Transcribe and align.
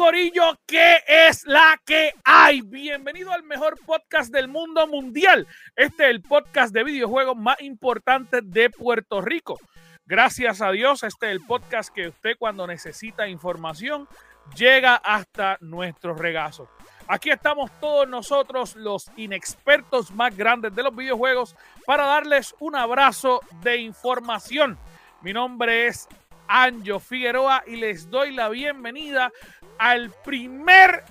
Corillo, 0.00 0.58
¿qué 0.66 1.04
es 1.06 1.44
la 1.44 1.78
que 1.84 2.14
hay? 2.24 2.62
Bienvenido 2.62 3.32
al 3.32 3.42
mejor 3.42 3.78
podcast 3.84 4.32
del 4.32 4.48
mundo 4.48 4.86
mundial. 4.86 5.46
Este 5.76 6.04
es 6.04 6.10
el 6.12 6.22
podcast 6.22 6.72
de 6.72 6.84
videojuegos 6.84 7.36
más 7.36 7.60
importante 7.60 8.40
de 8.42 8.70
Puerto 8.70 9.20
Rico. 9.20 9.60
Gracias 10.06 10.62
a 10.62 10.70
Dios, 10.70 11.02
este 11.02 11.26
es 11.26 11.32
el 11.32 11.44
podcast 11.44 11.92
que 11.94 12.08
usted 12.08 12.36
cuando 12.38 12.66
necesita 12.66 13.28
información 13.28 14.08
llega 14.56 14.94
hasta 14.94 15.58
nuestros 15.60 16.18
regazos. 16.18 16.70
Aquí 17.06 17.28
estamos 17.28 17.70
todos 17.78 18.08
nosotros, 18.08 18.76
los 18.76 19.10
inexpertos 19.18 20.12
más 20.12 20.34
grandes 20.34 20.74
de 20.74 20.82
los 20.82 20.96
videojuegos, 20.96 21.54
para 21.84 22.06
darles 22.06 22.54
un 22.58 22.74
abrazo 22.74 23.40
de 23.62 23.76
información. 23.76 24.78
Mi 25.20 25.34
nombre 25.34 25.88
es 25.88 26.08
Anjo 26.52 26.98
Figueroa 26.98 27.62
y 27.66 27.76
les 27.76 28.10
doy 28.10 28.32
la 28.32 28.48
bienvenida 28.48 29.30
al 29.78 30.10
primer 30.24 31.04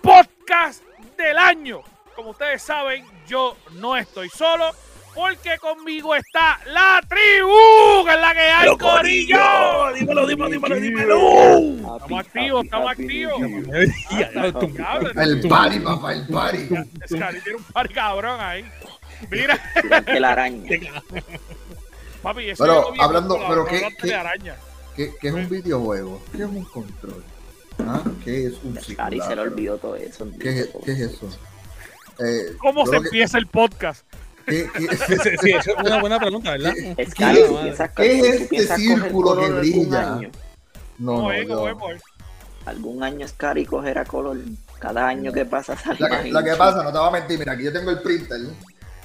podcast 0.00 0.82
del 1.18 1.36
año. 1.36 1.82
Como 2.16 2.30
ustedes 2.30 2.62
saben, 2.62 3.04
yo 3.26 3.56
no 3.72 3.96
estoy 3.98 4.30
solo 4.30 4.70
porque 5.14 5.58
conmigo 5.58 6.14
está 6.14 6.60
la 6.66 7.02
tribu, 7.06 8.04
que 8.06 8.14
es 8.14 8.20
la 8.20 8.32
que 8.32 8.40
hay, 8.40 8.60
Pero, 8.62 8.78
Corillo. 8.78 9.36
Corillo, 9.38 9.94
dímelo, 9.94 10.26
dímelo, 10.26 10.48
dímelo, 10.50 10.74
dímelo. 10.76 11.96
Estamos 11.98 12.20
activos, 12.26 12.64
estamos 12.64 12.90
activos. 12.92 13.42
El 15.16 15.48
party, 15.48 15.80
papá, 15.80 16.12
el 16.14 16.26
party. 16.26 16.68
Scary 17.06 17.40
tiene 17.42 17.58
un 17.58 17.64
par 17.64 17.88
cabrón 17.92 18.40
ahí. 18.40 18.64
Mira, 19.30 19.58
la 20.18 20.30
araña. 20.32 20.80
papi, 22.22 22.50
eso 22.50 22.64
Pero, 22.64 22.92
hablando- 22.98 23.38
pero 23.48 23.66
qué- 23.66 23.80
qué- 24.00 24.08
telaraña. 24.08 24.54
¿Qué, 24.96 25.12
qué 25.20 25.28
es 25.28 25.34
un 25.34 25.48
videojuego? 25.48 26.20
¿Qué 26.32 26.38
es 26.42 26.48
un 26.48 26.64
control? 26.64 27.24
¿Ah? 27.78 28.02
¿Qué 28.24 28.46
es 28.46 28.54
un 28.62 28.74
Cari 28.96 29.20
se 29.20 29.34
le 29.36 29.42
olvidó 29.42 29.78
todo 29.78 29.96
eso. 29.96 30.26
¿Qué 30.38 30.60
es, 30.60 30.68
qué 30.84 30.92
es 30.92 31.00
eso? 31.00 31.28
Eh, 32.18 32.54
¿Cómo 32.58 32.84
se 32.84 32.90
que- 32.92 32.96
empieza 32.98 33.38
el 33.38 33.46
podcast? 33.46 34.04
¿qué, 34.46 34.68
qué- 34.74 34.96
Sí, 35.06 35.14
sí, 35.22 35.30
sí, 35.40 35.50
eso 35.52 35.70
es 35.78 35.84
una 35.86 36.00
buena 36.00 36.18
pregunta, 36.18 36.50
¿verdad? 36.52 36.74
Es 36.96 37.14
¿Qué- 37.14 37.22
Cari, 37.24 37.38
qué 37.38 37.48
tú 37.48 37.60
piensas 37.62 37.90
¿qué 37.96 38.18
es 38.20 38.40
este 38.52 38.76
círculo 38.76 39.36
que 39.40 39.48
brilla? 39.50 40.14
año. 40.16 40.30
No, 40.98 41.12
¿Cómo 41.14 41.28
no, 41.28 41.32
es? 41.32 41.48
¿Cómo 41.48 41.68
es, 41.68 41.74
boy? 41.78 41.96
Algún 42.66 43.02
año 43.02 43.24
es 43.24 43.32
Cari 43.32 43.64
cogerá 43.64 44.04
color. 44.04 44.36
Cada 44.78 45.08
año 45.08 45.32
que 45.32 45.44
pasa 45.46 45.76
sale 45.78 45.98
La 46.00 46.08
más 46.08 46.22
que, 46.22 46.32
la 46.32 46.44
que 46.44 46.54
pasa, 46.56 46.82
no 46.82 46.92
te 46.92 46.98
voy 46.98 47.08
a 47.08 47.10
mentir, 47.12 47.38
mira, 47.38 47.52
aquí 47.52 47.64
yo 47.64 47.72
tengo 47.72 47.90
el 47.90 48.00
printer 48.02 48.40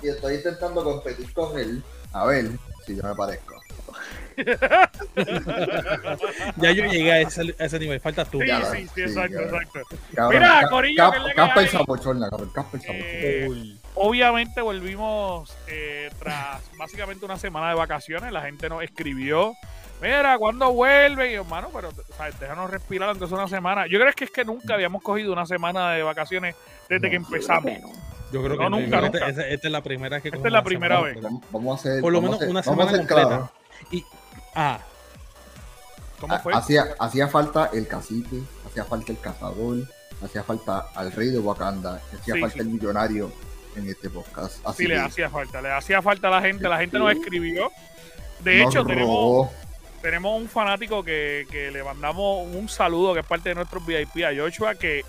y 0.02 0.10
estoy 0.10 0.36
intentando 0.36 0.84
competir 0.84 1.32
con 1.34 1.58
él. 1.58 1.82
A 2.12 2.26
ver 2.26 2.50
si 2.86 2.96
yo 2.98 3.04
me 3.04 3.16
parezco. 3.16 3.56
Ya 6.58 6.72
yo 6.72 6.86
llegué 6.86 7.12
a 7.12 7.22
ese, 7.22 7.56
a 7.60 7.66
ese 7.66 7.80
nivel, 7.80 8.00
falta 8.00 8.26
tú. 8.26 8.40
Sí, 8.42 8.48
Ya, 8.48 8.64
sí, 8.66 8.78
sí, 8.84 8.90
sí, 8.96 9.02
exacto, 9.02 9.38
ya. 9.40 9.46
exacto. 9.46 9.80
Cabrón, 10.16 10.42
Mira, 10.42 10.68
Corillo, 10.70 11.12
Cap- 11.12 11.26
que 11.26 11.34
Casper 11.34 11.64
hay. 11.64 11.68
Sapochorna, 11.70 12.30
cabrón, 12.30 12.52
Casper 12.54 12.82
Sapochorna. 12.82 13.06
Eh, 13.08 13.48
Uy. 13.50 13.80
obviamente 13.96 14.62
volvimos 14.62 15.56
eh, 15.68 16.10
tras 16.20 16.62
básicamente 16.78 17.26
una 17.26 17.38
semana 17.38 17.70
de 17.70 17.76
vacaciones. 17.76 18.32
La 18.32 18.42
gente 18.42 18.70
nos 18.70 18.84
escribió. 18.84 19.54
Mira, 20.02 20.38
¿cuándo 20.38 20.72
vuelven? 20.74 21.32
Y 21.32 21.36
yo, 21.36 21.42
hermano, 21.42 21.70
pero 21.74 21.90
¿sabes? 22.18 22.38
déjanos 22.40 22.70
respirar 22.70 23.10
aunque 23.10 23.28
sea 23.28 23.38
una 23.38 23.48
semana. 23.48 23.88
Yo 23.88 24.00
creo 24.00 24.12
que 24.14 24.26
es 24.26 24.32
que 24.32 24.44
nunca 24.44 24.74
habíamos 24.74 25.02
cogido 25.02 25.32
una 25.32 25.46
semana 25.46 25.92
de 25.92 26.04
vacaciones 26.04 26.56
desde 26.90 27.10
que 27.10 27.20
No, 27.20 27.26
empezamos. 27.26 27.72
Yo 28.34 28.44
creo 28.44 28.58
No, 28.58 28.64
que 28.78 28.84
nunca, 28.84 28.98
esta, 28.98 29.02
nunca. 29.02 29.30
Esta, 29.30 29.48
esta 29.48 29.68
es 29.68 29.72
la 29.72 29.82
primera 29.82 30.20
que 30.20 30.30
Esta 30.30 30.48
es 30.48 30.52
la 30.52 30.64
primera 30.64 30.98
semana 30.98 31.14
vez. 31.30 31.42
Vamos, 31.52 31.78
a 31.78 31.80
hacer. 31.80 32.02
Por 32.02 32.12
lo 32.12 32.22
vamos 32.22 32.42
a 32.42 32.46
menos 32.46 32.48
hacer- 32.48 32.50
una 32.50 32.64
semana 32.64 32.98
completa. 32.98 33.52
Y, 33.92 34.04
ah, 34.56 34.80
¿Cómo 36.20 36.40
fue? 36.40 36.54
Hacía, 36.54 36.86
hacía 37.00 37.28
falta 37.28 37.70
el 37.74 37.88
cacique, 37.88 38.42
hacía 38.66 38.86
falta 38.86 39.12
el 39.12 39.20
cazador, 39.20 39.78
hacía 40.24 40.44
falta 40.44 40.86
al 40.96 41.12
rey 41.12 41.30
de 41.30 41.40
Wakanda, 41.40 42.02
hacía 42.20 42.36
Sí, 42.36 42.42
falta 42.42 42.54
sí. 42.54 42.60
el 42.62 42.68
millonario 42.70 43.32
en 43.76 43.90
este 43.90 44.10
podcast. 44.10 44.66
Así 44.66 44.84
Sí, 44.84 44.88
le 44.88 44.98
hacía 44.98 45.30
falta. 45.30 45.62
Le 45.62 45.72
hacía 45.72 46.02
falta 46.02 46.30
a 46.30 46.32
la 46.32 46.42
gente. 46.42 46.68
La 46.70 46.78
gente 46.78 46.98
nos 46.98 47.12
Sí. 47.12 47.20
escribió. 47.20 47.70
De 48.40 48.60
nos 48.64 48.74
hecho, 48.74 48.86
tenemos, 48.86 49.08
robó. 49.10 49.52
tenemos 50.02 50.40
un 50.42 50.48
fanático 50.48 51.04
que, 51.04 51.46
que 51.52 51.70
le 51.72 51.84
mandamos 51.84 52.48
un 52.48 52.70
saludo, 52.70 53.14
que 53.14 53.20
es 53.20 53.26
parte 53.26 53.50
de 53.50 53.56
nuestros 53.56 53.86
VIP, 53.86 54.24
a 54.24 54.30
Joshua, 54.36 54.76
que 54.76 55.04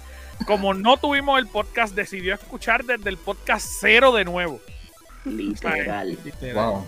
como 0.46 0.74
no 0.74 0.96
tuvimos 0.96 1.38
el 1.38 1.46
podcast, 1.46 1.94
decidió 1.94 2.34
escuchar 2.34 2.84
desde 2.84 3.08
el 3.08 3.16
podcast 3.16 3.66
cero 3.80 4.12
de 4.12 4.24
nuevo. 4.24 4.60
literal. 5.24 6.18
literal. 6.24 6.54
Wow. 6.72 6.86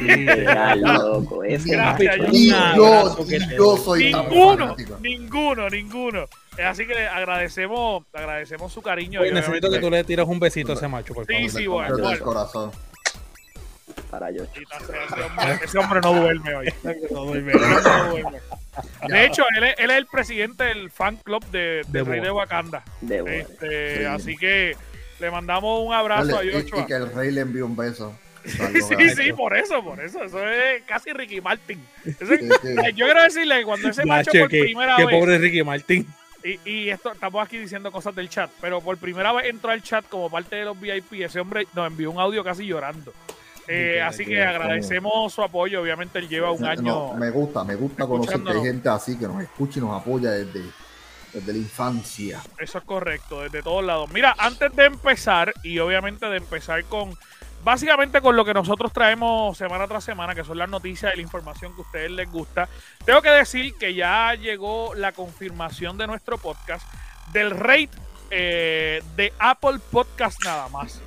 Literal, 0.00 0.80
loco. 0.82 1.40
Gracias. 1.40 2.16
Y 2.32 2.50
yo, 2.50 3.16
que 3.28 3.36
y 3.36 3.56
yo 3.56 3.76
soy 3.76 4.10
tan 4.12 4.28
Ninguno, 4.28 4.76
ninguno, 5.00 5.68
ninguno. 5.70 6.24
Eh, 6.56 6.62
Así 6.64 6.86
que 6.86 6.94
le 6.94 7.06
agradecemos, 7.08 8.04
le 8.12 8.18
agradecemos 8.20 8.72
su 8.72 8.82
cariño. 8.82 9.20
Oye, 9.20 9.30
y 9.30 9.34
necesito 9.34 9.70
que 9.70 9.78
tú 9.78 9.90
le 9.90 10.02
tires 10.04 10.26
un 10.26 10.40
besito 10.40 10.72
a 10.72 10.74
ese 10.74 10.88
macho, 10.88 11.14
por 11.14 11.26
Sí, 11.26 11.34
favor. 11.34 11.50
sí, 11.50 11.66
bueno, 11.66 11.96
Desde 11.96 12.00
el 12.12 12.18
bueno. 12.20 12.24
corazón. 12.24 12.70
Para 14.10 14.30
yo. 14.30 14.44
Ese 15.62 15.78
hombre, 15.78 16.00
no 16.02 16.14
duerme 16.14 16.54
hoy. 16.54 16.72
No 17.10 17.24
duerme, 17.24 17.52
ese 17.52 17.64
hombre 17.64 17.82
no 17.92 18.10
duerme. 18.10 18.38
De 19.08 19.24
hecho, 19.26 19.42
él 19.56 19.64
es, 19.64 19.74
él 19.78 19.90
es 19.90 19.96
el 19.98 20.06
presidente 20.06 20.64
del 20.64 20.90
fan 20.90 21.16
club 21.16 21.44
de, 21.50 21.58
De 21.58 21.84
del 21.90 22.06
Rey 22.06 22.20
de 22.20 22.30
Wakanda. 22.30 22.82
De. 23.00 23.40
Este, 23.40 23.98
Sí. 23.98 24.04
Así 24.04 24.36
que 24.36 24.76
le 25.20 25.30
mandamos 25.30 25.84
un 25.86 25.92
abrazo 25.92 26.36
Dale, 26.36 26.38
a 26.38 26.58
y, 26.58 26.62
Joshua. 26.62 26.80
y 26.82 26.86
que 26.86 26.94
el 26.94 27.12
rey 27.12 27.30
le 27.32 27.40
envíe 27.42 27.60
un 27.62 27.76
beso. 27.76 28.14
Sí, 28.48 29.10
sí, 29.10 29.32
por 29.32 29.56
eso, 29.56 29.82
por 29.82 30.00
eso. 30.00 30.24
Eso 30.24 30.48
es 30.48 30.82
casi 30.84 31.12
Ricky 31.12 31.40
Martin. 31.40 31.80
Sí, 32.04 32.14
sí. 32.18 32.48
Yo 32.94 33.04
quiero 33.06 33.22
decirle, 33.22 33.64
cuando 33.64 33.88
ese 33.88 34.04
macho 34.04 34.30
por 34.32 34.48
que, 34.48 34.62
primera 34.64 34.96
que 34.96 35.04
vez, 35.06 35.14
pobre 35.18 35.38
Ricky 35.38 35.62
Martin. 35.62 36.06
y, 36.44 36.58
y 36.70 36.88
esto 36.90 37.12
estamos 37.12 37.44
aquí 37.44 37.58
diciendo 37.58 37.92
cosas 37.92 38.14
del 38.14 38.28
chat, 38.28 38.50
pero 38.60 38.80
por 38.80 38.96
primera 38.96 39.32
vez 39.32 39.46
entró 39.46 39.70
al 39.70 39.82
chat 39.82 40.06
como 40.08 40.30
parte 40.30 40.56
de 40.56 40.64
los 40.64 40.80
VIP, 40.80 41.12
ese 41.22 41.40
hombre 41.40 41.66
nos 41.74 41.86
envió 41.86 42.10
un 42.10 42.18
audio 42.18 42.42
casi 42.42 42.64
llorando. 42.66 43.12
Eh, 43.70 44.00
así 44.00 44.24
que 44.24 44.42
agradecemos 44.42 45.30
su 45.30 45.42
apoyo, 45.42 45.82
obviamente 45.82 46.18
él 46.18 46.26
lleva 46.28 46.50
un 46.52 46.62
No, 46.62 46.68
año... 46.68 47.14
me 47.14 47.28
gusta, 47.30 47.64
me 47.64 47.74
gusta 47.74 48.06
conocer 48.06 48.40
que 48.42 48.50
hay 48.52 48.62
gente 48.62 48.88
así 48.88 49.18
que 49.18 49.26
nos 49.26 49.42
escucha 49.42 49.78
y 49.78 49.82
nos 49.82 50.00
apoya 50.00 50.30
desde, 50.30 50.62
desde 51.34 51.52
la 51.52 51.58
infancia. 51.58 52.40
Eso 52.58 52.78
es 52.78 52.84
correcto, 52.84 53.42
desde 53.42 53.62
todos 53.62 53.84
lados. 53.84 54.10
Mira, 54.10 54.34
antes 54.38 54.74
de 54.74 54.86
empezar, 54.86 55.52
y 55.62 55.78
obviamente 55.80 56.24
de 56.24 56.38
empezar 56.38 56.82
con, 56.84 57.10
básicamente 57.64 58.20
con 58.20 58.36
lo 58.36 58.44
que 58.44 58.54
nosotros 58.54 58.92
traemos 58.92 59.56
semana 59.56 59.86
tras 59.86 60.04
semana, 60.04 60.34
que 60.34 60.44
son 60.44 60.58
las 60.58 60.68
noticias 60.68 61.12
y 61.12 61.16
la 61.16 61.22
información 61.22 61.74
que 61.74 61.82
a 61.82 61.84
ustedes 61.84 62.10
les 62.10 62.30
gusta, 62.30 62.68
tengo 63.04 63.22
que 63.22 63.30
decir 63.30 63.74
que 63.74 63.94
ya 63.94 64.34
llegó 64.34 64.94
la 64.94 65.12
confirmación 65.12 65.98
de 65.98 66.06
nuestro 66.06 66.38
podcast 66.38 66.86
del 67.32 67.50
rate 67.50 67.90
eh, 68.30 69.02
de 69.16 69.32
Apple 69.38 69.78
Podcast 69.90 70.42
nada 70.44 70.68
más. 70.68 71.00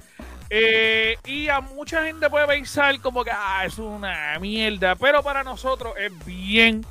Eh, 0.49 1.17
y 1.25 1.47
a 1.47 1.61
mucha 1.61 2.03
gente 2.03 2.29
puede 2.29 2.45
pensar 2.45 2.99
como 2.99 3.23
que 3.23 3.31
ah, 3.31 3.63
es 3.65 3.77
una 3.77 4.37
mierda, 4.39 4.95
pero 4.95 5.23
para 5.23 5.43
nosotros 5.43 5.93
es 5.97 6.11
bien, 6.25 6.85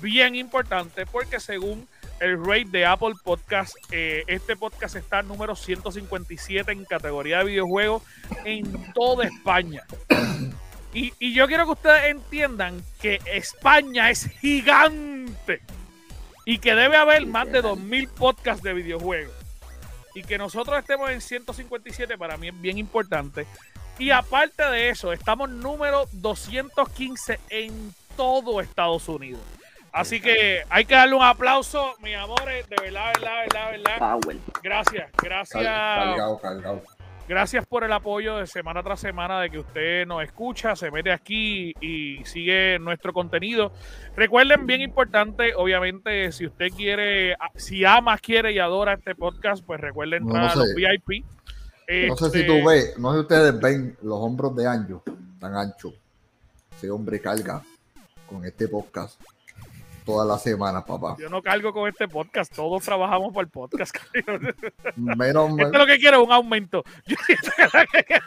bien 0.00 0.36
importante 0.36 1.04
porque 1.06 1.40
según 1.40 1.88
el 2.22 2.38
rate 2.38 2.68
de 2.70 2.86
Apple 2.86 3.14
Podcast. 3.22 3.74
Eh, 3.90 4.22
este 4.28 4.56
podcast 4.56 4.94
está 4.94 5.22
número 5.22 5.56
157 5.56 6.70
en 6.70 6.84
categoría 6.84 7.38
de 7.38 7.44
videojuegos 7.44 8.02
en 8.44 8.92
toda 8.92 9.26
España. 9.26 9.82
Y, 10.94 11.12
y 11.18 11.32
yo 11.32 11.46
quiero 11.46 11.64
que 11.64 11.72
ustedes 11.72 12.10
entiendan 12.10 12.84
que 13.00 13.18
España 13.24 14.10
es 14.10 14.28
gigante 14.40 15.62
y 16.44 16.58
que 16.58 16.74
debe 16.74 16.96
haber 16.96 17.24
más 17.24 17.50
de 17.50 17.62
2.000 17.62 18.08
podcasts 18.10 18.62
de 18.62 18.74
videojuegos. 18.74 19.34
Y 20.14 20.22
que 20.22 20.36
nosotros 20.36 20.78
estemos 20.78 21.10
en 21.10 21.22
157 21.22 22.18
para 22.18 22.36
mí 22.36 22.48
es 22.48 22.60
bien 22.60 22.76
importante. 22.76 23.46
Y 23.98 24.10
aparte 24.10 24.62
de 24.64 24.90
eso, 24.90 25.12
estamos 25.12 25.48
número 25.48 26.06
215 26.12 27.40
en 27.48 27.94
todo 28.16 28.60
Estados 28.60 29.08
Unidos. 29.08 29.40
Así 29.92 30.20
que 30.20 30.62
hay 30.70 30.84
que 30.86 30.94
darle 30.94 31.14
un 31.14 31.22
aplauso, 31.22 31.94
mis 32.02 32.16
amores, 32.16 32.66
de 32.68 32.76
verdad, 32.82 33.12
verdad, 33.14 33.36
verdad, 33.42 33.70
verdad. 33.72 33.98
Power. 33.98 34.36
Gracias, 34.62 35.10
gracias, 35.22 35.62
Cargado, 35.62 36.38
cargado. 36.38 36.82
Gracias 37.28 37.64
por 37.66 37.84
el 37.84 37.92
apoyo 37.92 38.36
de 38.38 38.46
semana 38.46 38.82
tras 38.82 39.00
semana 39.00 39.40
de 39.40 39.48
que 39.50 39.58
usted 39.58 40.06
nos 40.06 40.22
escucha, 40.24 40.74
se 40.74 40.90
mete 40.90 41.12
aquí 41.12 41.72
y 41.80 42.24
sigue 42.24 42.78
nuestro 42.80 43.12
contenido. 43.12 43.72
Recuerden, 44.16 44.66
bien 44.66 44.80
importante, 44.80 45.54
obviamente, 45.54 46.32
si 46.32 46.46
usted 46.46 46.68
quiere, 46.76 47.36
si 47.54 47.84
ama, 47.84 48.18
quiere 48.18 48.52
y 48.52 48.58
adora 48.58 48.94
este 48.94 49.14
podcast, 49.14 49.64
pues 49.64 49.80
recuerden 49.80 50.24
No, 50.24 50.30
no 50.34 50.36
entrar 50.36 50.52
a 50.52 50.56
los. 50.56 50.74
VIP. 50.74 51.24
No 52.08 52.16
sé 52.16 52.30
si 52.30 52.40
Este, 52.40 52.44
tú 52.44 52.66
ves, 52.66 52.98
no 52.98 53.10
sé 53.12 53.18
si 53.18 53.20
ustedes 53.22 53.60
ven 53.60 53.96
los 54.02 54.18
hombros 54.18 54.56
de 54.56 54.66
Anjo 54.66 55.02
tan 55.38 55.54
anchos. 55.54 55.94
Ese 56.76 56.90
hombre 56.90 57.20
carga 57.20 57.62
con 58.26 58.44
este 58.44 58.66
podcast 58.68 59.20
todas 60.04 60.26
las 60.28 60.42
semanas, 60.42 60.84
papá. 60.84 61.16
Yo 61.18 61.28
no 61.28 61.42
cargo 61.42 61.72
con 61.72 61.88
este 61.88 62.08
podcast, 62.08 62.54
todos 62.54 62.82
trabajamos 62.82 63.32
para 63.32 63.44
el 63.44 63.50
podcast. 63.50 63.96
Menos 64.96 65.50
Esto 65.50 65.66
es 65.72 65.78
lo 65.78 65.86
que 65.86 65.98
quiero, 65.98 66.22
un 66.24 66.32
aumento. 66.32 66.82
Yo 67.06 67.16
siento 67.26 67.50
que- 68.06 68.20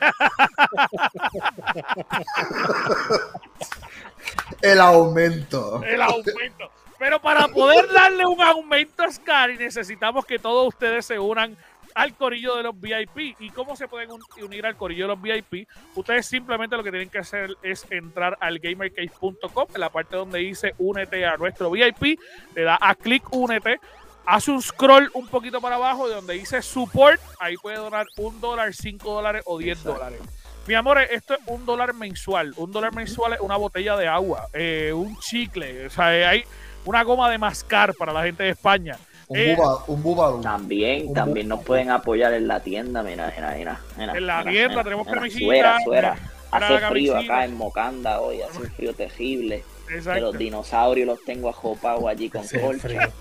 el 4.62 4.80
aumento. 4.80 5.84
el 5.84 6.02
aumento. 6.02 6.72
Pero 6.98 7.22
para 7.22 7.48
poder 7.50 7.92
darle 7.92 8.26
un 8.26 8.42
aumento 8.42 9.04
a 9.04 9.12
Scary, 9.12 9.58
necesitamos 9.58 10.26
que 10.26 10.40
todos 10.40 10.68
ustedes 10.70 11.06
se 11.06 11.20
unan 11.20 11.58
al 11.96 12.14
corillo 12.14 12.56
de 12.56 12.64
los 12.64 12.80
VIP. 12.80 13.36
¿Y 13.40 13.50
cómo 13.50 13.76
se 13.76 13.88
pueden 13.88 14.12
un- 14.12 14.22
unir 14.44 14.66
al 14.66 14.76
corillo 14.76 15.06
de 15.08 15.16
los 15.16 15.22
VIP? 15.22 15.68
Ustedes 15.96 16.28
simplemente 16.28 16.76
lo 16.78 16.84
que 16.84 16.92
tienen 16.92 17.10
que 17.10 17.18
hacer 17.20 17.50
es 17.64 17.88
entrar 17.90 18.38
al 18.40 18.60
gamercase.com, 18.60 19.68
en 19.74 19.82
la 19.82 19.90
parte 19.90 20.16
donde 20.16 20.40
dice 20.40 20.76
únete 20.78 21.26
a 21.26 21.38
nuestro 21.38 21.72
VIP, 21.72 22.20
le 22.54 22.64
da 22.64 22.78
a 22.80 22.94
clic 22.96 23.24
únete, 23.34 23.80
hace 24.26 24.52
un 24.52 24.62
scroll 24.62 25.10
un 25.14 25.28
poquito 25.28 25.62
para 25.62 25.76
abajo 25.78 26.08
de 26.08 26.16
donde 26.16 26.34
dice 26.36 26.62
support, 26.62 27.20
ahí 27.40 27.56
puede 27.58 27.78
donar 27.78 28.08
un 28.18 28.40
dólar, 28.42 28.74
cinco 28.74 29.14
dólares 29.14 29.44
o 29.46 29.58
diez 29.58 29.82
dólares. 29.84 30.20
Mi 30.68 30.74
amor, 30.74 30.98
esto 31.00 31.36
es 31.36 31.40
un 31.46 31.64
dólar 31.66 31.94
mensual. 31.94 32.54
Un 32.58 32.72
dólar 32.72 32.94
mensual 32.94 33.34
es 33.34 33.40
una 33.40 33.56
botella 33.56 33.96
de 33.98 34.08
agua, 34.08 34.48
eh, 34.52 34.92
un 34.94 35.18
chicle, 35.20 35.86
o 35.86 35.90
sea, 35.92 36.18
eh, 36.18 36.26
hay 36.26 36.44
una 36.86 37.04
goma 37.04 37.30
de 37.30 37.38
mascar 37.38 37.94
para 37.94 38.12
la 38.12 38.24
gente 38.24 38.44
de 38.44 38.50
España. 38.50 38.98
Un, 39.28 39.38
Eh, 39.38 39.56
buba, 39.56 39.84
un 39.88 40.04
búbalo. 40.04 40.42
También, 40.42 41.08
Un 41.08 41.14
también 41.14 41.48
nos 41.48 41.64
pueden 41.64 41.90
apoyar 41.90 42.34
en 42.34 42.48
la 42.48 42.60
tienda, 42.60 43.02
mira, 43.04 43.32
mira, 43.36 43.54
mira. 43.58 43.80
mira, 43.98 44.14
En 44.18 44.28
la 44.28 44.38
mira, 44.40 44.52
tienda 44.52 44.70
mira, 44.70 44.84
tenemos 44.84 45.08
mira, 45.08 45.18
camisita, 45.20 45.46
Suera, 45.46 45.80
suera. 45.84 46.18
Hace 46.52 46.80
la 46.80 46.90
frío 46.90 47.18
acá 47.18 47.44
en 47.44 47.58
Mocanda 47.58 48.22
hoy, 48.22 48.42
hace 48.42 48.60
un 48.60 48.72
frío 48.72 48.94
terrible. 48.94 49.64
Que 49.88 49.98
Exacto. 49.98 50.22
los 50.22 50.38
dinosaurios 50.38 51.06
los 51.08 51.24
tengo 51.26 51.50
ajopados 51.50 52.06
allí 52.08 52.30
con 52.30 52.44
Ese 52.44 52.60
colcha. 52.60 53.10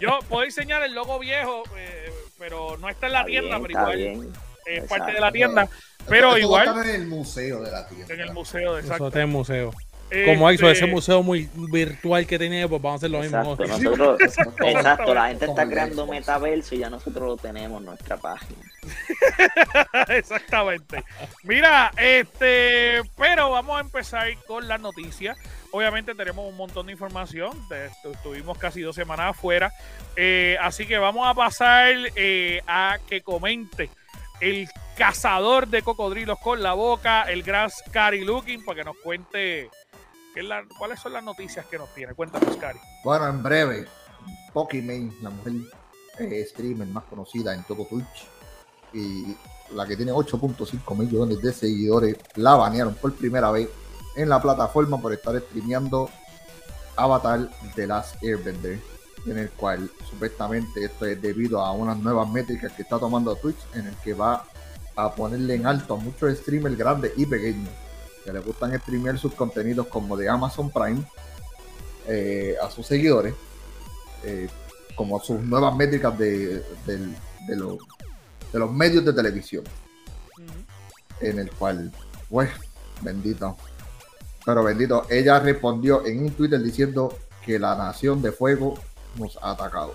Yo 0.00 0.18
puedo 0.28 0.44
enseñar 0.44 0.82
el 0.82 0.94
logo 0.94 1.18
viejo, 1.18 1.62
eh, 1.76 2.10
pero 2.38 2.76
no 2.78 2.88
está 2.88 3.06
en 3.06 3.12
la 3.12 3.20
está 3.20 3.30
tienda, 3.30 3.58
bien, 3.58 3.62
pero 3.68 3.80
igual 3.80 3.96
bien. 3.96 4.32
es 4.66 4.72
Exacto. 4.74 4.88
parte 4.96 5.12
de 5.12 5.20
la 5.20 5.32
tienda. 5.32 5.68
Pero 6.08 6.32
a 6.32 6.38
igual 6.40 6.68
en 6.84 6.90
el 6.94 7.06
museo 7.06 7.62
de 7.62 7.70
la 7.70 7.86
tienda. 7.88 8.14
en 8.14 8.20
el 8.20 8.32
museo, 8.32 8.78
exacto. 8.78 9.06
está 9.08 9.18
en 9.20 9.26
el 9.28 9.32
museo. 9.32 9.72
Como 10.24 10.48
Este, 10.50 10.70
ese 10.70 10.86
museo 10.86 11.22
muy 11.22 11.48
virtual 11.54 12.26
que 12.26 12.38
tenía, 12.38 12.68
pues 12.68 12.80
vamos 12.80 12.98
a 13.02 13.06
hacer 13.06 13.10
lo 13.10 13.20
mismo. 13.20 13.38
Exacto, 13.54 13.66
nosotros. 13.66 14.20
nosotros, 14.20 14.56
exacto, 14.66 15.14
la 15.14 15.28
gente 15.28 15.44
está 15.46 15.68
creando 15.68 16.06
metaverso 16.06 16.74
y 16.74 16.78
ya 16.78 16.90
nosotros 16.90 17.26
lo 17.26 17.36
tenemos 17.36 17.80
en 17.80 17.86
nuestra 17.86 18.16
página. 18.16 18.60
Exactamente. 20.08 21.04
Mira, 21.44 21.90
este, 21.96 23.02
pero 23.16 23.50
vamos 23.50 23.76
a 23.78 23.80
empezar 23.80 24.28
con 24.46 24.68
las 24.68 24.80
noticias. 24.80 25.36
Obviamente 25.72 26.14
tenemos 26.14 26.48
un 26.48 26.56
montón 26.56 26.86
de 26.86 26.92
información. 26.92 27.50
de- 27.68 27.90
Estuvimos 28.12 28.58
casi 28.58 28.80
dos 28.82 28.94
semanas 28.94 29.30
afuera. 29.30 29.72
Eh, 30.16 30.56
así 30.60 30.86
que 30.86 30.98
vamos 30.98 31.26
a 31.26 31.34
pasar 31.34 31.92
eh, 32.14 32.60
a 32.66 32.98
que 33.08 33.20
comente 33.22 33.90
el 34.40 34.68
cazador 34.96 35.66
de 35.68 35.82
cocodrilos 35.82 36.38
con 36.38 36.62
la 36.62 36.72
boca, 36.74 37.22
el 37.24 37.42
gran 37.42 37.70
Scary 37.70 38.24
Looking, 38.24 38.64
para 38.64 38.76
que 38.76 38.84
nos 38.84 38.96
cuente 38.98 39.68
cuáles 40.78 41.00
son 41.00 41.12
las 41.12 41.24
noticias 41.24 41.66
que 41.66 41.78
nos 41.78 41.92
tiene. 41.94 42.14
Cuéntanos, 42.14 42.54
Scary. 42.54 42.78
Bueno, 43.04 43.28
en 43.28 43.42
breve, 43.42 43.86
Pokimane, 44.52 45.12
la 45.22 45.30
mujer 45.30 45.52
streamer 46.46 46.88
más 46.88 47.04
conocida 47.04 47.54
en 47.54 47.62
todo 47.64 47.84
Twitch 47.86 48.26
y 48.92 49.36
la 49.72 49.86
que 49.86 49.96
tiene 49.96 50.12
8.5 50.12 50.96
millones 50.96 51.42
de 51.42 51.52
seguidores, 51.52 52.16
la 52.36 52.54
banearon 52.54 52.94
por 52.94 53.14
primera 53.14 53.50
vez 53.50 53.68
en 54.16 54.28
la 54.28 54.40
plataforma 54.40 55.00
por 55.00 55.12
estar 55.12 55.38
streameando 55.38 56.08
Avatar 56.96 57.50
de 57.74 57.86
las 57.86 58.14
Airbender, 58.22 58.80
en 59.26 59.38
el 59.38 59.50
cual 59.50 59.90
supuestamente 60.08 60.84
esto 60.84 61.04
es 61.04 61.20
debido 61.20 61.60
a 61.60 61.72
unas 61.72 61.98
nuevas 61.98 62.28
métricas 62.30 62.72
que 62.72 62.82
está 62.82 62.98
tomando 62.98 63.34
Twitch, 63.36 63.58
en 63.74 63.86
el 63.86 63.96
que 63.96 64.14
va 64.14 64.44
a 64.94 65.14
ponerle 65.14 65.56
en 65.56 65.66
alto 65.66 65.94
a 65.94 65.96
muchos 65.98 66.38
streamers 66.38 66.78
grandes 66.78 67.12
y 67.16 67.26
pequeños 67.26 67.68
que 68.26 68.32
les 68.32 68.44
gustan 68.44 68.76
streamear 68.80 69.16
sus 69.18 69.34
contenidos 69.34 69.86
como 69.86 70.16
de 70.16 70.28
Amazon 70.28 70.70
Prime 70.70 71.00
eh, 72.08 72.56
a 72.60 72.68
sus 72.68 72.84
seguidores, 72.86 73.34
eh, 74.24 74.48
como 74.96 75.20
sus 75.20 75.40
nuevas 75.40 75.74
métricas 75.76 76.18
de, 76.18 76.58
de 76.84 77.56
los, 77.56 77.78
de 78.52 78.58
los 78.58 78.72
medios 78.72 79.04
de 79.04 79.12
televisión, 79.12 79.62
en 81.20 81.38
el 81.38 81.50
cual, 81.52 81.92
pues, 82.28 82.50
bendito. 83.00 83.56
Pero 84.44 84.64
bendito, 84.64 85.06
ella 85.08 85.38
respondió 85.38 86.04
en 86.04 86.24
un 86.24 86.30
Twitter 86.32 86.60
diciendo 86.60 87.16
que 87.44 87.58
la 87.58 87.76
nación 87.76 88.20
de 88.22 88.32
fuego 88.32 88.74
nos 89.16 89.38
ha 89.40 89.52
atacado. 89.52 89.94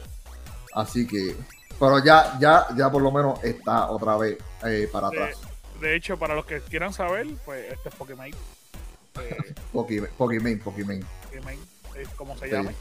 Así 0.73 1.05
que, 1.05 1.35
pero 1.77 2.03
ya, 2.03 2.37
ya, 2.39 2.67
ya 2.77 2.89
por 2.89 3.01
lo 3.01 3.11
menos 3.11 3.43
está 3.43 3.91
otra 3.91 4.15
vez 4.15 4.37
eh, 4.63 4.89
para 4.91 5.07
atrás. 5.07 5.50
De 5.81 5.95
hecho, 5.95 6.17
para 6.17 6.35
los 6.35 6.45
que 6.45 6.61
quieran 6.61 6.93
saber, 6.93 7.27
pues 7.45 7.71
este 7.73 7.89
es 7.89 7.95
Pokémon. 7.95 8.27
Eh, 8.27 9.53
Pokimane, 9.73 10.09
Pokimane, 10.17 10.57
Pokimane. 10.57 11.03
Pokémon, 11.25 11.53
es 11.99 12.07
como 12.09 12.37
se 12.37 12.45
Sí. 12.45 12.51
llama. 12.53 12.71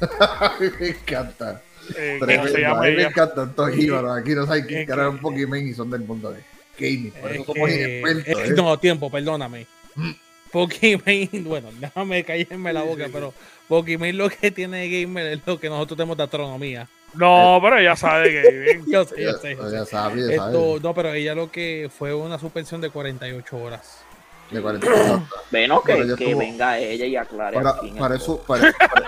me 0.80 0.88
encanta. 0.88 1.62
Eh, 1.96 2.16
Tremendo, 2.20 2.42
¿Cómo 2.44 2.48
se 2.56 2.60
llama 2.60 2.78
a 2.78 2.88
mí 2.88 2.96
me 2.96 3.02
encantan 3.02 3.54
íbaros. 3.76 4.18
Aquí 4.18 4.34
no 4.34 4.46
saben 4.46 4.64
quién 4.66 4.80
Es 4.82 4.88
carajo 4.88 5.10
que- 5.10 5.16
es 5.16 5.22
Pokémon 5.22 5.58
y 5.68 5.74
son 5.74 5.90
del 5.90 6.00
mundo 6.02 6.30
de 6.32 6.42
gaming. 6.78 7.10
Por 7.12 7.30
eso 7.32 7.40
Es 7.40 7.46
somos 7.46 7.70
inexpertos. 7.70 8.42
es- 8.44 8.50
¿eh? 8.50 8.54
no, 8.56 8.78
tiempo, 8.78 9.10
perdóname. 9.10 9.66
Mm. 9.96 10.10
Pokémon, 10.50 11.04
bueno, 11.44 11.68
déjame 11.80 12.24
callarme 12.24 12.72
la 12.72 12.82
Sí, 12.82 12.86
boca, 12.88 13.02
sí, 13.04 13.08
sí. 13.08 13.12
pero 13.14 13.34
Pokémon 13.68 14.16
lo 14.16 14.30
que 14.30 14.50
tiene 14.50 14.88
de 14.88 15.02
gamer 15.02 15.26
es 15.26 15.40
lo 15.46 15.58
que 15.58 15.68
nosotros 15.68 15.96
tenemos 15.96 16.16
de 16.16 16.22
astronomía. 16.24 16.88
No, 17.14 17.58
pero 17.62 17.78
ella 17.78 17.94
sabe 17.96 18.30
que 18.30 18.80
Yo 18.86 19.04
sé, 19.04 19.16
Ya, 19.18 19.32
yo 19.32 19.38
sé. 19.38 19.56
yo 19.56 19.68
sé. 19.84 19.86
sabes, 19.90 20.28
ya 20.28 20.36
sabes. 20.36 20.54
Esto, 20.54 20.78
no, 20.82 20.94
pero 20.94 21.12
ella 21.12 21.34
lo 21.34 21.50
que 21.50 21.90
fue 21.96 22.14
una 22.14 22.38
suspensión 22.38 22.80
de 22.80 22.90
48 22.90 23.56
horas. 23.56 23.98
De 24.50 24.60
40 24.60 24.86
Bueno, 25.50 25.82
que, 25.82 25.94
que 25.94 26.00
estuvo- 26.02 26.38
venga 26.38 26.78
ella 26.78 27.06
y 27.06 27.16
aclare 27.16 27.54
para, 27.60 27.76
para 27.98 28.16
eso, 28.16 28.38
para, 28.46 28.72
para- 28.72 29.06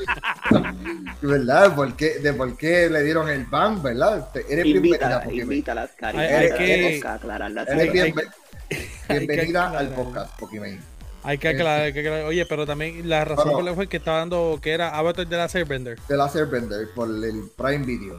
¿Verdad? 1.22 1.74
¿Por 1.74 1.94
qué, 1.94 2.18
de 2.20 2.32
por 2.32 2.56
qué 2.56 2.88
le 2.90 3.02
dieron 3.02 3.28
el 3.28 3.44
ban, 3.46 3.82
¿verdad? 3.82 4.28
Eres 4.34 4.64
bienvenida, 4.64 4.76
Invítala, 4.96 5.20
Pokémon. 5.22 5.42
invítala, 5.42 5.88
Cari. 5.96 6.18
Hay- 6.18 6.26
hay 6.34 6.52
que- 6.56 6.74
Eres 6.74 7.04
Hay- 7.04 7.80
situación. 7.80 7.92
bienve- 7.92 8.28
hay 8.70 9.18
que 9.18 9.26
bienvenida 9.26 9.78
al 9.78 9.88
podcast, 9.90 10.38
Pokémon. 10.38 10.78
Hay 11.22 11.38
que 11.38 11.48
Eh, 11.48 11.50
aclarar, 11.52 11.80
hay 11.82 11.92
que 11.92 12.00
aclarar. 12.00 12.24
Oye, 12.24 12.46
pero 12.46 12.66
también 12.66 13.08
la 13.08 13.24
razón 13.24 13.44
Bueno. 13.44 13.58
por 13.58 13.64
la 13.64 13.70
que 13.72 13.74
fue 13.76 13.86
que 13.88 13.96
estaba 13.98 14.18
dando 14.18 14.58
que 14.62 14.72
era 14.72 14.96
Avatar 14.96 15.26
de 15.26 15.36
la 15.36 15.44
Airbender. 15.52 15.98
De 16.08 16.16
la 16.16 16.26
Airbender 16.26 16.88
por 16.94 17.08
el 17.08 17.50
Prime 17.56 17.84
Video. 17.84 18.18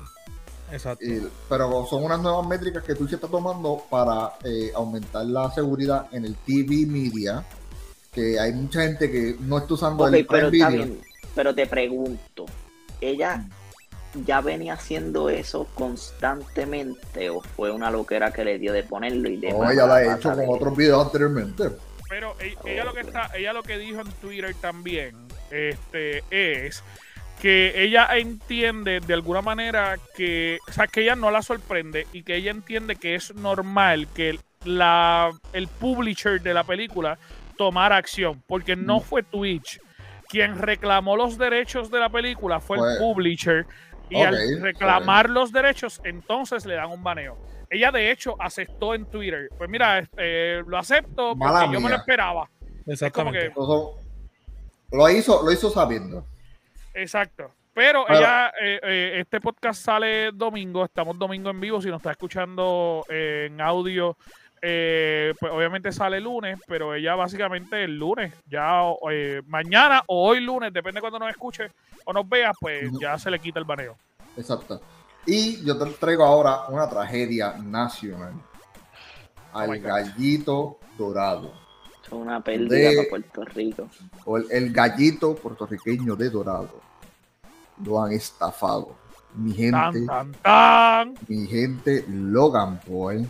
Exacto. 0.72 1.04
Y- 1.04 1.28
pero 1.50 1.86
son 1.90 2.04
unas 2.04 2.22
nuevas 2.22 2.48
métricas 2.48 2.84
que 2.84 2.96
Twitch 2.96 3.14
está 3.14 3.28
tomando 3.28 3.84
para 3.90 4.34
eh, 4.44 4.72
aumentar 4.76 5.26
la 5.26 5.52
seguridad 5.52 6.08
en 6.12 6.26
el 6.26 6.36
TV 6.36 6.86
Media. 6.86 7.44
Que 8.14 8.40
hay 8.40 8.52
mucha 8.54 8.82
gente 8.84 9.10
que 9.10 9.36
no 9.40 9.58
está 9.60 9.74
usando 9.74 10.06
el 10.08 10.12
Prime 10.12 10.28
pero 10.30 10.48
está 10.50 10.70
Video. 10.70 10.86
bien. 10.86 11.02
Pero 11.34 11.56
te 11.56 11.66
pregunto, 11.66 12.46
¿ella 13.00 13.46
ya 14.26 14.42
venía 14.42 14.74
haciendo 14.74 15.30
eso 15.30 15.66
constantemente 15.74 17.30
o 17.30 17.42
fue 17.42 17.72
una 17.72 17.90
loquera 17.90 18.32
que 18.32 18.44
le 18.44 18.60
dio 18.60 18.74
de 18.74 18.84
ponerlo 18.84 19.30
y 19.30 19.38
de 19.38 19.52
No, 19.54 19.70
ella 19.72 19.86
lo 19.88 19.94
ha 19.94 20.04
hecho 20.16 20.32
con 20.36 20.44
otros 20.50 20.76
videos 20.78 21.06
anteriormente. 21.06 21.70
Pero 22.12 22.36
e- 22.42 22.58
ella, 22.66 22.84
lo 22.84 22.94
que 22.94 23.00
está, 23.00 23.32
ella 23.38 23.54
lo 23.54 23.64
que 23.64 23.78
dijo 23.78 24.02
en 24.02 24.12
Twitter 24.12 24.54
también, 24.60 25.16
este, 25.50 26.24
es 26.30 26.84
que 27.42 27.82
ella 27.84 28.06
entiende 28.18 29.00
de 29.00 29.14
alguna 29.14 29.42
manera 29.42 29.98
que, 30.16 30.60
o 30.68 30.72
sea, 30.74 30.88
que 30.88 31.04
ella 31.04 31.16
no 31.16 31.32
la 31.32 31.42
sorprende 31.42 32.06
y 32.12 32.24
que 32.24 32.36
ella 32.36 32.52
entiende 32.52 32.98
que 32.98 33.16
es 33.16 33.34
normal 33.34 34.10
que 34.14 34.38
la, 34.66 35.32
el 35.54 35.70
publisher 35.70 36.42
de 36.42 36.54
la 36.54 36.66
película 36.66 37.18
tomara 37.58 37.96
acción, 37.96 38.44
porque 38.46 38.76
no 38.76 38.98
Mm. 38.98 39.02
fue 39.04 39.24
Twitch 39.24 39.80
quien 40.28 40.58
reclamó 40.60 41.16
los 41.16 41.38
derechos 41.38 41.90
de 41.90 42.00
la 42.00 42.10
película, 42.10 42.60
fue 42.60 42.78
el 42.78 42.98
publisher 43.00 43.66
y 44.10 44.22
al 44.22 44.62
reclamar 44.62 45.30
los 45.30 45.54
derechos, 45.54 46.02
entonces 46.04 46.66
le 46.66 46.76
dan 46.76 46.90
un 46.92 47.02
baneo. 47.02 47.38
Ella 47.74 47.90
de 47.92 48.12
hecho 48.12 48.36
aceptó 48.38 48.94
en 48.94 49.06
Twitter, 49.06 49.50
pues 49.58 49.70
mira, 49.70 50.00
este, 50.00 50.62
lo 50.64 50.78
acepto 50.78 51.30
porque 51.38 51.54
Mala 51.54 51.72
yo 51.72 51.80
me 51.80 51.90
lo 51.90 51.96
esperaba. 51.96 52.50
Exactamente. 52.86 53.40
que- 53.40 53.46
Entonces, 53.46 54.04
lo 54.92 55.10
hizo, 55.10 55.42
lo 55.42 55.52
hizo 55.54 55.70
sabiendo. 55.70 56.26
Exacto. 56.94 57.50
Pero 57.74 58.04
Pero- 58.06 58.20
ella, 58.20 58.50
eh, 58.62 58.80
eh, 58.84 59.12
este 59.22 59.40
podcast 59.40 59.82
sale 59.82 60.32
domingo, 60.34 60.84
estamos 60.84 61.18
domingo 61.18 61.50
en 61.50 61.62
vivo, 61.62 61.82
si 61.82 61.88
nos 61.88 61.98
está 62.02 62.12
escuchando 62.12 63.06
eh, 63.08 63.48
en 63.50 63.62
audio, 63.62 64.18
eh, 64.62 65.34
pues 65.40 65.54
obviamente 65.54 65.94
sale 65.94 66.20
lunes, 66.20 66.60
pero 66.68 66.94
ella 66.94 67.16
básicamente 67.16 67.86
el 67.86 67.98
lunes, 67.98 68.34
ya 68.48 68.82
eh, 69.10 69.42
mañana 69.48 70.04
o 70.08 70.28
hoy 70.28 70.42
lunes, 70.42 70.74
depende 70.74 71.00
cuando 71.00 71.20
nos 71.20 71.30
escuche 71.30 71.72
o 72.04 72.12
nos 72.12 72.28
vea, 72.28 72.52
pues 72.60 72.92
ya 73.00 73.18
se 73.18 73.32
le 73.32 73.40
quita 73.40 73.60
el 73.60 73.66
baneo. 73.66 73.96
Exacto. 74.36 74.82
Y 75.26 75.64
yo 75.64 75.78
te 75.78 75.86
traigo 75.92 76.24
ahora 76.26 76.68
una 76.70 76.90
tragedia 76.90 77.54
nacional. 77.54 78.34
Al 79.54 79.70
Oh 79.70 79.74
God. 79.74 79.82
gallito 79.82 80.80
dorado. 80.98 81.54
Es 82.06 82.12
una 82.12 82.42
pérdida 82.42 82.90
De- 82.90 82.96
para 82.98 83.10
Puerto 83.10 83.46
Rico. 83.46 83.88
O 84.26 84.38
el, 84.38 84.48
el 84.52 84.72
gallito 84.74 85.36
puertorriqueño 85.36 86.16
de 86.16 86.30
dorado. 86.30 86.80
Lo 87.86 88.02
han 88.02 88.12
estafado. 88.14 88.96
Mi 89.36 89.54
gente, 89.54 90.06
Tan, 90.06 90.06
tan, 90.06 90.32
tan. 90.42 91.14
mi 91.28 91.48
gente 91.48 92.06
Logan 92.10 92.80
Paul 92.86 93.28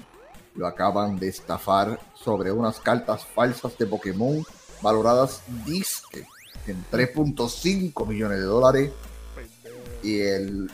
lo 0.56 0.66
acaban 0.68 1.18
de 1.20 1.28
estafar 1.30 2.00
sobre 2.16 2.52
unas 2.52 2.80
cartas 2.80 3.24
falsas 3.26 3.78
de 3.78 3.86
Pokémon 3.86 4.44
valoradas 4.82 5.44
disque 5.66 6.26
en 6.68 6.84
3.5 6.92 8.08
millones 8.08 8.40
de 8.40 8.44
dólares. 8.46 8.92
Y 10.04 10.20
el 10.22 10.70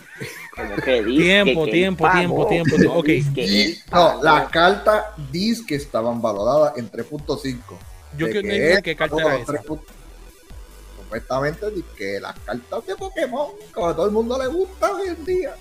Como 0.56 0.76
que 0.78 1.04
dice 1.04 1.22
Tiempo, 1.44 1.66
que 1.66 1.72
tiempo, 1.72 2.10
tiempo, 2.12 2.48
tiempo, 2.48 2.78
no 2.78 2.94
ok. 2.94 3.06
dice 3.06 3.34
que 3.34 3.78
no, 3.92 4.24
las 4.24 4.50
cartas 4.50 5.06
disque 5.32 5.76
estaban 5.76 6.22
valoradas 6.22 6.78
en 6.78 6.90
3.5. 6.90 7.78
Yo 8.18 8.26
quiero 8.30 8.32
que 8.32 8.38
entender 8.40 8.84
qué 8.84 8.96
carta 8.96 9.22
era 9.22 9.36
esa. 9.36 9.52
3 9.54 9.64
puntos. 9.66 9.88
Supuestamente 10.98 11.72
di 11.72 11.84
que 11.98 12.20
las 12.20 12.38
cartas 12.40 12.86
de 12.86 12.96
Pokémon, 12.96 13.48
como 13.74 13.88
a 13.88 13.96
todo 13.96 14.06
el 14.08 14.12
mundo 14.12 14.38
le 14.42 14.48
gusta 14.48 14.92
hoy 14.92 15.08
en 15.10 15.26
día. 15.26 15.56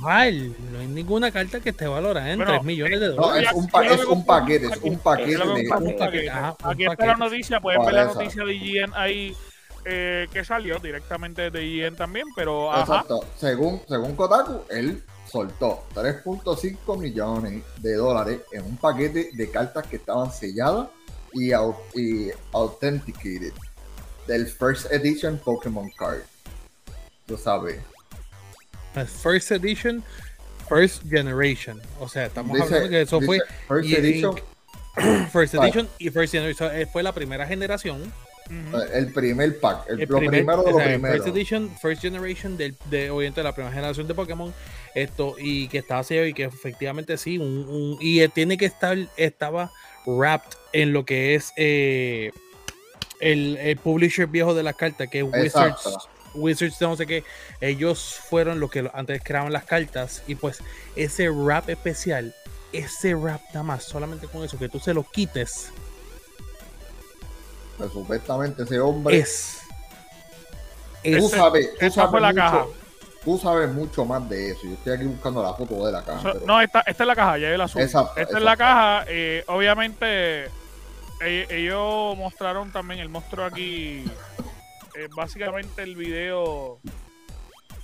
¿Cuál? 0.00 0.54
No 0.72 0.78
hay 0.78 0.86
ninguna 0.86 1.30
carta 1.30 1.60
que 1.60 1.70
esté 1.70 1.86
valorada 1.86 2.30
en 2.30 2.38
Bueno, 2.38 2.52
3 2.52 2.64
millones 2.64 3.00
de 3.00 3.08
No, 3.08 3.14
dólares. 3.14 3.48
es 3.50 3.54
un, 3.56 3.68
pa- 3.68 3.82
yo 3.82 3.88
lo 3.96 4.02
es 4.02 4.08
un 4.08 4.24
paquete, 4.24 4.66
un 4.68 4.72
es 4.72 4.78
un 4.82 4.98
paquete. 4.98 4.98
paquete 5.00 5.32
Es 5.32 5.38
lo 5.38 5.54
que 5.54 5.62
de. 5.62 5.68
un 5.68 5.68
paquete. 5.68 5.92
un 5.92 5.98
paquete, 5.98 6.30
ajá, 6.30 6.56
un 6.64 6.70
Aquí 6.70 6.84
está 6.86 7.06
la 7.06 7.14
noticia, 7.16 7.60
pueden 7.60 7.84
ver 7.84 7.94
la 7.94 8.04
noticia 8.06 8.44
de 8.44 8.58
GN 8.58 8.92
ahí 8.94 9.36
eh, 9.86 10.26
que 10.32 10.44
salió 10.44 10.78
directamente 10.78 11.50
de 11.50 11.60
GN 11.88 11.96
también, 11.96 12.26
pero 12.34 12.70
ajá. 12.72 12.80
Exacto. 12.82 13.24
Según, 13.38 13.80
según 13.88 14.16
Kotaku, 14.16 14.62
él 14.68 15.02
soltó 15.30 15.84
3.5 15.94 16.98
millones 16.98 17.62
de 17.78 17.94
dólares 17.94 18.40
en 18.52 18.64
un 18.64 18.76
paquete 18.76 19.30
de 19.32 19.50
cartas 19.50 19.86
que 19.86 19.96
estaban 19.96 20.32
selladas 20.32 20.88
y, 21.32 21.50
au- 21.50 21.76
y 21.94 22.30
authenticated 22.52 23.52
del 24.26 24.46
First 24.46 24.90
Edition 24.92 25.38
Pokémon 25.38 25.90
Card. 25.98 26.20
Tú 27.26 27.36
sabes. 27.36 27.80
First 29.22 29.50
Edition, 29.52 30.02
First 30.68 31.02
Generation. 31.08 31.80
O 32.00 32.08
sea, 32.08 32.26
estamos 32.26 32.52
Dice- 32.56 32.64
hablando 32.64 32.88
que 32.90 33.02
eso 33.02 33.20
fue 33.20 33.38
First 33.68 33.88
y- 33.88 33.94
Edition, 33.94 34.34
First. 35.32 35.54
Edition 35.54 35.88
y 35.98 36.10
First 36.10 36.32
Generation. 36.32 36.70
eh, 36.74 36.86
Fue 36.90 37.02
la 37.02 37.12
primera 37.12 37.46
generación. 37.46 38.12
El 38.94 39.12
primer 39.12 39.58
pack, 39.58 39.88
el, 39.88 40.00
El 40.00 40.08
lo 40.08 40.18
primer- 40.18 40.30
primero 40.40 40.62
de 40.62 40.70
lo 40.72 40.76
sea, 40.78 40.86
primero. 40.86 41.14
First 41.14 41.28
Edition, 41.28 41.76
First 41.80 42.02
Generation 42.02 42.56
del, 42.56 42.76
de 42.90 43.10
obviamente 43.10 43.42
la 43.42 43.52
primera 43.54 43.72
generación 43.74 44.06
de 44.06 44.14
Pokémon. 44.14 44.52
Esto, 44.94 45.34
y 45.38 45.68
que 45.68 45.78
estaba 45.78 46.02
sellado 46.04 46.26
y 46.26 46.32
que 46.34 46.44
efectivamente 46.44 47.16
sí, 47.18 47.38
un, 47.38 47.68
un- 47.68 47.98
y 48.00 48.20
eh, 48.20 48.28
tiene 48.28 48.56
que 48.56 48.66
estar, 48.66 48.96
estaba 49.16 49.70
wrapped 50.06 50.56
en 50.72 50.92
lo 50.92 51.04
que 51.04 51.34
es 51.34 51.52
eh, 51.56 52.30
el, 53.20 53.56
el 53.58 53.76
publisher 53.78 54.26
viejo 54.26 54.54
de 54.54 54.62
las 54.62 54.76
cartas, 54.76 55.08
que 55.10 55.18
es 55.18 55.24
Wizards. 55.24 55.86
Exacto. 55.86 56.08
Wizards, 56.34 56.80
no 56.82 56.96
sé 56.96 57.06
qué, 57.06 57.24
ellos 57.62 58.20
fueron 58.28 58.60
los 58.60 58.70
que 58.70 58.88
antes 58.92 59.22
creaban 59.24 59.52
las 59.54 59.64
cartas 59.64 60.22
y 60.26 60.34
pues 60.34 60.58
ese 60.94 61.30
wrap 61.30 61.70
especial, 61.70 62.34
ese 62.74 63.14
wrap 63.14 63.40
nada 63.54 63.62
más, 63.62 63.84
solamente 63.84 64.26
con 64.28 64.44
eso, 64.44 64.58
que 64.58 64.68
tú 64.68 64.78
se 64.78 64.92
lo 64.92 65.02
quites, 65.02 65.70
Pues, 67.76 67.92
supuestamente 67.92 68.62
ese 68.62 68.80
hombre. 68.80 69.18
es... 69.18 69.60
tú 71.02 71.10
es 71.10 71.30
sabes, 71.30 71.70
tú 71.78 71.86
esa 71.86 71.94
sabes 71.94 72.10
fue 72.10 72.20
la 72.20 72.28
mucho, 72.28 72.40
caja. 72.40 72.64
Tú 73.24 73.38
sabes 73.38 73.70
mucho 73.72 74.04
más 74.04 74.28
de 74.28 74.50
eso. 74.50 74.60
Yo 74.64 74.72
estoy 74.74 74.92
aquí 74.94 75.04
buscando 75.04 75.42
la 75.42 75.52
foto 75.54 75.84
de 75.84 75.92
la 75.92 76.02
caja. 76.04 76.20
So- 76.22 76.32
pero- 76.32 76.46
no, 76.46 76.60
esta, 76.60 76.80
esta 76.80 77.02
es 77.02 77.06
la 77.06 77.16
caja, 77.16 77.38
ya 77.38 77.50
yo 77.50 77.56
la 77.56 77.68
subí. 77.68 77.82
Exacto, 77.82 78.20
esta 78.20 78.38
es 78.38 78.44
la 78.44 78.56
caja. 78.56 79.04
eh, 79.08 79.44
obviamente, 79.48 80.44
eh, 81.20 81.46
ellos 81.50 82.16
mostraron 82.16 82.70
también, 82.72 83.00
él 83.00 83.08
mostró 83.08 83.44
aquí 83.44 84.04
eh, 84.94 85.08
básicamente 85.14 85.82
el 85.82 85.96
video. 85.96 86.78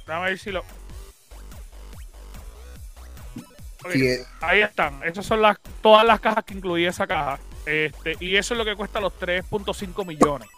Déjame 0.07 0.27
ver 0.31 0.39
si 0.39 0.51
lo. 0.53 0.65
Sí, 3.93 4.07
eh, 4.07 4.25
Ahí 4.41 4.63
están. 4.63 5.03
Esas 5.03 5.27
son 5.27 5.43
las 5.43 5.59
todas 5.83 6.07
las 6.07 6.21
cajas 6.21 6.45
que 6.45 6.55
incluía 6.55 6.91
esa 6.91 7.07
caja. 7.07 7.39
Este, 7.67 8.17
y 8.21 8.37
eso 8.37 8.55
es 8.55 8.59
lo 8.59 8.65
que 8.65 8.75
cuesta 8.77 9.01
los 9.01 9.13
3.5 9.19 10.05
millones. 10.07 10.49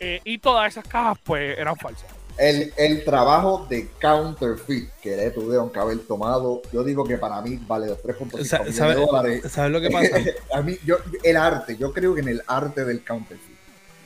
Eh, 0.00 0.20
y 0.24 0.38
todas 0.38 0.70
esas 0.72 0.86
cajas, 0.86 1.18
pues, 1.24 1.58
eran 1.58 1.76
falsas. 1.76 2.06
el, 2.36 2.72
el 2.76 3.04
trabajo 3.04 3.66
de 3.68 3.88
counterfeit 4.00 4.88
que 5.02 5.16
le 5.16 5.30
tuvieron 5.32 5.70
que 5.72 5.78
haber 5.80 5.98
tomado, 6.06 6.62
yo 6.72 6.84
digo 6.84 7.04
que 7.04 7.18
para 7.18 7.40
mí 7.42 7.58
vale 7.66 7.88
los 7.88 7.98
3.5 8.02 8.44
Sa- 8.44 8.58
millones 8.58 8.76
sabe- 8.76 8.94
de 8.94 9.00
dólares. 9.00 9.42
¿Sabes 9.50 9.72
lo 9.72 9.80
que 9.80 9.90
pasa? 9.90 10.16
A 10.54 10.62
mí, 10.62 10.76
yo, 10.84 10.98
el 11.24 11.36
arte, 11.36 11.76
yo 11.76 11.92
creo 11.92 12.14
que 12.14 12.20
en 12.20 12.28
el 12.28 12.42
arte 12.46 12.84
del 12.84 13.04
counterfeit. 13.04 13.58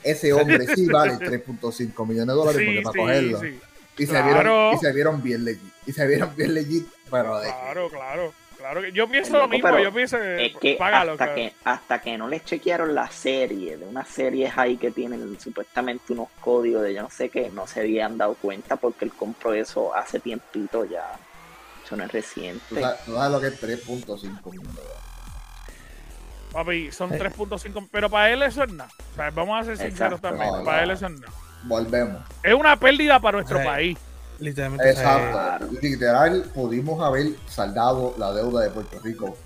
Ese 0.03 0.33
hombre 0.33 0.67
sí 0.75 0.87
vale 0.87 1.13
3.5 1.19 2.07
millones 2.07 2.27
de 2.29 2.33
dólares 2.33 2.63
porque 2.65 2.79
Sí, 2.79 2.83
para 2.83 2.93
sí, 2.93 2.99
cogerlo. 2.99 3.41
sí. 3.41 3.61
Y, 3.99 4.07
se 4.07 4.23
vieron, 4.23 4.75
y 4.75 4.79
se 4.79 4.93
vieron 4.93 5.23
bien 5.23 5.45
legit. 5.45 5.73
Y 5.87 5.93
se 5.93 6.07
vieron 6.07 6.35
bien 6.35 6.55
legit, 6.55 6.89
pero 7.11 7.39
de 7.39 7.49
Claro, 7.49 7.89
claro. 7.91 8.33
Claro 8.63 8.81
que 8.81 8.93
yo 8.93 9.09
pienso 9.09 9.33
Loco, 9.33 9.43
lo 9.43 9.49
mismo, 9.49 9.69
pero 9.71 9.83
yo 9.83 9.93
pienso 9.93 10.17
que, 10.19 10.47
Es 10.47 10.57
que 10.57 10.77
págalo, 10.77 11.13
hasta, 11.13 11.35
que 11.35 11.53
hasta 11.65 12.01
que 12.01 12.17
no 12.17 12.29
les 12.29 12.45
chequearon 12.45 12.95
la 12.95 13.11
serie, 13.11 13.77
de 13.77 13.85
unas 13.85 14.07
series 14.07 14.57
ahí 14.57 14.77
que 14.77 14.93
tienen 14.93 15.37
supuestamente 15.41 16.13
unos 16.13 16.29
códigos 16.41 16.83
de 16.85 16.95
yo 16.95 17.03
no 17.03 17.11
sé 17.11 17.29
qué, 17.29 17.51
no 17.51 17.67
se 17.67 17.81
habían 17.81 18.17
dado 18.17 18.35
cuenta 18.35 18.77
porque 18.77 19.05
él 19.05 19.11
compró 19.19 19.53
eso 19.53 19.93
hace 19.93 20.21
tiempito 20.21 20.85
ya. 20.85 21.05
Eso 21.85 21.97
no 21.97 22.05
es 22.05 22.11
tú 22.11 22.17
reciente. 22.17 22.81
sabes, 22.81 23.05
tú 23.05 23.15
sabes 23.17 23.33
lo 23.33 23.41
que 23.41 23.47
es 23.49 23.61
3.5 23.61 24.51
millones. 24.53 24.79
Papi, 26.53 26.93
son 26.93 27.13
Eh. 27.15 27.19
3.5, 27.19 27.89
pero 27.91 28.09
para 28.11 28.31
él 28.31 28.43
eso 28.45 28.63
es 28.63 28.73
nada. 28.73 28.91
O 29.13 29.15
sea, 29.17 29.31
vamos 29.31 29.61
a 29.61 29.65
ser 29.65 29.77
sinceros 29.77 30.21
Exacto. 30.21 30.29
también, 30.39 30.53
No, 30.59 30.65
para 30.65 30.77
no. 30.79 30.85
él 30.85 30.91
eso 30.93 31.07
es 31.07 31.13
nada. 31.21 31.33
Volvemos. 31.65 32.23
Es 32.45 32.55
una 32.55 32.77
pérdida 32.77 33.19
para 33.19 33.39
nuestro 33.39 33.59
sea, 33.59 33.67
país. 33.67 33.99
Literalmente. 34.39 34.91
Exacto. 34.91 35.31
Claro. 35.31 35.69
Literal, 35.81 36.43
pudimos 36.55 37.03
haber 37.03 37.29
saldado 37.47 38.15
la 38.19 38.33
deuda 38.33 38.63
de 38.63 38.71
Puerto 38.71 38.99
Rico 39.01 39.37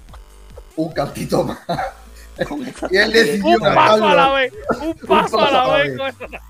un 0.77 0.93
cantito 0.93 1.45
más. 1.45 1.59
Y 2.91 2.97
él 2.99 3.13
decidió 3.13 3.57
Un 3.57 3.61
paso 3.61 4.07
a 4.07 4.15
la 4.15 4.31
vez, 4.33 4.53
un 4.83 4.95
paso 5.07 5.41
a 5.41 5.51
la 5.51 5.77
vez. 5.79 5.99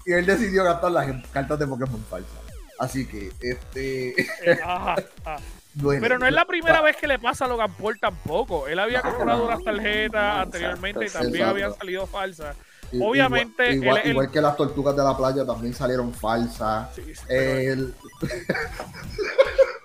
Y 0.04 0.12
él 0.12 0.26
decidió 0.26 0.64
gastar 0.64 0.90
las 0.90 1.06
cartas 1.32 1.58
de 1.58 1.66
Pokémon 1.66 2.04
falsas. 2.10 2.32
Así 2.78 3.06
que, 3.06 3.30
este. 3.40 4.20
Eh, 4.20 4.58
ajá, 4.62 4.96
ajá. 5.24 5.36
duele. 5.74 6.00
Pero 6.00 6.18
no 6.18 6.26
es 6.26 6.32
la 6.32 6.44
primera 6.44 6.80
Va- 6.80 6.86
vez 6.86 6.96
que 6.96 7.06
le 7.06 7.18
pasa 7.18 7.44
a 7.44 7.48
Logan 7.48 7.72
Paul 7.74 7.98
tampoco. 8.00 8.66
Él 8.66 8.78
había 8.78 9.02
comprado 9.02 9.46
unas 9.46 9.62
tarjetas 9.62 10.38
anteriormente 10.38 11.04
y 11.06 11.08
también 11.08 11.34
exacto. 11.34 11.50
habían 11.50 11.74
salido 11.74 12.06
falsas. 12.06 12.56
Obviamente, 13.00 13.72
Igual, 13.72 14.30
que 14.30 14.40
las 14.40 14.56
tortugas 14.56 14.96
de 14.96 15.02
la 15.02 15.16
playa 15.16 15.44
también 15.44 15.74
salieron 15.74 16.12
falsas. 16.14 16.94
Sí, 16.94 17.02
sí, 17.14 17.22
pero- 17.28 17.72
El- 17.72 17.94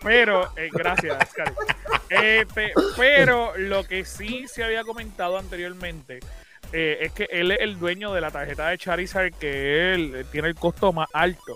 Pero, 0.03 0.49
eh, 0.57 0.69
gracias, 0.71 1.31
Cari. 1.33 1.51
Este, 2.09 2.73
pero 2.97 3.55
lo 3.57 3.83
que 3.83 4.03
sí 4.03 4.45
se 4.47 4.63
había 4.63 4.83
comentado 4.83 5.37
anteriormente 5.37 6.19
eh, 6.73 6.97
es 7.01 7.11
que 7.11 7.27
él 7.31 7.51
es 7.51 7.59
el 7.61 7.77
dueño 7.79 8.11
de 8.13 8.21
la 8.21 8.31
tarjeta 8.31 8.69
de 8.69 8.77
Charizard 8.77 9.31
que 9.33 9.93
él 9.93 10.13
eh, 10.15 10.25
tiene 10.31 10.47
el 10.47 10.55
costo 10.55 10.91
más 10.91 11.07
alto. 11.13 11.55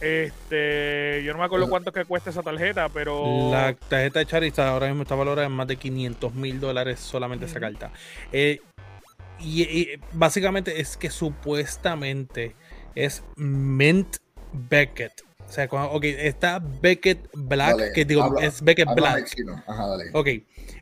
Este, 0.00 1.22
yo 1.24 1.32
no 1.32 1.38
me 1.40 1.46
acuerdo 1.46 1.68
cuánto 1.68 1.90
es 1.90 1.94
que 1.94 2.04
cuesta 2.04 2.30
esa 2.30 2.42
tarjeta, 2.42 2.88
pero 2.88 3.50
La 3.50 3.74
tarjeta 3.74 4.20
de 4.20 4.26
Charizard 4.26 4.68
ahora 4.68 4.86
mismo 4.88 5.02
está 5.02 5.14
valorada 5.14 5.46
en 5.46 5.52
más 5.52 5.66
de 5.66 5.76
500 5.76 6.34
mil 6.34 6.60
dólares 6.60 7.00
solamente 7.00 7.46
esa 7.46 7.58
carta. 7.58 7.90
Eh, 8.32 8.60
y, 9.40 9.62
y 9.62 9.88
básicamente 10.12 10.80
es 10.80 10.96
que 10.96 11.10
supuestamente 11.10 12.54
es 12.94 13.22
Mint 13.36 14.16
Beckett. 14.52 15.22
O 15.48 15.50
sea, 15.50 15.66
cuando- 15.68 15.92
ok, 15.92 16.04
está 16.04 16.58
Beckett 16.58 17.28
Black, 17.32 17.78
Dale, 17.78 17.92
que 17.94 18.04
digo, 18.04 18.22
habla- 18.22 18.44
es 18.44 18.62
Beckett 18.62 18.88
Black. 18.94 19.34
Ajá, 19.66 19.86
dale. 19.86 20.04
Ok, 20.12 20.28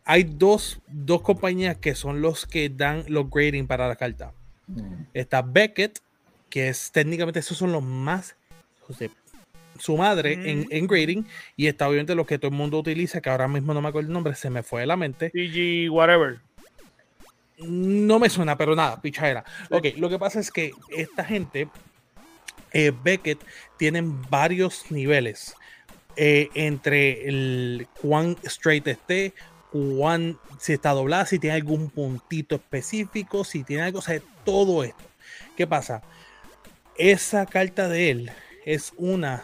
hay 0.05 0.25
dos, 0.25 0.81
dos 0.89 1.23
compañías 1.23 1.77
que 1.77 1.95
son 1.95 2.21
los 2.21 2.47
que 2.47 2.69
dan 2.69 3.05
los 3.09 3.31
grading 3.31 3.67
para 3.67 3.87
la 3.87 3.97
carta. 3.97 4.33
Mm. 4.67 5.05
Está 5.15 5.43
Beckett, 5.43 6.01
que 6.51 6.69
es 6.69 6.91
técnicamente 6.91 7.39
esos 7.39 7.57
son 7.57 7.71
los 7.73 7.83
más 7.83 8.35
su 9.79 9.97
madre 9.97 10.33
en, 10.51 10.61
Mm. 10.61 10.67
en 10.71 10.87
grading. 10.87 11.27
Y 11.57 11.67
está 11.67 11.89
obviamente 11.89 12.15
lo 12.15 12.25
que 12.27 12.39
todo 12.39 12.51
el 12.51 12.57
mundo 12.57 12.79
utiliza, 12.79 13.21
que 13.21 13.31
ahora 13.31 13.47
mismo 13.47 13.75
no 13.75 13.83
me 13.83 13.89
acuerdo 13.89 14.09
el 14.09 14.13
nombre, 14.15 14.35
se 14.35 14.49
me 14.51 14.63
fue 14.63 14.81
de 14.81 14.87
la 14.87 14.97
mente. 14.97 15.31
CG 15.33 15.91
whatever. 15.91 16.39
No 17.59 18.19
me 18.19 18.29
suena, 18.29 18.57
pero 18.57 18.75
nada, 18.77 19.01
pichadera. 19.01 19.45
Ok, 19.71 19.87
lo 19.97 20.09
que 20.09 20.19
pasa 20.19 20.41
es 20.41 20.51
que 20.51 20.73
esta 20.91 21.25
gente 21.25 21.69
eh, 22.73 22.93
Beckett 23.03 23.41
tienen 23.79 24.23
varios 24.31 24.91
niveles. 24.91 25.55
eh, 26.17 26.49
entre 26.55 27.29
el 27.29 27.87
cuán 28.01 28.37
straight 28.43 28.87
esté, 28.87 29.35
cuán 29.71 30.39
si 30.59 30.73
está 30.73 30.91
doblada, 30.93 31.27
si 31.27 31.39
tiene 31.39 31.57
algún 31.57 31.91
puntito 31.91 32.57
específico, 32.57 33.45
si 33.45 33.63
tiene 33.65 33.83
algo, 33.83 33.99
o 33.99 34.03
sea, 34.03 34.21
todo 34.45 34.83
esto. 34.83 35.05
¿Qué 35.57 35.67
pasa? 35.67 36.03
Esa 36.97 37.45
carta 37.47 37.89
de 37.89 38.11
él 38.11 38.31
es 38.65 38.95
una 38.97 39.43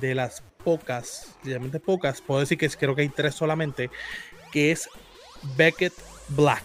de 0.00 0.14
las 0.14 0.42
pocas, 0.64 1.36
realmente 1.44 1.78
pocas, 1.78 2.20
puedo 2.20 2.40
decir 2.40 2.58
que 2.58 2.68
creo 2.68 2.94
que 2.96 3.02
hay 3.02 3.08
tres 3.08 3.34
solamente, 3.36 3.90
que 4.50 4.72
es 4.72 4.88
Beckett 5.56 5.94
Black, 6.30 6.64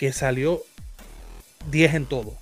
que 0.00 0.14
salió 0.14 0.62
10 1.70 1.94
en 1.94 2.06
todo. 2.06 2.32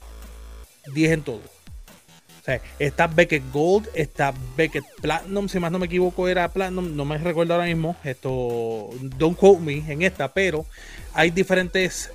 10 0.94 1.10
en 1.10 1.22
todo. 1.22 1.40
O 1.40 2.44
sea, 2.44 2.62
está 2.78 3.08
Beckett 3.08 3.42
Gold, 3.52 3.88
está 3.94 4.32
Beckett 4.56 4.84
Platinum, 5.02 5.48
si 5.48 5.58
más 5.58 5.72
no 5.72 5.80
me 5.80 5.86
equivoco 5.86 6.28
era 6.28 6.52
Platinum, 6.52 6.94
no 6.94 7.04
me 7.04 7.18
recuerdo 7.18 7.54
ahora 7.54 7.66
mismo, 7.66 7.96
esto, 8.04 8.90
don't 9.18 9.36
quote 9.36 9.60
me 9.60 9.78
en 9.92 10.02
esta, 10.02 10.32
pero 10.32 10.66
hay 11.12 11.32
diferentes 11.32 12.12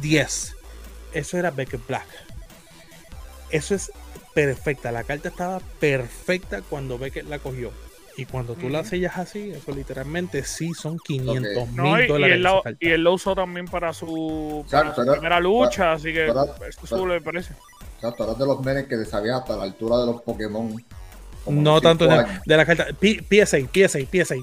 10. 0.00 0.56
Eso 1.12 1.36
era 1.36 1.50
Beckett 1.50 1.86
Black. 1.86 2.06
Eso 3.50 3.74
es 3.74 3.92
perfecta, 4.34 4.92
la 4.92 5.04
carta 5.04 5.28
estaba 5.28 5.60
perfecta 5.78 6.62
cuando 6.62 6.96
Beckett 6.96 7.26
la 7.26 7.38
cogió. 7.38 7.70
Y 8.18 8.24
cuando 8.24 8.54
tú 8.54 8.68
la 8.70 8.80
Ujú. 8.80 8.88
sellas 8.88 9.18
así, 9.18 9.50
eso 9.50 9.72
literalmente 9.72 10.42
sí 10.42 10.72
son 10.72 10.98
500 10.98 11.68
No, 11.72 11.82
mil 11.94 12.04
y 12.04 12.06
dólares. 12.06 12.36
él 12.36 12.42
lo, 12.42 12.62
y 12.80 12.88
él 12.90 13.02
lo 13.04 13.12
usó 13.12 13.34
también 13.34 13.66
para 13.66 13.92
su, 13.92 14.64
para 14.70 14.80
Exacto, 14.82 14.94
su 14.94 15.02
era- 15.02 15.12
primera 15.12 15.40
lucha, 15.40 15.92
así 15.92 16.12
que 16.12 16.26
para- 16.32 16.54
esto 16.68 16.86
sube 16.86 17.16
el 17.16 17.22
precio. 17.22 17.54
O 17.98 18.00
sea, 18.00 18.12
tú 18.12 18.24
eras 18.24 18.38
de 18.38 18.46
los 18.46 18.60
nenes 18.64 18.86
que 18.86 19.04
sabías 19.04 19.40
hasta 19.40 19.56
la 19.56 19.64
altura 19.64 19.98
de 19.98 20.06
los 20.06 20.22
Pokémon. 20.22 20.82
No 21.46 21.80
tanto 21.80 22.06
de, 22.06 22.24
de 22.44 22.56
la 22.56 22.64
carta. 22.66 22.86
P- 22.98 23.22
PSA, 23.28 23.58
PSA, 23.72 23.98
PSA. 24.10 24.34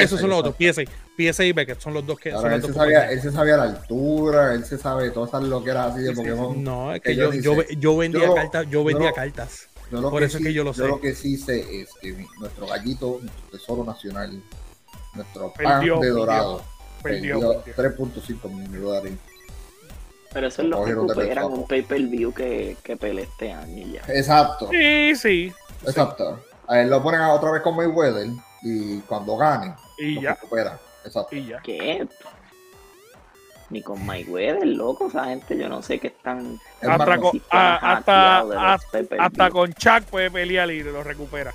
Esos 0.00 0.20
son 0.20 0.30
los 0.30 0.38
otros. 0.40 0.54
PSA, 0.58 0.82
PSA 1.16 1.44
y 1.44 1.52
Beckett 1.52 1.80
son 1.80 1.94
los 1.94 2.04
dos 2.06 2.18
que 2.18 2.30
son 2.32 2.46
él, 2.46 2.52
los 2.52 2.60
se 2.62 2.66
dos 2.68 2.76
sabía, 2.76 3.10
él 3.10 3.20
se 3.20 3.30
sabía 3.30 3.56
la 3.56 3.62
altura, 3.64 4.54
él 4.54 4.64
se 4.64 4.78
sabe 4.78 5.10
todas 5.10 5.28
esas 5.30 5.42
loqueras 5.44 5.92
así 5.92 6.00
de 6.02 6.08
Sí, 6.10 6.14
sí, 6.16 6.22
sí. 6.22 6.30
Pokémon. 6.30 6.64
No, 6.64 6.92
es 6.94 7.00
que 7.02 7.10
que 7.10 7.16
yo 7.16 7.32
yo, 7.34 7.62
yo, 7.78 7.96
vendía 7.96 8.26
Yo- 8.26 8.34
cartas, 8.34 8.64
yo 8.66 8.70
yo 8.70 8.84
vendía 8.84 9.08
no- 9.10 9.14
cartas. 9.14 9.68
Yo 9.94 10.00
lo 10.00 10.10
Por 10.10 10.20
que 10.22 10.26
eso 10.26 10.38
es 10.38 10.42
sí- 10.42 10.48
que 10.48 10.52
yo 10.52 10.64
lo 10.64 10.74
sé. 10.74 10.88
lo 10.88 11.00
que 11.00 11.14
sí 11.14 11.36
sé 11.36 11.82
es 11.82 11.90
que 12.00 12.12
mi- 12.14 12.26
nuestro 12.40 12.66
gallito, 12.66 13.20
nuestro 13.22 13.46
tesoro 13.52 13.84
nacional, 13.84 14.42
nuestro 15.14 15.52
pan 15.52 15.78
Perdió, 15.78 16.00
de 16.00 16.08
dorado, 16.08 16.62
Perdió, 17.00 17.38
perdió 17.38 17.62
perdió. 17.62 17.74
3.5 17.76 18.48
millones 18.48 18.72
de 18.72 18.78
dólares. 18.80 19.12
Pero 20.32 20.48
eso 20.48 20.62
es 20.62 20.68
lo 20.68 20.84
que 20.84 20.94
recuperan 20.96 21.44
un 21.44 21.66
pay-per-view 21.68 22.34
que, 22.34 22.76
que 22.82 22.96
pelea 22.96 23.22
este 23.24 23.52
año 23.52 23.86
y 23.86 23.92
ya. 23.92 24.02
Exacto, 24.08 24.68
Sí, 24.68 25.14
sí. 25.14 25.52
exacto. 25.86 26.40
A 26.66 26.80
él 26.80 26.90
lo 26.90 27.00
ponen 27.00 27.20
otra 27.20 27.52
vez 27.52 27.62
con 27.62 27.76
Mayweather 27.76 28.26
y 28.62 28.98
cuando 29.02 29.36
gane, 29.36 29.76
Y 29.98 30.14
lo 30.16 30.22
ya, 30.22 30.30
recupera. 30.34 30.80
Exacto. 31.04 31.36
y 31.36 31.46
ya. 31.46 31.60
¿Qué? 31.62 32.04
Ni 33.70 33.82
con 33.82 34.04
Mayweather, 34.04 34.66
loco, 34.66 35.08
esa 35.08 35.24
gente 35.24 35.56
yo 35.56 35.68
no 35.68 35.82
sé 35.82 35.98
qué 35.98 36.08
están... 36.08 36.60
Es 36.82 36.88
Hasta 36.88 37.18
con- 37.18 37.32
sistemas 37.32 37.82
a- 37.82 37.92
hasta- 37.96 38.44
hasta- 39.18 39.50
con 39.50 39.72
Chuck 39.72 40.02
puede 40.10 40.30
pelear 40.30 40.70
y 40.70 40.82
lo 40.82 41.02
recupera. 41.02 41.52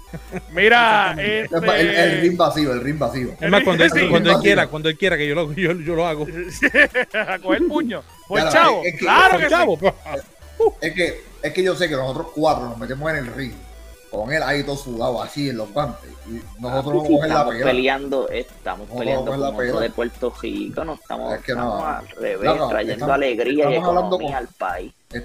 Mira, 0.52 1.12
Exactamente. 1.18 1.80
este... 1.82 1.82
el, 1.82 2.10
el 2.16 2.22
ring 2.22 2.38
vacío, 2.38 2.74
el 2.74 2.82
ring 2.82 2.98
vacío. 2.98 3.30
Es 3.40 3.50
más, 3.50 3.64
cuando 3.64 3.84
él, 3.84 3.92
Sí. 3.92 4.08
cuando 4.10 4.32
él 4.32 4.36
Sí. 4.38 4.42
quiera, 4.42 4.68
cuando 4.68 4.90
él 4.90 4.98
quiera 4.98 5.18
que 5.18 5.28
yo 5.28 5.36
lo, 5.36 5.54
yo, 5.54 5.72
yo 5.74 5.96
lo 5.96 6.06
hago. 6.08 6.26
a 7.14 7.40
coger 7.44 7.68
puño. 7.68 8.02
Pues 8.28 8.44
Ya, 8.46 8.50
chavo, 8.50 8.82
es 8.84 8.94
que- 8.94 9.00
claro 9.00 9.38
que 9.38 9.44
sí. 9.46 9.50
Chavo, 9.50 9.78
pues. 9.78 9.94
Es 10.82 10.94
que, 10.94 11.22
es 11.44 11.54
que 11.54 11.64
yo 11.64 11.76
sé 11.76 11.88
que 11.88 11.96
nosotros 11.96 12.28
cuatro 12.36 12.68
nos 12.70 12.78
metemos 12.78 13.10
en 13.12 13.18
el 13.18 13.34
ring 13.34 13.54
con 14.12 14.32
él 14.34 14.42
ahí 14.44 14.64
todo 14.64 14.76
sudado 14.78 15.22
así 15.22 15.50
en 15.50 15.58
los 15.58 15.72
guantes. 15.72 16.10
Y 16.28 16.42
nosotros 16.62 16.62
Sí, 16.62 16.64
vamos 16.64 16.84
a 16.84 17.08
coger 17.08 17.20
la 17.20 17.28
estamos 17.36 17.54
pela. 17.54 17.66
peleando, 17.66 18.30
estamos 18.30 18.88
Vamos 18.88 18.96
a 18.96 19.00
peleando 19.00 19.32
la 19.32 19.38
con 19.38 19.46
otro 19.56 19.58
pela. 19.68 19.80
de 19.82 19.90
Puerto 19.90 20.34
Rico, 20.42 20.84
no 20.86 20.94
estamos, 20.94 21.34
Es 21.36 21.42
que 21.44 21.54
no. 21.56 21.62
estamos 21.78 21.84
al 21.86 22.08
revés, 22.22 22.44
No, 22.46 22.56
no, 22.56 22.68
trayendo 22.70 22.94
estamos- 22.94 23.16
alegría 23.16 23.70
y 23.70 23.74
estamos 23.74 23.88
hablando 23.90 24.16
economía 24.16 24.38
con- 24.38 24.48
al 24.48 24.54
país. 24.56 24.94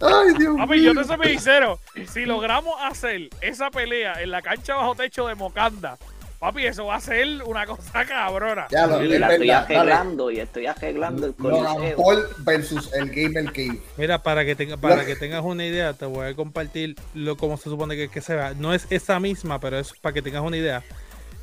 Ay, 0.00 0.28
Dios 0.38 0.56
Papi, 0.56 0.82
yo 0.82 0.94
mío. 0.94 1.02
te 1.02 1.08
soy 1.08 1.26
sincero. 1.28 1.78
Si 2.08 2.24
logramos 2.24 2.74
hacer 2.82 3.30
esa 3.40 3.70
pelea 3.70 4.22
en 4.22 4.30
la 4.30 4.42
cancha 4.42 4.76
bajo 4.76 4.94
techo 4.94 5.26
de 5.26 5.34
Mocanda, 5.34 5.98
papi, 6.38 6.66
eso 6.66 6.86
va 6.86 6.96
a 6.96 7.00
ser 7.00 7.42
una 7.44 7.66
cosa 7.66 8.04
cabrona. 8.06 8.66
Ya 8.70 8.86
lo, 8.86 9.02
Y 9.04 9.12
es 9.12 9.20
la 9.20 9.32
estoy 9.32 9.48
verdad, 9.48 9.62
dale. 9.68 9.76
arreglando 9.78 10.30
y 10.30 10.40
estoy 10.40 10.66
arreglando 10.66 11.26
el 11.26 11.34
Logan 11.38 11.74
coliseo. 11.76 11.96
Paul 11.96 12.26
versus 12.38 12.92
el 12.94 13.10
Gamer 13.10 13.46
Cave. 13.46 13.80
Mira, 13.96 14.22
para 14.22 14.44
que 14.44 14.54
tenga, 14.54 14.76
para 14.76 15.04
que 15.04 15.16
tengas 15.16 15.42
una 15.44 15.66
idea, 15.66 15.92
te 15.94 16.06
voy 16.06 16.26
a 16.28 16.34
compartir 16.34 16.96
lo 17.14 17.36
cómo 17.36 17.56
se 17.56 17.64
supone 17.64 17.96
que, 17.96 18.08
que 18.08 18.20
se 18.20 18.34
vea. 18.34 18.54
No 18.54 18.72
es 18.74 18.86
esa 18.90 19.18
misma, 19.20 19.58
pero 19.60 19.78
es 19.78 19.92
para 20.00 20.12
que 20.12 20.22
tengas 20.22 20.42
una 20.42 20.56
idea. 20.56 20.82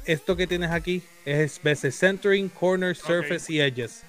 Esto 0.06 0.36
que 0.36 0.46
tienes 0.48 0.72
aquí 0.72 1.02
es 1.26 1.62
veces 1.64 1.98
centering, 1.98 2.50
corner, 2.50 2.96
surface 2.96 3.52
y 3.52 3.60
edges. 3.60 4.04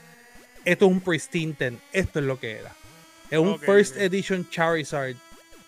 Esto 0.64 0.84
es 0.86 0.90
un 0.92 1.00
pristine 1.00 1.54
10. 1.58 1.74
Esto 1.92 2.18
es 2.18 2.24
lo 2.26 2.38
que 2.38 2.52
era. 2.58 2.72
Es 3.30 3.38
un 3.38 3.58
first 3.58 3.96
edition 3.96 4.48
Charizard. 4.50 5.16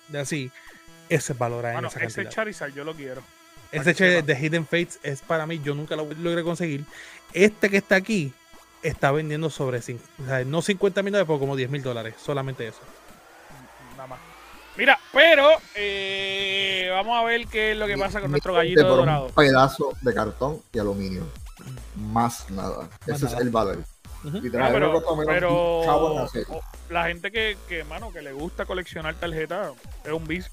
De 0.09 0.19
así. 0.21 0.51
Ese 1.09 1.33
es 1.33 1.39
valorado 1.39 1.69
en 1.69 1.75
Bueno, 1.75 1.89
esa 1.89 2.01
ese 2.05 2.15
cantidad. 2.23 2.35
Charizard 2.35 2.75
yo 2.75 2.85
lo 2.85 2.95
quiero. 2.95 3.23
Ese 3.73 3.95
che 3.95 4.23
de 4.23 4.39
Hidden 4.39 4.65
Fates 4.65 4.99
es 5.03 5.21
para 5.21 5.47
mí, 5.47 5.61
yo 5.63 5.75
nunca 5.75 5.97
lo 5.97 6.09
logré 6.21 6.43
conseguir. 6.43 6.85
Este 7.33 7.69
que 7.69 7.77
está 7.77 7.97
aquí 7.97 8.33
está 8.83 9.11
vendiendo 9.11 9.51
sobre 9.51 9.79
o 9.79 9.83
sea, 9.83 10.45
no 10.45 10.63
50 10.63 11.03
mil 11.03 11.13
dólares, 11.13 11.27
pero 11.27 11.39
como 11.39 11.57
10 11.57 11.71
mil 11.71 11.83
dólares. 11.83 12.15
Solamente 12.19 12.67
eso. 12.67 12.81
Nada 13.97 14.07
más. 14.07 14.19
Mira, 14.77 14.99
pero 15.13 15.49
eh, 15.75 16.89
vamos 16.93 17.19
a 17.19 17.25
ver 17.25 17.47
qué 17.49 17.73
es 17.73 17.77
lo 17.77 17.87
que 17.87 17.99
pasa 17.99 18.21
con 18.21 18.31
nuestro 18.31 18.53
Miente 18.53 18.77
gallito 18.77 18.89
por 18.89 18.99
dorado. 18.99 19.27
Un 19.27 19.33
pedazo 19.33 19.93
de 20.01 20.15
cartón 20.15 20.63
y 20.73 20.79
aluminio. 20.79 21.27
Más 21.97 22.49
nada. 22.51 22.89
Ese 23.07 23.25
nada. 23.25 23.37
es 23.37 23.43
el 23.43 23.51
valor. 23.51 23.85
Pero, 25.27 26.29
la 26.91 27.07
gente 27.07 27.31
que, 27.31 27.57
que, 27.69 27.85
mano, 27.85 28.13
que 28.13 28.23
le 28.23 28.33
gusta 28.33 28.67
coleccionar 28.67 29.15
tarjetas 29.15 29.73
es 30.05 30.13
un 30.13 30.27
vicio. 30.27 30.51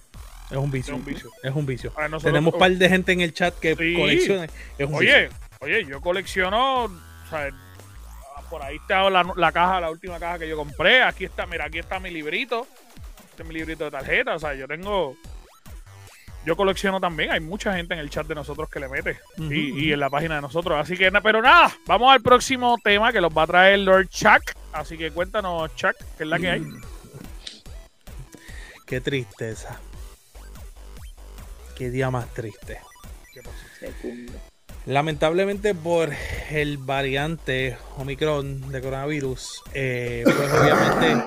Es 0.52 0.58
un 0.58 0.66
Es 0.66 0.72
vicio. 0.72 0.96
un 0.96 1.06
vicio. 1.06 1.32
Es 1.44 1.56
un 1.56 1.66
vicio. 1.66 1.92
Nosotros- 1.98 2.24
Tenemos 2.24 2.54
un 2.54 2.60
par 2.60 2.72
de 2.72 2.90
gente 2.90 3.12
en 3.12 3.22
el 3.22 3.34
chat 3.34 3.54
que 3.60 3.76
Sí. 3.76 3.96
colecciona. 3.96 4.44
Es 4.78 4.88
un 4.88 4.94
Oye, 4.96 5.30
oye, 5.60 5.86
yo 5.86 6.00
colecciono, 6.02 6.84
o 6.86 6.90
sea, 7.30 7.50
por 8.50 8.62
ahí 8.62 8.76
está 8.76 9.10
la, 9.10 9.24
la 9.36 9.52
caja, 9.52 9.82
la 9.82 9.90
última 9.90 10.20
caja 10.20 10.38
que 10.40 10.48
yo 10.48 10.56
compré. 10.56 11.02
Aquí 11.02 11.26
está, 11.26 11.46
mira, 11.48 11.66
aquí 11.66 11.80
está 11.80 12.00
mi 12.00 12.12
librito. 12.12 12.68
Este 13.32 13.42
es 13.44 13.50
mi 13.50 13.56
librito 13.56 13.86
de 13.86 13.92
tarjeta. 13.92 14.36
O 14.36 14.40
sea, 14.40 14.54
yo 14.54 14.68
tengo. 14.68 15.18
Yo 16.46 16.56
colecciono 16.56 17.00
también. 17.02 17.32
Hay 17.32 17.40
mucha 17.40 17.74
gente 17.76 17.96
en 17.96 18.00
el 18.00 18.12
chat 18.12 18.28
de 18.28 18.36
nosotros 18.36 18.70
que 18.70 18.80
le 18.80 18.88
mete. 18.88 19.18
Y, 19.40 19.88
y 19.88 19.94
en 19.94 20.00
la 20.00 20.12
página 20.12 20.36
de 20.36 20.42
nosotros. 20.42 20.80
Así 20.80 20.96
que, 20.96 21.12
pero 21.24 21.42
nada, 21.42 21.76
vamos 21.88 22.14
al 22.14 22.22
próximo 22.22 22.78
tema 22.84 23.12
que 23.12 23.20
los 23.20 23.36
va 23.36 23.44
a 23.44 23.48
traer 23.48 23.80
Lord 23.80 24.10
Chuck. 24.10 24.54
Así 24.72 24.96
que 24.96 25.10
cuéntanos, 25.10 25.76
Chuck, 25.76 25.96
qué 26.18 26.24
es 26.24 26.30
la 26.30 26.38
que 26.38 26.50
hay. 26.52 26.64
Qué 28.86 29.02
tristeza. 29.02 29.80
Qué 31.76 31.90
día 31.90 32.10
más 32.10 32.28
triste. 32.34 32.80
¿Qué 33.34 33.42
pasó? 33.42 33.56
Lamentablemente 34.86 35.74
por 35.74 36.10
el 36.52 36.78
variante 36.78 37.78
Omicron 37.98 38.72
de 38.72 38.82
coronavirus, 38.82 39.64
eh, 39.74 40.24
pues 40.24 40.38
obviamente 40.54 41.26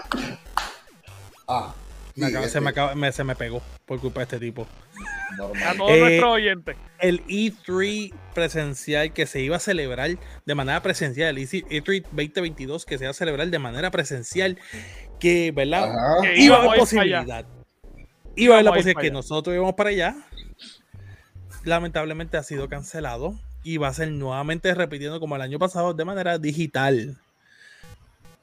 Ah, 1.48 1.74
sí, 2.14 2.20
me 2.20 2.26
acaba- 2.26 2.42
se, 2.42 2.46
este, 2.48 2.61
me 2.61 2.70
acaba- 2.70 2.94
me- 2.94 3.11
se 3.12 3.24
me 3.24 3.34
pegó 3.34 3.62
por 3.84 3.98
culpa 4.00 4.20
de 4.20 4.24
este 4.24 4.38
tipo. 4.38 4.66
A 5.64 5.74
todos 5.74 5.90
Eh, 5.90 6.00
nuestros 6.00 6.32
oyentes. 6.32 6.76
El 7.00 7.24
E3 7.26 8.12
presencial 8.34 9.12
que 9.12 9.26
se 9.26 9.40
iba 9.40 9.56
a 9.56 9.61
celebrar 9.61 10.11
de 10.46 10.54
manera 10.54 10.80
presencial, 10.82 11.37
el 11.37 11.42
E3 11.48 12.02
2022 12.12 12.84
que 12.87 12.96
se 12.98 13.04
iba 13.04 13.11
a 13.11 13.14
celebrar 13.14 13.48
de 13.48 13.58
manera 13.58 13.90
presencial, 13.90 14.58
que, 15.20 15.50
¿verdad? 15.52 15.84
Ajá. 15.90 16.22
Que 16.22 16.38
Iba 16.38 16.56
a 16.56 16.62
haber 16.64 16.78
posibilidad. 16.78 17.44
Iba 18.37 18.54
a 18.54 18.56
haber 18.58 18.64
la 18.66 18.70
posibilidad 18.72 19.02
que 19.02 19.11
nosotros 19.11 19.54
íbamos 19.54 19.74
para 19.74 19.90
allá. 19.90 20.14
Lamentablemente 21.68 22.38
ha 22.38 22.42
sido 22.42 22.66
cancelado 22.70 23.38
y 23.62 23.76
va 23.76 23.88
a 23.88 23.92
ser 23.92 24.11
nuevamente 24.11 24.72
repitiendo 24.74 25.20
como 25.20 25.37
el 25.37 25.42
año 25.42 25.59
pasado 25.59 25.92
de 25.92 26.02
manera 26.07 26.38
digital. 26.38 27.18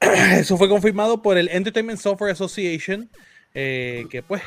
Eso 0.00 0.56
fue 0.56 0.68
confirmado 0.68 1.22
por 1.22 1.36
el 1.36 1.48
Entertainment 1.48 1.98
Software 1.98 2.30
Association, 2.30 3.10
eh, 3.52 4.06
que 4.10 4.22
pues 4.22 4.42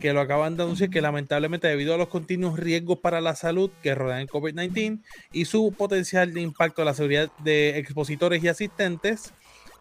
que 0.00 0.12
lo 0.12 0.20
acaban 0.20 0.56
de 0.56 0.64
anunciar 0.64 0.90
que 0.90 1.00
lamentablemente 1.00 1.68
debido 1.68 1.94
a 1.94 1.98
los 1.98 2.08
continuos 2.08 2.58
riesgos 2.58 2.98
para 2.98 3.20
la 3.20 3.36
salud 3.36 3.70
que 3.80 3.94
rodean 3.94 4.20
el 4.20 4.28
COVID-19 4.28 5.00
y 5.32 5.44
su 5.44 5.72
potencial 5.76 6.34
de 6.34 6.40
impacto 6.40 6.82
a 6.82 6.84
la 6.84 6.94
seguridad 6.94 7.30
de 7.44 7.78
expositores 7.78 8.42
y 8.42 8.48
asistentes, 8.48 9.32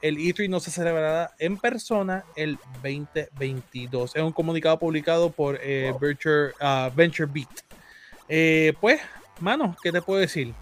el 0.03 0.17
E3 0.17 0.49
no 0.49 0.59
se 0.59 0.69
celebrará 0.69 1.33
en 1.39 1.57
persona 1.57 2.25
el 2.35 2.59
2022. 2.83 4.15
Es 4.15 4.21
un 4.21 4.33
comunicado 4.33 4.77
publicado 4.77 5.31
por 5.31 5.59
eh. 5.63 5.93
Venture, 5.99 6.51
ah, 6.59 6.91
Venture 6.95 7.31
Beat. 7.31 7.66
Eh, 8.29 8.73
pues, 8.81 8.99
mano, 9.39 9.75
¿qué 9.81 9.91
te 9.91 10.01
puedo 10.01 10.19
decir? 10.19 10.53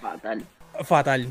Fatal. 0.00 0.44
Fatal. 0.84 1.28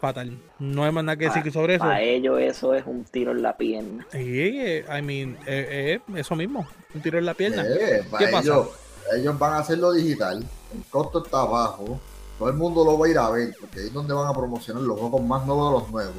fatal. 0.00 0.38
No 0.58 0.84
hay 0.84 0.92
más 0.92 1.04
nada 1.04 1.16
que 1.16 1.24
decir 1.26 1.42
Pa- 1.44 1.50
sobre 1.50 1.74
eso. 1.76 1.84
Para 1.84 2.00
ellos 2.02 2.38
eso 2.40 2.74
es 2.74 2.84
un 2.86 3.04
tiro 3.04 3.32
en 3.32 3.40
la 3.42 3.56
pierna. 3.56 4.06
Y, 4.12 4.38
eh, 4.58 4.84
I 4.88 5.00
mean, 5.02 5.38
eh, 5.46 5.98
eh, 6.06 6.18
eso 6.18 6.36
mismo, 6.36 6.66
un 6.94 7.00
tiro 7.00 7.18
en 7.18 7.24
la 7.24 7.32
pierna. 7.34 7.62
Eh, 7.64 8.02
¿Qué 8.18 8.26
pasa? 8.28 8.40
ellos, 8.42 8.68
ellos 9.16 9.38
van 9.38 9.54
a 9.54 9.58
hacerlo 9.60 9.92
digital, 9.92 10.44
el 10.74 10.84
costo 10.90 11.24
está 11.24 11.44
bajo, 11.44 11.98
todo 12.38 12.48
el 12.50 12.54
mundo 12.56 12.84
lo 12.84 12.98
va 12.98 13.06
a 13.06 13.10
ir 13.10 13.16
a 13.18 13.30
ver, 13.30 13.54
porque 13.58 13.80
ahí 13.80 13.86
es 13.86 13.92
donde 13.94 14.12
van 14.12 14.26
a 14.28 14.34
promocionar 14.34 14.82
los 14.82 14.98
juegos 15.00 15.22
más 15.22 15.46
nuevos 15.46 15.72
de 15.72 15.78
los 15.80 15.90
nuevos. 15.90 16.14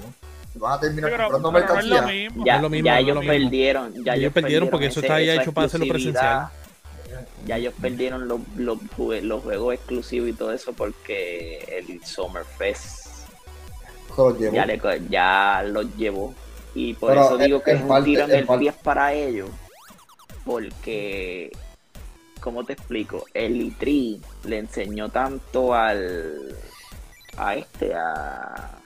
Se 0.52 0.58
van 0.60 0.74
a 0.74 0.80
terminar 0.80 1.10
Sí, 1.12 1.16
pero, 1.18 1.30
comprando 1.32 1.52
pero 1.54 1.74
no 1.74 1.80
es 1.80 1.86
lo 1.86 1.96
mercancía. 1.96 2.14
mismo. 2.28 2.46
Ya, 2.46 2.56
es 2.56 2.62
lo 2.62 2.70
mismo, 2.70 2.86
ya 2.86 2.92
no 2.94 2.98
es 2.98 3.04
ellos 3.04 3.16
lo 3.16 3.22
mismo. 3.22 3.34
perdieron. 3.44 3.94
Ya 3.94 4.00
Ellos 4.00 4.16
ellos 4.16 4.34
perdieron 4.34 4.70
porque 4.70 4.86
eso 4.88 5.00
está 5.02 5.22
ya 5.22 5.36
hecho 5.36 5.52
para 5.52 5.68
hacerlo 5.68 5.86
exclusividad. 5.86 6.50
Ya 7.46 7.58
ellos 7.58 7.74
perdieron 7.80 8.28
los, 8.28 8.40
los, 8.56 8.80
jue- 8.98 9.22
los 9.22 9.44
juegos 9.44 9.76
exclusivos 9.76 10.30
y 10.30 10.34
todo 10.34 10.52
eso 10.52 10.74
porque 10.74 11.60
el 11.88 12.04
Summerfest 12.04 13.06
los 14.18 14.40
llevó. 14.40 14.56
ya, 14.56 14.66
le 14.66 14.80
co- 14.80 14.96
ya 15.10 15.64
los 15.68 15.96
llevó. 15.96 16.34
Y 16.74 16.94
por 16.96 17.12
Pero 17.12 17.26
eso 17.26 17.38
digo 17.38 17.62
que 17.64 17.72
es 17.74 17.82
un 17.84 18.04
tiro 18.04 18.24
en 18.26 18.32
el 18.32 18.46
parte- 18.46 18.60
pie 18.64 18.74
para 18.84 19.14
ellos. 19.14 19.50
Porque, 20.44 21.52
¿cómo 22.40 22.64
te 22.64 22.74
explico? 22.74 23.26
El 23.34 23.58
Litri 23.60 24.20
le 24.44 24.60
enseñó 24.60 25.10
tanto 25.10 25.74
al. 25.74 26.56
a 27.38 27.56
este, 27.56 27.94
a. 27.96 28.78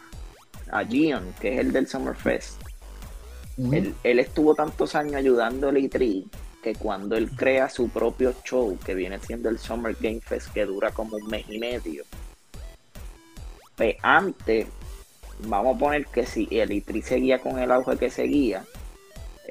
a 0.72 0.84
Gion, 0.86 1.34
que 1.40 1.54
es 1.54 1.60
el 1.60 1.72
del 1.72 1.88
Summerfest. 1.88 2.62
Ujú. 3.58 3.74
Él, 3.74 3.96
él 4.04 4.20
estuvo 4.20 4.56
tantos 4.56 4.96
años 4.96 5.16
ayudando 5.16 5.70
a 5.70 5.72
Litri 5.72 6.26
que 6.62 6.76
cuando 6.76 7.16
él 7.16 7.30
crea 7.32 7.70
su 7.70 7.90
propio 7.90 8.34
show, 8.44 8.78
que 8.86 8.96
viene 8.96 9.20
siendo 9.20 9.50
el 9.50 9.60
Summer 9.60 9.96
Game 10.00 10.22
Fest, 10.22 10.52
que 10.54 10.66
dura 10.66 10.92
como 10.92 11.16
un 11.16 11.28
mes 11.28 11.46
y 11.48 11.58
medio, 11.58 12.04
pues 13.76 13.96
antes, 14.02 14.68
vamos 15.40 15.76
a 15.76 15.80
poner 15.80 16.06
que 16.08 16.26
si 16.26 16.48
el 16.52 16.70
Litri 16.70 17.02
seguía 17.02 17.40
con 17.40 17.60
el 17.60 17.72
auge 17.72 17.98
que 17.98 18.10
seguía, 18.10 18.66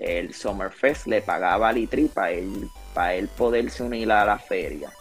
el 0.00 0.34
Summerfest 0.34 1.06
le 1.06 1.22
pagaba 1.22 1.70
a 1.70 1.72
Litri 1.72 2.06
para 2.08 2.30
él, 2.30 2.68
él 3.10 3.28
poderse 3.28 3.82
unir 3.82 4.10
a 4.12 4.24
la 4.24 4.38
feria. 4.38 4.92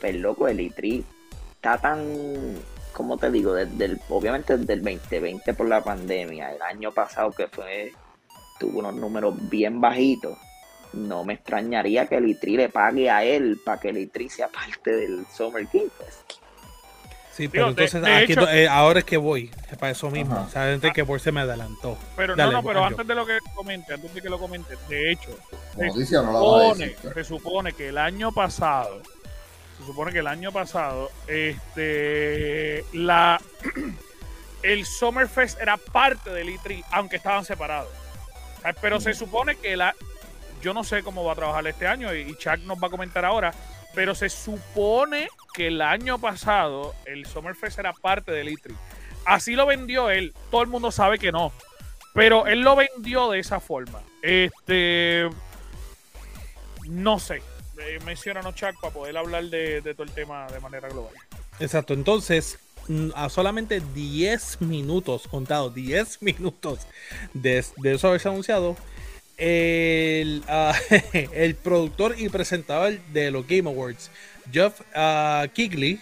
Pero 0.00 0.18
loco, 0.18 0.48
el 0.48 0.58
Litri 0.58 1.04
está 1.54 1.78
tan, 1.78 2.56
como 2.92 3.16
te 3.18 3.30
digo, 3.30 3.54
desde 3.54 3.84
el, 3.84 4.00
obviamente 4.08 4.56
desde 4.56 4.72
el 4.74 4.82
2020 4.82 5.54
por 5.54 5.68
la 5.68 5.82
pandemia, 5.82 6.52
el 6.52 6.62
año 6.62 6.92
pasado 6.92 7.30
que 7.30 7.46
fue, 7.46 7.92
tuvo 8.58 8.80
unos 8.80 8.94
números 8.94 9.34
bien 9.48 9.80
bajitos. 9.80 10.36
No 10.92 11.24
me 11.24 11.34
extrañaría 11.34 12.06
que 12.06 12.16
el 12.16 12.28
Itri 12.28 12.56
le 12.56 12.68
pague 12.68 13.08
a 13.10 13.22
él 13.24 13.60
para 13.64 13.80
que 13.80 13.90
el 13.90 13.98
Itri 13.98 14.28
sea 14.28 14.48
parte 14.48 14.90
del 14.90 15.24
Summer 15.34 15.66
Game 15.72 15.88
Fest. 15.96 16.32
Sí, 17.32 17.46
pero 17.48 17.66
Digo, 17.68 17.70
entonces 17.80 18.02
de 18.02 18.12
aquí 18.12 18.32
hecho- 18.32 18.40
to- 18.42 18.50
eh, 18.50 18.68
ahora 18.68 18.98
es 18.98 19.04
que 19.04 19.16
voy, 19.16 19.50
es 19.70 19.78
para 19.78 19.92
eso 19.92 20.10
mismo. 20.10 20.34
Ajá. 20.34 20.44
O 20.46 20.50
sea, 20.50 20.64
antes 20.72 20.92
que 20.92 21.04
por 21.04 21.20
se 21.20 21.30
me 21.32 21.40
adelantó. 21.40 21.96
Pero 22.16 22.34
Dale, 22.36 22.52
no, 22.52 22.60
no, 22.60 22.68
pero 22.68 22.84
antes 22.84 23.06
de 23.06 23.14
lo 23.14 23.24
que 23.24 23.38
comente, 23.54 23.94
antes 23.94 24.12
de 24.12 24.20
que 24.20 24.28
lo 24.28 24.38
comente, 24.38 24.76
de 24.88 25.12
hecho, 25.12 25.30
Como 25.74 25.94
se 25.94 26.14
no 26.16 26.22
la 26.22 26.30
vas 26.30 26.36
a 26.36 26.40
supone, 26.40 26.86
decir. 26.88 27.12
se 27.14 27.24
supone 27.24 27.72
que 27.72 27.88
el 27.88 27.98
año 27.98 28.32
pasado, 28.32 29.00
se 29.78 29.86
supone 29.86 30.12
que 30.12 30.18
el 30.18 30.26
año 30.26 30.50
pasado, 30.52 31.10
este, 31.28 32.84
la, 32.92 33.40
el 34.62 34.84
Summerfest 34.84 35.60
era 35.60 35.76
parte 35.76 36.30
del 36.30 36.48
E3, 36.48 36.84
aunque 36.90 37.16
estaban 37.16 37.44
separados. 37.44 37.90
Pero 38.82 39.00
se 39.00 39.14
supone 39.14 39.56
que 39.56 39.76
la, 39.76 39.94
yo 40.60 40.74
no 40.74 40.84
sé 40.84 41.02
cómo 41.02 41.24
va 41.24 41.32
a 41.32 41.36
trabajar 41.36 41.66
este 41.66 41.86
año 41.86 42.14
y, 42.14 42.34
Chuck 42.36 42.58
nos 42.64 42.78
va 42.78 42.88
a 42.88 42.90
comentar 42.90 43.24
ahora, 43.24 43.52
pero 43.94 44.14
se 44.14 44.28
supone 44.28 45.28
que 45.54 45.68
el 45.68 45.80
año 45.80 46.18
pasado 46.18 46.94
el 47.06 47.26
Summerfest 47.26 47.78
era 47.78 47.92
parte 47.92 48.32
del 48.32 48.48
E3. 48.48 48.74
Así 49.24 49.54
lo 49.54 49.66
vendió 49.66 50.10
él. 50.10 50.32
Todo 50.50 50.62
el 50.62 50.68
mundo 50.68 50.90
sabe 50.90 51.18
que 51.18 51.32
no. 51.32 51.52
Pero 52.14 52.46
él 52.46 52.60
lo 52.60 52.76
vendió 52.76 53.30
de 53.30 53.38
esa 53.38 53.60
forma. 53.60 54.00
Este. 54.22 55.28
No 56.88 57.18
sé. 57.18 57.42
Eh, 57.80 57.98
menciónanos, 58.04 58.54
Chuck, 58.54 58.80
para 58.80 58.92
poder 58.92 59.16
hablar 59.16 59.44
de, 59.44 59.80
todo 59.94 60.02
el 60.02 60.12
tema 60.12 60.46
de 60.48 60.60
manera 60.60 60.88
global. 60.88 61.14
Exacto, 61.60 61.94
entonces 61.94 62.58
mm, 62.88 63.10
a 63.14 63.28
solamente 63.28 63.80
10 63.80 64.60
minutos, 64.62 65.26
contado 65.28 65.70
10 65.70 66.22
minutos 66.22 66.80
de, 67.32 67.64
de 67.76 67.94
eso 67.94 68.08
haberse 68.08 68.28
anunciado, 68.28 68.76
el, 69.40 70.44
ah, 70.48 70.74
el 71.12 71.54
productor 71.56 72.14
y 72.18 72.28
presentador 72.28 72.98
de 73.12 73.30
los 73.30 73.46
Game 73.46 73.68
Awards, 73.68 74.10
Jeff 74.52 74.80
ah, 74.94 75.46
Kigley, 75.52 76.00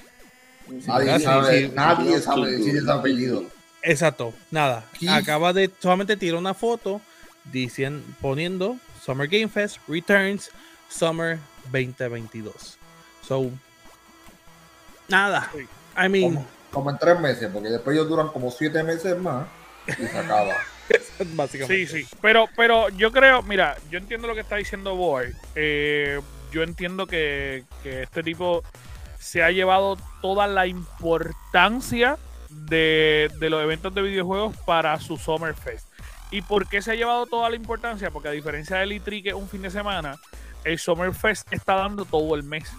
Nadie 0.87 1.17
Sí, 1.19 1.25
sabe, 1.25 1.61
sí. 1.67 1.73
nadie 1.75 2.21
sabe 2.21 2.51
decir 2.51 2.77
ese 2.77 2.91
apellido. 2.91 3.45
exacto, 3.83 4.35
nada, 4.51 4.85
acaba 5.09 5.55
de 5.55 5.71
solamente 5.79 6.15
tirar 6.17 6.39
una 6.39 6.53
foto 6.53 7.01
diciendo, 7.51 8.05
poniendo 8.21 8.77
Summer 9.03 9.27
Game 9.29 9.49
Fest 9.49 9.79
Returns 9.89 10.51
Summer 10.91 11.39
2022. 11.73 12.77
So, 13.27 13.51
nada, 15.09 15.51
Sí. 15.55 15.67
I 15.97 16.09
mean, 16.09 16.35
Como, 16.35 16.47
como 16.71 16.91
en 16.91 16.99
tres 16.99 17.19
meses, 17.19 17.49
porque 17.53 17.69
después 17.71 17.97
ellos 17.97 18.09
duran 18.09 18.29
como 18.29 18.51
siete 18.51 18.83
meses 18.83 19.19
más 19.19 19.47
y 19.99 20.07
se 20.07 20.19
acaba. 20.19 20.55
Sí, 21.67 21.87
sí. 21.87 22.07
Pero, 22.23 22.49
pero 22.57 22.89
yo 22.91 23.13
creo, 23.13 23.43
mira, 23.43 23.77
yo 23.91 23.99
entiendo 23.99 24.27
lo 24.27 24.35
que 24.35 24.41
está 24.41 24.57
diciendo 24.57 24.95
Boy. 24.95 25.35
Eh, 25.55 26.21
yo 26.53 26.63
entiendo 26.63 27.07
que, 27.07 27.65
que 27.83 28.05
este 28.05 28.23
tipo 28.23 28.63
se 29.19 29.43
ha 29.43 29.51
llevado 29.51 29.99
toda 30.23 30.47
la 30.47 30.67
importancia 30.67 32.19
de, 32.49 33.31
de 33.39 33.51
los 33.51 33.63
eventos 33.63 33.95
de 33.95 34.03
videojuegos 34.03 34.57
para 34.65 34.99
su 35.01 35.17
Summerfest. 35.17 35.87
¿Y 36.31 36.43
por 36.43 36.69
qué 36.69 36.83
se 36.83 36.93
ha 36.93 36.95
llevado 36.95 37.27
toda 37.27 37.49
la 37.51 37.57
importancia? 37.57 38.11
Porque 38.11 38.29
a 38.29 38.33
diferencia 38.33 38.79
del 38.79 38.93
E3, 38.93 39.23
que 39.23 39.29
es 39.31 39.35
un 39.35 39.49
fin 39.49 39.63
de 39.63 39.71
semana, 39.71 40.17
el 40.65 40.79
Summerfest 40.79 41.51
está 41.53 41.75
dando 41.75 42.05
todo 42.05 42.35
el 42.35 42.43
mes. 42.43 42.71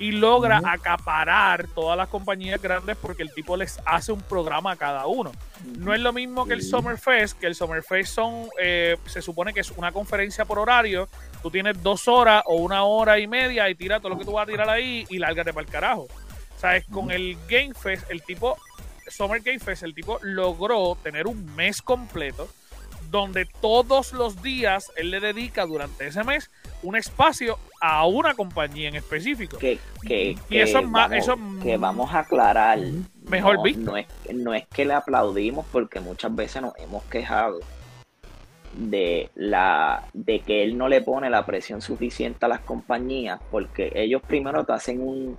Y 0.00 0.12
logra 0.12 0.60
acaparar 0.64 1.68
todas 1.68 1.96
las 1.96 2.08
compañías 2.08 2.60
grandes 2.60 2.96
porque 2.96 3.22
el 3.22 3.32
tipo 3.32 3.56
les 3.56 3.78
hace 3.84 4.10
un 4.10 4.20
programa 4.20 4.72
a 4.72 4.76
cada 4.76 5.06
uno. 5.06 5.30
No 5.78 5.94
es 5.94 6.00
lo 6.00 6.12
mismo 6.12 6.46
que 6.46 6.54
el. 6.54 6.62
Summerfest, 6.62 7.38
que 7.38 7.46
el 7.46 7.54
Summerfest 7.54 8.12
son, 8.12 8.48
eh, 8.60 8.96
se 9.06 9.22
supone 9.22 9.52
que 9.52 9.60
es 9.60 9.70
una 9.72 9.92
conferencia 9.92 10.44
por 10.44 10.58
horario. 10.58 11.08
Tú 11.42 11.50
tienes 11.50 11.82
dos 11.82 12.08
horas 12.08 12.42
o 12.46 12.56
una 12.56 12.82
hora 12.82 13.18
y 13.18 13.26
media 13.26 13.68
y 13.68 13.74
tira 13.74 14.00
todo 14.00 14.10
lo 14.10 14.18
que 14.18 14.24
tú 14.24 14.32
vas 14.32 14.48
a 14.48 14.50
tirar 14.50 14.68
ahí 14.68 15.06
y 15.08 15.18
lárgate 15.18 15.52
para 15.52 15.66
el 15.66 15.70
carajo. 15.70 16.08
¿Sabes? 16.56 16.84
Con 16.90 17.10
el 17.10 17.36
Game 17.48 17.74
Fest, 17.74 18.10
el 18.10 18.22
tipo, 18.22 18.56
Summer 19.06 19.40
Game 19.40 19.58
Fest, 19.58 19.82
el 19.82 19.94
tipo 19.94 20.18
logró 20.22 20.96
tener 21.02 21.26
un 21.26 21.54
mes 21.54 21.80
completo 21.80 22.48
donde 23.10 23.46
todos 23.60 24.12
los 24.12 24.42
días 24.42 24.92
él 24.96 25.10
le 25.10 25.20
dedica 25.20 25.66
durante 25.66 26.06
ese 26.06 26.22
mes 26.24 26.50
un 26.82 26.96
espacio 26.96 27.58
a 27.80 28.06
una 28.06 28.34
compañía 28.34 28.88
en 28.88 28.94
específico. 28.96 29.58
que, 29.58 29.78
que, 30.06 30.30
Y 30.30 30.34
que 30.36 30.62
eso 30.62 30.78
es 30.78 30.84
más- 30.88 31.10
vamos, 31.10 31.16
eso 31.24 31.34
es- 31.34 31.62
que 31.64 31.76
vamos 31.76 32.14
a 32.14 32.20
aclarar. 32.20 32.78
Mejor 33.28 33.56
no, 33.56 33.62
visto. 33.62 33.82
No 33.90 33.96
es, 33.96 34.06
no 34.32 34.54
es 34.54 34.66
que 34.68 34.84
le 34.84 34.94
aplaudimos 34.94 35.66
porque 35.72 36.00
muchas 36.00 36.34
veces 36.34 36.62
nos 36.62 36.72
hemos 36.78 37.02
quejado 37.04 37.58
de 38.74 39.30
la 39.34 40.04
de 40.12 40.40
que 40.40 40.62
él 40.62 40.78
no 40.78 40.88
le 40.88 41.00
pone 41.02 41.28
la 41.28 41.44
presión 41.44 41.82
suficiente 41.82 42.46
a 42.46 42.48
las 42.48 42.60
compañías 42.60 43.40
porque 43.50 43.90
ellos 43.96 44.22
primero 44.26 44.64
te 44.64 44.72
hacen 44.72 45.00
un 45.00 45.36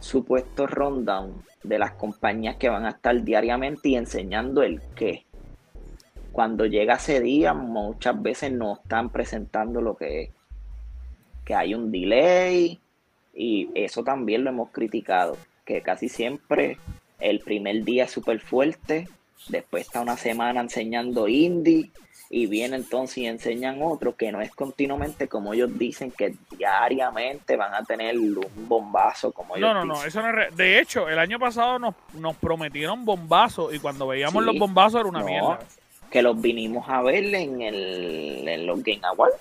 supuesto 0.00 0.66
rundown 0.66 1.42
de 1.62 1.78
las 1.78 1.92
compañías 1.92 2.56
que 2.56 2.68
van 2.70 2.86
a 2.86 2.90
estar 2.90 3.22
diariamente 3.22 3.90
y 3.90 3.96
enseñando 3.96 4.62
el 4.62 4.80
qué. 4.94 5.25
Cuando 6.36 6.66
llega 6.66 6.96
ese 6.96 7.22
día, 7.22 7.54
muchas 7.54 8.20
veces 8.20 8.52
no 8.52 8.74
están 8.74 9.08
presentando 9.08 9.80
lo 9.80 9.96
que 9.96 10.22
es. 10.24 10.30
Que 11.46 11.54
hay 11.54 11.74
un 11.74 11.90
delay, 11.90 12.78
y 13.34 13.70
eso 13.74 14.04
también 14.04 14.44
lo 14.44 14.50
hemos 14.50 14.68
criticado, 14.70 15.38
que 15.64 15.80
casi 15.80 16.10
siempre 16.10 16.76
el 17.20 17.40
primer 17.40 17.84
día 17.84 18.04
es 18.04 18.10
súper 18.10 18.40
fuerte, 18.40 19.08
después 19.48 19.86
está 19.86 20.02
una 20.02 20.18
semana 20.18 20.60
enseñando 20.60 21.26
indie 21.26 21.90
y 22.28 22.46
viene 22.48 22.76
entonces 22.76 23.16
y 23.16 23.26
enseñan 23.26 23.78
otro 23.80 24.14
que 24.14 24.30
no 24.30 24.42
es 24.42 24.50
continuamente 24.54 25.28
como 25.28 25.54
ellos 25.54 25.78
dicen 25.78 26.10
que 26.10 26.34
diariamente 26.58 27.56
van 27.56 27.72
a 27.72 27.82
tener 27.84 28.18
un 28.18 28.40
bombazo 28.68 29.32
como 29.32 29.56
ellos 29.56 29.68
No, 29.72 29.72
no, 29.72 29.84
no, 29.86 30.04
eso 30.04 30.20
no 30.20 30.28
es 30.28 30.34
re- 30.34 30.50
De 30.54 30.80
hecho, 30.80 31.08
el 31.08 31.18
año 31.18 31.38
pasado 31.38 31.78
nos, 31.78 31.94
nos 32.12 32.36
prometieron 32.36 33.06
bombazos 33.06 33.72
y 33.74 33.78
cuando 33.78 34.06
veíamos 34.08 34.44
Sí. 34.44 34.50
los 34.50 34.58
bombazos 34.58 35.00
era 35.00 35.08
una 35.08 35.20
No, 35.20 35.26
mierda. 35.26 35.58
Que 36.10 36.22
los 36.22 36.40
vinimos 36.40 36.88
a 36.88 37.02
ver 37.02 37.24
en, 37.34 37.60
el, 37.62 38.46
en 38.46 38.66
los 38.66 38.82
Game 38.82 39.00
Awards 39.02 39.36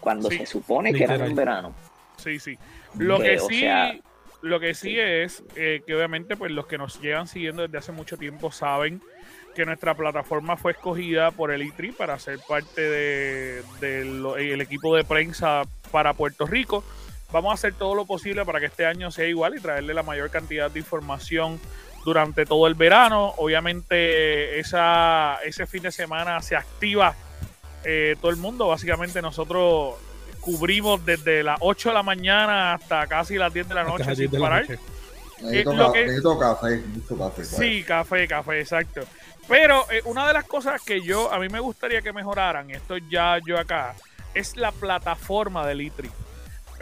cuando 0.00 0.28
Sí. 0.30 0.38
se 0.38 0.46
supone 0.46 0.92
que 0.92 1.04
eran 1.04 1.20
en 1.22 1.34
verano. 1.34 1.74
Sí, 2.16 2.38
sí. 2.38 2.58
Lo 2.98 3.18
Que, 3.18 3.24
que 3.24 3.40
o 3.40 3.48
sí, 3.48 3.60
sea, 3.60 3.94
lo 4.42 4.60
que 4.60 4.74
sí 4.74 4.90
sí. 4.90 4.98
es 4.98 5.42
eh, 5.56 5.82
que 5.86 5.94
obviamente 5.94 6.36
pues 6.36 6.50
los 6.50 6.66
que 6.66 6.76
nos 6.78 7.00
llevan 7.00 7.28
siguiendo 7.28 7.62
desde 7.62 7.78
hace 7.78 7.92
mucho 7.92 8.16
tiempo 8.16 8.50
saben 8.52 9.00
que 9.54 9.64
nuestra 9.66 9.94
plataforma 9.94 10.56
fue 10.56 10.72
escogida 10.72 11.30
por 11.30 11.50
el 11.52 11.62
ITRI 11.62 11.92
para 11.92 12.18
ser 12.18 12.38
parte 12.48 12.80
de, 12.80 13.62
de 13.80 14.00
el 14.52 14.60
equipo 14.60 14.96
de 14.96 15.04
prensa 15.04 15.62
para 15.90 16.14
Puerto 16.14 16.46
Rico. 16.46 16.82
Vamos 17.32 17.50
a 17.50 17.54
hacer 17.54 17.74
todo 17.74 17.94
lo 17.94 18.04
posible 18.06 18.44
para 18.44 18.60
que 18.60 18.66
este 18.66 18.86
año 18.86 19.10
sea 19.10 19.26
igual 19.26 19.54
y 19.56 19.60
traerle 19.60 19.94
la 19.94 20.02
mayor 20.02 20.30
cantidad 20.30 20.70
de 20.70 20.78
información 20.80 21.60
durante 22.04 22.44
todo 22.46 22.66
el 22.66 22.74
verano. 22.74 23.34
Obviamente 23.38 24.58
esa, 24.58 25.38
ese 25.44 25.66
fin 25.66 25.82
de 25.82 25.92
semana 25.92 26.40
se 26.42 26.56
activa 26.56 27.14
eh, 27.84 28.16
todo 28.20 28.30
el 28.30 28.36
mundo. 28.36 28.68
Básicamente 28.68 29.20
nosotros 29.22 29.94
cubrimos 30.40 31.04
desde 31.04 31.42
las 31.42 31.58
8 31.60 31.90
de 31.90 31.94
la 31.94 32.02
mañana 32.02 32.74
hasta 32.74 33.06
casi 33.06 33.36
las 33.36 33.52
10 33.52 33.68
de 33.68 33.74
la 33.74 33.84
noche 33.84 34.14
sin 34.16 34.30
parar. 34.30 34.66
Necesito, 34.68 35.72
Eh, 35.72 35.76
lo 35.76 35.86
ca- 35.86 35.92
que- 35.92 36.04
necesito 36.04 36.38
café, 36.38 36.76
mucho 36.86 37.18
café. 37.18 37.44
Sí, 37.44 37.82
café, 37.84 38.28
café, 38.28 38.60
exacto. 38.60 39.00
Pero 39.48 39.84
eh, 39.90 40.00
una 40.04 40.26
de 40.26 40.32
las 40.34 40.44
cosas 40.44 40.80
que 40.82 41.00
yo, 41.02 41.32
a 41.32 41.38
mí 41.40 41.48
me 41.48 41.58
gustaría 41.60 42.00
que 42.00 42.12
mejoraran, 42.12 42.70
esto 42.70 42.96
ya 42.96 43.38
yo 43.44 43.58
acá, 43.58 43.94
es 44.34 44.56
la 44.56 44.70
plataforma 44.72 45.66
de 45.66 45.74
Litri. 45.74 46.10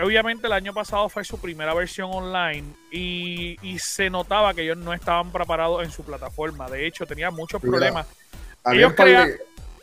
Obviamente 0.02 0.46
el 0.46 0.52
año 0.52 0.72
pasado 0.72 1.08
fue 1.08 1.24
su 1.24 1.38
primera 1.38 1.74
versión 1.74 2.10
online 2.12 2.64
y, 2.90 3.56
y 3.62 3.78
se 3.78 4.08
notaba 4.10 4.54
que 4.54 4.62
ellos 4.62 4.76
no 4.78 4.92
estaban 4.92 5.30
preparados 5.30 5.82
en 5.84 5.90
su 5.90 6.02
plataforma. 6.02 6.68
De 6.68 6.86
hecho, 6.86 7.06
tenía 7.06 7.30
muchos 7.30 7.62
Mira, 7.62 7.72
problemas. 7.72 8.06
Había, 8.64 8.88
un 8.88 8.94
par, 8.94 9.06
crean- 9.06 9.28
de, 9.28 9.38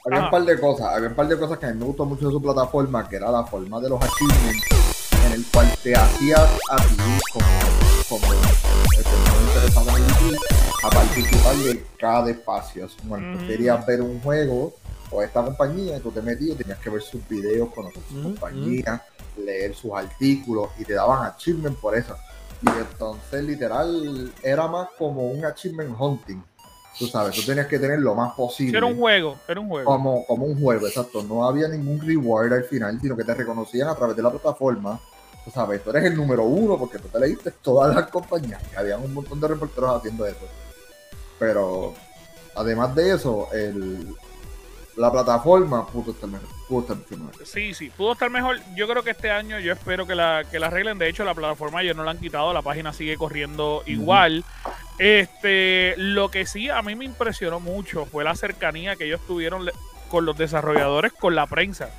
había 0.06 0.20
un 0.26 0.30
par 0.32 0.42
de 0.44 0.60
cosas, 0.60 0.88
había 0.96 1.10
un 1.10 1.16
par 1.16 1.28
de 1.28 1.38
cosas 1.38 1.58
que 1.60 1.66
a 1.66 1.70
mí 1.74 1.80
me 1.80 1.86
gustó 1.86 2.06
mucho 2.06 2.26
de 2.28 2.32
su 2.32 2.42
plataforma, 2.42 3.08
que 3.08 3.16
era 3.18 3.30
la 3.32 3.44
forma 3.44 3.80
de 3.80 3.90
los 3.90 4.00
achievements, 4.02 4.66
en 5.26 5.32
el 5.34 5.46
cual 5.52 5.72
te 5.84 5.96
hacía 5.96 6.38
a 6.70 6.76
ti 6.78 6.96
como, 7.34 7.46
como 8.10 8.34
el 8.34 8.40
que 8.40 9.00
estaba 9.02 9.42
interesado 9.48 9.98
en 9.98 10.08
YouTube, 10.08 10.38
a 10.84 10.90
participar 10.90 11.56
de 11.56 11.86
cada 12.00 12.30
espacio. 12.32 12.88
Tú 12.88 13.14
Ujú. 13.14 13.46
querías 13.48 13.86
ver 13.86 14.02
un 14.02 14.20
juego 14.22 14.74
o 15.10 15.22
esta 15.22 15.44
compañía, 15.44 16.00
tú 16.02 16.12
te 16.12 16.22
metías 16.22 16.56
y 16.56 16.58
tenías 16.58 16.80
que 16.80 16.90
ver 16.90 17.02
sus 17.02 17.28
videos, 17.28 17.70
conocer 17.74 18.04
sus 18.04 18.18
Ujú, 18.18 18.30
compañías, 18.34 19.02
leer 19.38 19.74
sus 19.76 19.94
artículos 19.94 20.70
y 20.78 20.86
te 20.86 20.94
daban 20.94 21.26
achievement 21.26 21.78
por 21.80 21.96
eso. 21.96 22.16
Y 22.62 22.68
entonces 22.70 23.44
literal 23.44 24.34
era 24.42 24.68
más 24.68 24.90
como 24.98 25.28
un 25.28 25.46
achievement 25.46 25.96
hunting. 25.98 26.44
Tú 26.98 27.08
sabes, 27.08 27.36
tú 27.36 27.44
tenías 27.44 27.68
que 27.68 27.78
tener 27.80 28.00
lo 28.00 28.16
más 28.16 28.34
posible 28.34 28.78
Era 28.78 28.88
un 28.88 28.98
juego, 28.98 29.38
era 29.48 29.60
un 29.60 29.68
juego. 29.70 29.92
como, 29.92 30.26
como 30.26 30.46
un 30.46 30.60
juego, 30.60 30.88
exacto. 30.88 31.22
No 31.24 31.48
había 31.48 31.68
ningún 31.68 32.02
reward 32.02 32.52
al 32.54 32.64
final, 32.64 33.00
sino 33.00 33.16
que 33.16 33.24
te 33.24 33.34
reconocían 33.36 33.88
a 33.90 33.96
través 33.96 34.16
de 34.16 34.24
la 34.24 34.32
plataforma. 34.32 35.00
Tú 35.46 35.52
sabes, 35.52 35.84
tú 35.84 35.92
eres 35.92 36.06
el 36.06 36.16
número 36.18 36.44
uno 36.44 36.78
porque 36.78 37.00
tú 37.00 37.08
te 37.08 37.20
leíste 37.20 37.52
todas 37.52 37.96
las 37.96 38.10
compañías. 38.10 38.62
Y 38.74 38.76
había 38.76 38.98
un 38.98 39.14
montón 39.14 39.40
de 39.40 39.48
reporteros 39.48 39.96
haciendo 39.98 40.26
eso. 40.26 40.46
Pero 41.40 41.94
además 42.56 42.96
de 42.96 43.14
eso, 43.14 43.48
el, 43.54 44.16
la 44.98 45.12
plataforma 45.12 45.86
pudo 45.86 46.12
estar 46.12 46.28
mejor. 46.28 46.48
Pudo 46.68 46.82
estar 46.82 46.98
mucho 46.98 47.18
mejor. 47.18 47.46
Sí, 47.46 47.74
sí, 47.74 47.92
pudo 47.96 48.14
estar 48.14 48.30
mejor. 48.30 48.58
Yo 48.76 48.88
creo 48.88 49.04
que 49.04 49.12
este 49.12 49.32
año 49.32 49.60
yo 49.60 49.72
espero 49.72 50.08
que 50.08 50.16
la, 50.16 50.44
que 50.50 50.60
la 50.60 50.68
arreglen. 50.68 50.98
De 50.98 51.08
hecho, 51.08 51.24
la 51.24 51.36
plataforma 51.36 51.82
ellos 51.84 51.96
no 51.96 52.04
la 52.04 52.12
han 52.12 52.18
quitado, 52.18 52.52
la 52.52 52.64
página 52.64 52.92
sigue 52.92 53.16
corriendo 53.16 53.84
igual. 53.86 54.44
Este, 54.98 55.94
lo 55.98 56.30
que 56.30 56.48
sí 56.48 56.70
a 56.70 56.82
mí 56.82 56.96
me 56.96 57.06
impresionó 57.06 57.60
mucho 57.60 58.06
fue 58.06 58.24
la 58.24 58.36
cercanía 58.36 58.96
que 58.96 59.06
ellos 59.06 59.22
tuvieron 59.28 59.70
con 60.10 60.26
los 60.26 60.36
desarrolladores, 60.36 61.14
con 61.14 61.36
la 61.36 61.46
prensa. 61.46 61.90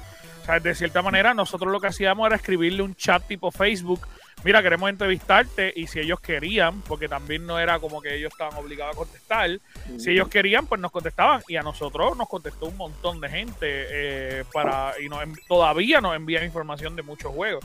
O 0.42 0.44
sea, 0.44 0.58
de 0.58 0.74
cierta 0.74 1.00
manera, 1.00 1.34
nosotros 1.34 1.70
lo 1.70 1.80
que 1.80 1.86
hacíamos 1.86 2.26
era 2.26 2.36
escribirle 2.36 2.82
un 2.82 2.96
chat 2.96 3.24
tipo 3.26 3.52
Facebook. 3.52 4.00
Mira, 4.44 4.62
queremos 4.62 4.88
entrevistarte 4.88 5.72
y 5.74 5.88
si 5.88 5.98
ellos 5.98 6.20
querían, 6.20 6.80
porque 6.82 7.08
también 7.08 7.44
no 7.44 7.58
era 7.58 7.80
como 7.80 8.00
que 8.00 8.14
ellos 8.14 8.32
estaban 8.32 8.56
obligados 8.56 8.94
a 8.94 8.98
contestar, 8.98 9.58
si 9.98 10.10
ellos 10.10 10.28
querían, 10.28 10.66
pues 10.66 10.80
nos 10.80 10.92
contestaban. 10.92 11.42
Y 11.48 11.56
a 11.56 11.62
nosotros 11.62 12.16
nos 12.16 12.28
contestó 12.28 12.66
un 12.66 12.76
montón 12.76 13.20
de 13.20 13.28
gente 13.28 13.66
eh, 13.66 14.44
para 14.52 14.92
y 15.00 15.08
nos, 15.08 15.20
todavía 15.48 16.00
nos 16.00 16.14
envían 16.14 16.44
información 16.44 16.94
de 16.94 17.02
muchos 17.02 17.32
juegos. 17.32 17.64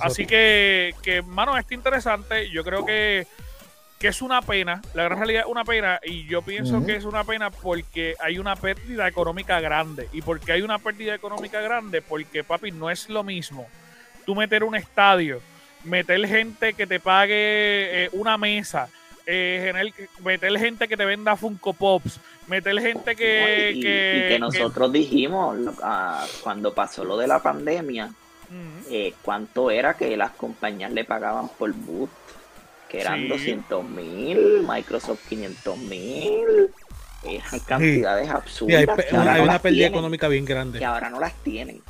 Así 0.00 0.24
que, 0.24 0.94
que, 1.02 1.22
mano, 1.22 1.58
está 1.58 1.74
interesante. 1.74 2.48
Yo 2.50 2.64
creo 2.64 2.86
que, 2.86 3.26
que 3.98 4.08
es 4.08 4.22
una 4.22 4.40
pena. 4.40 4.80
La 4.94 5.02
gran 5.02 5.18
realidad 5.18 5.42
es 5.42 5.50
una 5.50 5.64
pena. 5.64 6.00
Y 6.04 6.24
yo 6.26 6.40
pienso 6.42 6.86
que 6.86 6.96
es 6.96 7.04
una 7.04 7.24
pena 7.24 7.50
porque 7.50 8.14
hay 8.20 8.38
una 8.38 8.54
pérdida 8.56 9.08
económica 9.08 9.60
grande. 9.60 10.08
¿Y 10.12 10.22
porque 10.22 10.52
hay 10.52 10.62
una 10.62 10.78
pérdida 10.78 11.14
económica 11.14 11.60
grande? 11.60 12.00
Porque, 12.00 12.44
papi, 12.44 12.70
no 12.70 12.90
es 12.90 13.08
lo 13.08 13.24
mismo 13.24 13.66
tú 14.24 14.34
meter 14.34 14.64
un 14.64 14.74
estadio, 14.74 15.40
meter 15.84 16.26
gente 16.28 16.74
que 16.74 16.86
te 16.86 17.00
pague 17.00 18.04
eh, 18.04 18.08
una 18.12 18.36
mesa, 18.38 18.88
eh, 19.26 19.60
generar- 19.66 20.08
meter 20.24 20.58
gente 20.58 20.88
que 20.88 20.96
te 20.96 21.04
venda 21.04 21.36
Funko 21.36 21.72
Pops, 21.72 22.20
meter 22.46 22.80
gente 22.80 23.14
que... 23.16 23.72
y, 23.74 23.78
y 23.78 23.82
que, 23.82 24.26
que 24.30 24.38
nosotros 24.38 24.92
dijimos 24.92 25.58
ah, 25.82 26.24
cuando 26.42 26.74
pasó 26.74 27.04
lo 27.04 27.16
de 27.16 27.26
la 27.26 27.40
pandemia, 27.42 28.10
eh, 28.90 29.14
cuánto 29.22 29.70
era 29.70 29.94
que 29.94 30.16
las 30.16 30.32
compañías 30.32 30.92
le 30.92 31.04
pagaban 31.04 31.48
por 31.48 31.72
boot, 31.72 32.10
que 32.88 33.00
eran 33.00 33.20
Sí. 33.22 33.28
200 33.28 33.84
mil, 33.84 34.66
Microsoft 34.68 35.20
500 35.28 35.78
mil, 35.78 36.68
eran 37.24 37.60
cantidades 37.60 38.26
Sí, 38.26 38.32
absurdas. 38.34 38.76
hay, 38.76 38.84
que 38.86 39.16
ahora 39.16 39.32
hay 39.32 39.38
no 39.38 39.44
una 39.44 39.52
las 39.54 39.62
pérdida 39.62 39.78
tienen, 39.78 39.92
económica 39.94 40.28
bien 40.28 40.44
grande. 40.44 40.78
Que 40.80 40.84
ahora 40.84 41.08
no 41.08 41.18
las 41.18 41.32
tienen. 41.42 41.80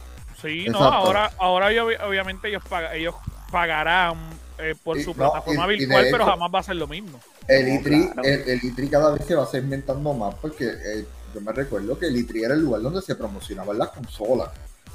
Sí, 0.41 0.67
no, 0.69 0.79
ahora, 0.79 1.33
ahora 1.39 1.73
yo- 1.73 1.87
obviamente 2.07 2.49
ellos, 2.49 2.63
paga- 2.69 2.95
ellos 2.95 3.15
pagarán 3.53 4.17
eh, 4.59 4.75
por 4.83 4.99
Y- 4.99 5.05
su 5.05 5.15
plataforma 5.15 5.73
y 5.73 5.79
virtual, 5.79 6.05
pero 6.11 6.17
hecho- 6.25 6.27
jamás 6.33 6.51
va 6.55 6.59
a 6.59 6.63
ser 6.65 6.77
lo 6.77 6.89
mismo. 6.89 7.21
El 7.47 7.69
ITRI, 7.69 8.07
claro. 8.11 8.23
el, 8.29 8.41
el 8.49 8.65
ITRI 8.65 8.89
cada 8.89 9.13
vez 9.13 9.25
se 9.27 9.35
va 9.35 9.47
segmentando 9.47 10.13
más 10.15 10.35
porque 10.37 10.65
eh, 10.67 11.05
yo 11.35 11.41
me 11.41 11.53
recuerdo 11.53 11.99
que 11.99 12.07
el 12.07 12.17
ITRI 12.17 12.45
era 12.45 12.55
el 12.55 12.61
lugar 12.61 12.83
donde 12.83 13.03
se 13.03 13.15
promocionaban 13.15 13.79
las 13.79 13.89
consolas. 13.91 14.51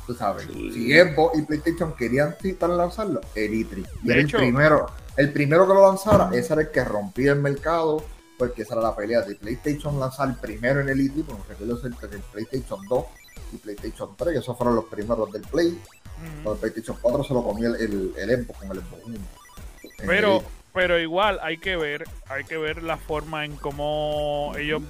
Tú 0.05 0.13
sabes, 0.13 0.45
Sí. 0.45 0.71
si 0.71 0.93
Xbox 0.97 1.37
y 1.37 1.41
PlayStation 1.41 1.93
querían 1.95 2.29
intentar 2.29 2.69
lanzarlo, 2.69 3.19
el 3.35 3.53
ITRI. 3.53 3.85
Y 4.03 4.07
De 4.07 4.13
era 4.13 4.21
hecho- 4.21 4.37
el 4.37 4.43
primero, 4.43 4.87
el 5.17 5.33
primero 5.33 5.67
que 5.67 5.73
lo 5.73 5.85
lanzara, 5.85 6.29
ese 6.33 6.53
era 6.53 6.61
el 6.61 6.71
que 6.71 6.83
rompía 6.85 7.33
el 7.33 7.39
mercado, 7.39 8.03
porque 8.37 8.61
esa 8.61 8.75
era 8.75 8.83
la 8.83 8.95
pelea 8.95 9.21
de 9.21 9.35
PlayStation 9.35 9.99
lanzar 9.99 10.39
primero 10.39 10.79
en 10.79 10.87
el 10.89 11.01
ITRI, 11.01 11.23
porque 11.23 11.41
recuerdo 11.49 11.79
el 11.85 11.93
PlayStation 12.31 12.79
2 12.87 13.05
y 13.51 13.57
PlayStation 13.57 14.15
3, 14.15 14.33
que 14.33 14.39
esos 14.39 14.57
fueron 14.57 14.75
los 14.75 14.85
primeros 14.85 15.29
del 15.33 15.41
Play. 15.41 15.77
Ujú. 16.17 16.43
Con 16.43 16.53
el 16.53 16.59
PlayStation 16.59 16.97
4 17.01 17.23
se 17.23 17.33
lo 17.33 17.43
comió 17.43 17.73
el, 17.75 17.81
el, 17.81 18.13
el 18.17 18.43
Xbox 18.45 18.59
con 18.59 18.71
el. 18.71 18.83
En 19.17 20.07
Pero, 20.07 20.43
pero 20.73 20.99
igual 20.99 21.39
hay 21.41 21.57
que 21.57 21.75
ver, 21.75 22.05
hay 22.29 22.43
que 22.43 22.57
ver 22.57 22.83
la 22.83 22.97
forma 22.97 23.45
en 23.45 23.55
cómo 23.55 24.53
ellos 24.57 24.81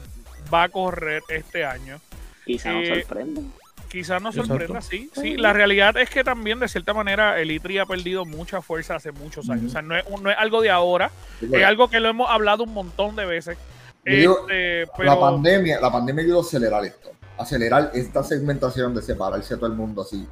va 0.54 0.64
a 0.64 0.70
correr 0.70 1.22
este 1.30 1.66
año. 1.66 2.00
Quizá 2.46 2.72
nos 2.74 2.84
Eh, 2.88 3.02
sorprenden. 3.02 3.54
Quizás 3.90 4.22
nos 4.22 4.36
sorprenda, 4.36 4.82
sí. 4.82 5.10
Sí, 5.16 5.38
la 5.38 5.54
realidad 5.54 5.96
es 5.96 6.10
que 6.10 6.22
también, 6.26 6.60
de 6.60 6.68
cierta 6.68 6.94
manera, 6.94 7.40
el 7.40 7.52
ITRI 7.52 7.78
ha 7.80 7.86
perdido 7.86 8.26
mucha 8.26 8.62
fuerza 8.62 8.96
hace 8.96 9.14
muchos 9.14 9.50
años. 9.50 9.68
O 9.68 9.70
sea, 9.70 9.82
no 9.82 9.96
es, 9.96 10.04
no 10.22 10.30
es 10.30 10.38
algo 10.38 10.62
de 10.62 10.70
ahora, 10.70 11.10
es 11.42 11.64
algo 11.64 11.90
que 11.90 12.02
lo 12.02 12.10
hemos 12.10 12.30
hablado 12.30 12.64
un 12.66 12.74
montón 12.74 13.16
de 13.16 13.26
veces. 13.26 13.58
Digo, 14.04 14.40
Este, 14.50 14.86
La 15.06 15.18
pandemia, 15.18 15.80
la 15.80 15.90
pandemia 15.92 16.24
ayudó 16.26 16.40
a 16.40 16.42
acelerar 16.42 16.84
esto, 16.84 17.12
acelerar 17.38 17.92
esta 17.94 18.24
segmentación 18.24 18.94
de 18.94 19.02
separarse 19.02 19.54
a 19.54 19.58
todo 19.58 19.68
el 19.68 19.74
mundo 19.76 20.02
así. 20.02 20.28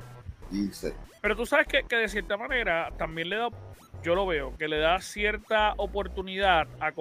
Y 0.51 0.69
pero 1.25 1.35
tú 1.35 1.47
sabes 1.47 1.65
que, 1.65 1.81
que 1.83 1.95
de 1.95 2.07
cierta 2.07 2.37
manera 2.37 2.91
también 2.99 3.29
le 3.29 3.37
da, 3.37 3.49
yo 4.03 4.13
lo 4.13 4.27
veo, 4.27 4.55
que 4.57 4.67
le 4.67 4.77
da 4.77 5.01
cierta 5.01 5.73
oportunidad 5.77 6.67
a, 6.79 6.91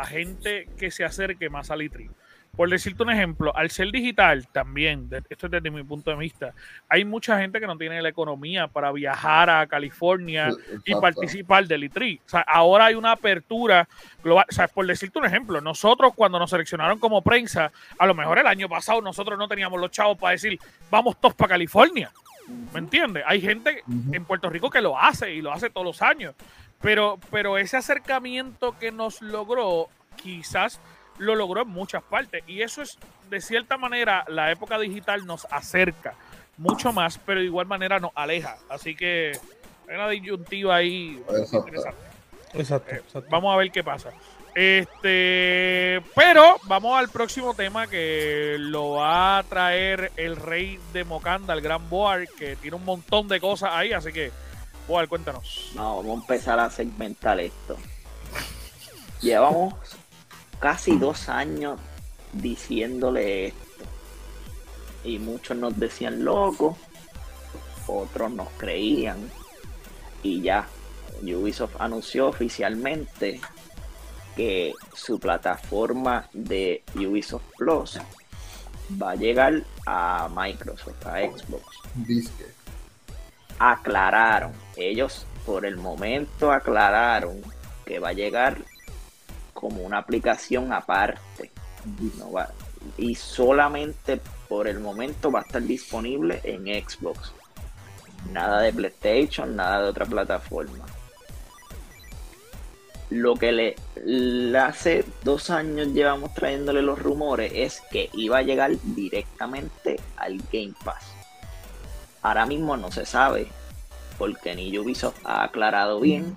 a 0.00 0.04
gente 0.04 0.68
que 0.76 0.90
se 0.90 1.02
acerque 1.02 1.48
más 1.48 1.70
al 1.70 1.80
ITRI. 1.80 2.10
Por 2.56 2.68
decirte 2.68 3.02
un 3.02 3.10
ejemplo, 3.10 3.56
al 3.56 3.70
ser 3.70 3.90
digital 3.90 4.46
también, 4.48 5.08
esto 5.30 5.46
es 5.46 5.52
desde 5.52 5.70
mi 5.70 5.82
punto 5.82 6.10
de 6.10 6.16
vista, 6.18 6.52
hay 6.90 7.06
mucha 7.06 7.38
gente 7.38 7.58
que 7.58 7.66
no 7.66 7.78
tiene 7.78 8.02
la 8.02 8.10
economía 8.10 8.68
para 8.68 8.92
viajar 8.92 9.48
a 9.48 9.66
California 9.66 10.50
y 10.84 10.94
participar 10.94 11.66
del 11.66 11.84
ITRI. 11.84 12.20
O 12.26 12.28
sea, 12.28 12.42
ahora 12.42 12.84
hay 12.84 12.96
una 12.96 13.12
apertura 13.12 13.88
global. 14.22 14.44
O 14.48 14.52
sea, 14.52 14.68
por 14.68 14.86
decirte 14.86 15.18
un 15.18 15.24
ejemplo, 15.24 15.62
nosotros 15.62 16.12
cuando 16.14 16.38
nos 16.38 16.50
seleccionaron 16.50 16.98
como 16.98 17.22
prensa, 17.22 17.72
a 17.98 18.06
lo 18.06 18.14
mejor 18.14 18.38
el 18.38 18.46
año 18.46 18.68
pasado 18.68 19.00
nosotros 19.00 19.38
no 19.38 19.48
teníamos 19.48 19.80
los 19.80 19.90
chavos 19.90 20.18
para 20.18 20.32
decir, 20.32 20.58
vamos 20.90 21.18
todos 21.18 21.34
para 21.34 21.48
California. 21.48 22.12
¿Me 22.72 22.78
entiendes? 22.80 23.24
Hay 23.26 23.40
gente 23.40 23.82
en 24.12 24.24
Puerto 24.24 24.50
Rico 24.50 24.70
que 24.70 24.80
lo 24.80 24.98
hace 24.98 25.32
y 25.32 25.40
lo 25.42 25.52
hace 25.52 25.70
todos 25.70 25.86
los 25.86 26.02
años. 26.02 26.34
Pero, 26.80 27.18
pero 27.30 27.56
ese 27.56 27.76
acercamiento 27.78 28.78
que 28.78 28.92
nos 28.92 29.22
logró, 29.22 29.88
quizás 30.16 30.80
lo 31.18 31.34
logró 31.34 31.62
en 31.62 31.68
muchas 31.68 32.02
partes. 32.02 32.42
Y 32.46 32.62
eso 32.62 32.82
es, 32.82 32.98
de 33.30 33.40
cierta 33.40 33.78
manera, 33.78 34.24
la 34.28 34.50
época 34.50 34.78
digital 34.78 35.24
nos 35.26 35.46
acerca 35.50 36.14
mucho 36.58 36.92
más, 36.92 37.18
pero 37.18 37.40
de 37.40 37.46
igual 37.46 37.66
manera 37.66 37.98
nos 37.98 38.10
aleja. 38.14 38.56
Así 38.68 38.94
que 38.94 39.32
hay 39.88 39.94
una 39.94 40.08
disyuntiva 40.08 40.76
ahí 40.76 41.22
Exacto. 41.28 41.58
interesante. 41.58 42.00
Exacto, 42.52 42.90
Eh, 42.92 42.96
exacto. 43.04 43.28
Vamos 43.30 43.54
a 43.54 43.56
ver 43.56 43.70
qué 43.72 43.82
pasa. 43.82 44.10
Este, 44.54 46.00
pero 46.14 46.56
vamos 46.64 46.96
al 46.96 47.08
próximo 47.08 47.54
tema 47.54 47.88
que 47.88 48.56
lo 48.58 48.92
va 48.92 49.38
a 49.38 49.42
traer 49.42 50.12
el 50.16 50.36
rey 50.36 50.78
de 50.92 51.02
Mocanda, 51.02 51.54
el 51.54 51.60
gran 51.60 51.90
Boar, 51.90 52.28
que 52.28 52.54
tiene 52.56 52.76
un 52.76 52.84
montón 52.84 53.26
de 53.26 53.40
cosas 53.40 53.70
ahí, 53.72 53.92
así 53.92 54.12
que 54.12 54.30
Boar, 54.86 55.08
cuéntanos. 55.08 55.72
No, 55.74 55.96
vamos 55.96 56.18
a 56.18 56.20
empezar 56.20 56.60
a 56.60 56.70
segmentar 56.70 57.40
esto. 57.40 57.76
Llevamos 59.20 59.74
casi 60.60 60.98
dos 60.98 61.28
años 61.28 61.80
diciéndole 62.32 63.46
esto. 63.46 63.60
Y 65.02 65.18
muchos 65.18 65.56
nos 65.56 65.78
decían 65.78 66.24
loco, 66.24 66.76
otros 67.86 68.30
nos 68.30 68.48
creían. 68.56 69.30
Y 70.22 70.42
ya, 70.42 70.66
Ubisoft 71.22 71.76
anunció 71.80 72.28
oficialmente 72.28 73.40
que 74.36 74.72
su 74.94 75.18
plataforma 75.18 76.28
de 76.32 76.82
Ubisoft 76.94 77.44
Plus 77.56 77.98
va 79.00 79.12
a 79.12 79.14
llegar 79.16 79.62
a 79.86 80.28
Microsoft, 80.34 81.06
a 81.06 81.20
Xbox. 81.20 81.64
Disque. 81.94 82.46
Aclararon, 83.58 84.52
ellos 84.76 85.26
por 85.46 85.64
el 85.64 85.76
momento 85.76 86.50
aclararon 86.52 87.40
que 87.84 87.98
va 87.98 88.08
a 88.08 88.12
llegar 88.12 88.58
como 89.52 89.82
una 89.82 89.98
aplicación 89.98 90.72
aparte. 90.72 91.50
No 92.18 92.32
va- 92.32 92.50
y 92.98 93.14
solamente 93.14 94.20
por 94.48 94.66
el 94.68 94.80
momento 94.80 95.30
va 95.30 95.40
a 95.40 95.42
estar 95.42 95.62
disponible 95.62 96.40
en 96.44 96.64
Xbox. 96.86 97.32
Nada 98.32 98.60
de 98.62 98.72
PlayStation, 98.72 99.54
nada 99.54 99.82
de 99.82 99.88
otra 99.88 100.06
plataforma. 100.06 100.84
Lo 103.10 103.36
que 103.36 103.52
le, 103.52 103.76
le 104.04 104.58
hace 104.58 105.04
dos 105.22 105.50
años 105.50 105.88
llevamos 105.88 106.34
trayéndole 106.34 106.82
los 106.82 106.98
rumores 106.98 107.52
es 107.54 107.82
que 107.90 108.10
iba 108.14 108.38
a 108.38 108.42
llegar 108.42 108.72
directamente 108.82 110.00
al 110.16 110.38
Game 110.52 110.74
Pass. 110.84 111.04
Ahora 112.22 112.46
mismo 112.46 112.76
no 112.76 112.90
se 112.90 113.04
sabe 113.04 113.48
porque 114.18 114.54
ni 114.54 114.76
Ubisoft 114.78 115.20
ha 115.24 115.44
aclarado 115.44 116.00
bien. 116.00 116.36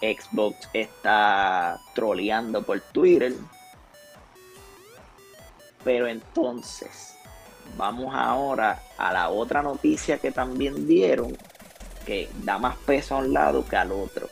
Xbox 0.00 0.68
está 0.72 1.78
troleando 1.94 2.62
por 2.62 2.80
Twitter. 2.80 3.32
Pero 5.84 6.06
entonces, 6.06 7.14
vamos 7.76 8.12
ahora 8.14 8.82
a 8.98 9.12
la 9.12 9.30
otra 9.30 9.62
noticia 9.62 10.18
que 10.18 10.32
también 10.32 10.86
dieron, 10.86 11.36
que 12.04 12.28
da 12.42 12.58
más 12.58 12.76
peso 12.78 13.16
a 13.16 13.18
un 13.18 13.32
lado 13.32 13.64
que 13.66 13.76
al 13.76 13.92
otro. 13.92 14.28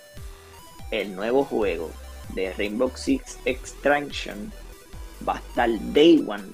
El 0.90 1.14
nuevo 1.14 1.44
juego 1.44 1.90
de 2.30 2.52
Rainbow 2.52 2.90
Six 2.94 3.38
Extraction 3.44 4.52
va 5.26 5.34
a 5.34 5.38
estar 5.38 5.68
Day 5.92 6.24
One 6.26 6.44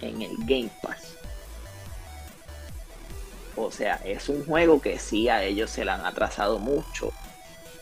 en 0.00 0.22
el 0.22 0.36
Game 0.40 0.70
Pass. 0.82 1.16
O 3.56 3.70
sea, 3.70 4.00
es 4.04 4.28
un 4.28 4.44
juego 4.44 4.80
que 4.80 4.98
sí 4.98 5.28
a 5.28 5.42
ellos 5.42 5.70
se 5.70 5.84
le 5.84 5.90
han 5.90 6.04
atrasado 6.06 6.58
mucho, 6.58 7.12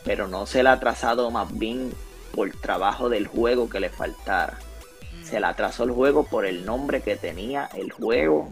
pero 0.03 0.27
no 0.27 0.45
se 0.45 0.63
le 0.63 0.69
ha 0.69 0.73
atrasado 0.73 1.29
más 1.31 1.57
bien 1.57 1.93
por 2.35 2.51
trabajo 2.51 3.09
del 3.09 3.27
juego 3.27 3.69
que 3.69 3.79
le 3.79 3.89
faltara. 3.89 4.57
Se 5.23 5.39
le 5.39 5.45
atrasó 5.45 5.83
el 5.83 5.91
juego 5.91 6.23
por 6.23 6.45
el 6.45 6.65
nombre 6.65 7.01
que 7.01 7.15
tenía 7.15 7.69
el 7.75 7.91
juego. 7.91 8.49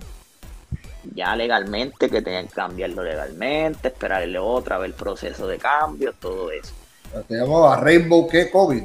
Ya 1.15 1.35
legalmente, 1.35 2.09
que 2.09 2.21
tenían 2.21 2.47
que 2.47 2.53
cambiarlo 2.53 3.03
legalmente, 3.03 3.87
esperarle 3.87 4.37
otra 4.37 4.77
vez 4.77 4.89
el 4.89 4.93
proceso 4.93 5.47
de 5.47 5.57
cambio, 5.57 6.13
todo 6.13 6.51
eso. 6.51 6.73
Se 7.27 7.35
llamaba 7.35 7.77
Rainbow 7.77 8.27
¿qué? 8.27 8.49
COVID. 8.49 8.83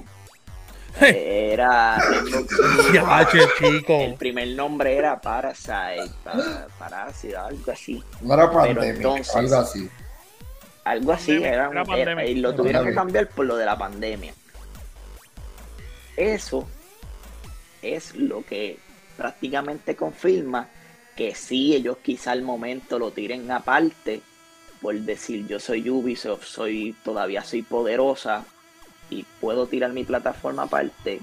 Era 1.00 1.96
Rainbow 1.98 2.46
chico. 3.58 4.00
El 4.00 4.14
primer 4.14 4.48
nombre 4.48 4.96
era 4.96 5.20
Parasite, 5.20 6.10
para, 6.22 6.66
Parásita, 6.78 7.46
algo 7.46 7.72
así. 7.72 8.02
No 8.20 8.34
era 8.34 8.50
pandemia, 8.50 9.22
algo 9.34 9.56
así. 9.56 9.88
Algo 10.84 11.12
así, 11.12 11.32
era, 11.42 11.70
era 11.70 11.84
pandemia. 11.84 12.24
eh, 12.24 12.32
y 12.32 12.34
lo 12.36 12.54
tuvieron 12.54 12.84
que 12.84 12.94
cambiar 12.94 13.28
por 13.28 13.46
lo 13.46 13.56
de 13.56 13.64
la 13.64 13.78
pandemia. 13.78 14.34
Eso 16.16 16.68
es 17.80 18.14
lo 18.14 18.44
que 18.44 18.78
prácticamente 19.16 19.96
confirma 19.96 20.68
que 21.16 21.34
sí, 21.34 21.74
ellos 21.74 21.98
quizá 22.02 22.32
al 22.32 22.42
momento 22.42 22.98
lo 22.98 23.10
tiren 23.10 23.50
aparte 23.50 24.22
por 24.82 24.94
decir 24.98 25.46
yo 25.46 25.60
soy 25.60 25.88
Ubisoft, 25.88 26.44
soy 26.44 26.94
todavía 27.04 27.44
soy 27.44 27.62
poderosa 27.62 28.44
y 29.08 29.24
puedo 29.40 29.66
tirar 29.66 29.92
mi 29.92 30.04
plataforma 30.04 30.64
aparte, 30.64 31.20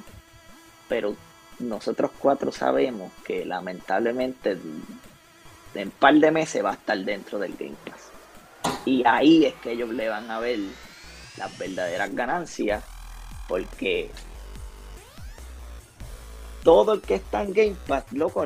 pero 0.88 1.16
nosotros 1.60 2.12
cuatro 2.18 2.52
sabemos 2.52 3.12
que 3.26 3.46
lamentablemente 3.46 4.52
en 5.74 5.88
un 5.88 5.92
par 5.92 6.16
de 6.16 6.32
meses 6.32 6.64
va 6.64 6.72
a 6.72 6.76
estar 6.76 6.98
dentro 7.00 7.38
del 7.38 7.56
Game 7.56 7.76
Pass. 7.86 8.10
Y 8.86 9.04
ahí 9.06 9.46
es 9.46 9.54
que 9.56 9.72
ellos 9.74 9.90
le 9.90 10.08
van 10.08 10.32
a 10.32 10.40
ver 10.40 10.60
las 11.38 11.58
verdaderas 11.58 12.14
ganancias, 12.16 12.84
porque 13.48 14.10
todo 16.64 16.94
el 16.94 17.02
que 17.02 17.16
está 17.16 17.44
en 17.44 17.54
Game 17.54 17.76
Pass, 17.88 18.06
loco, 18.14 18.46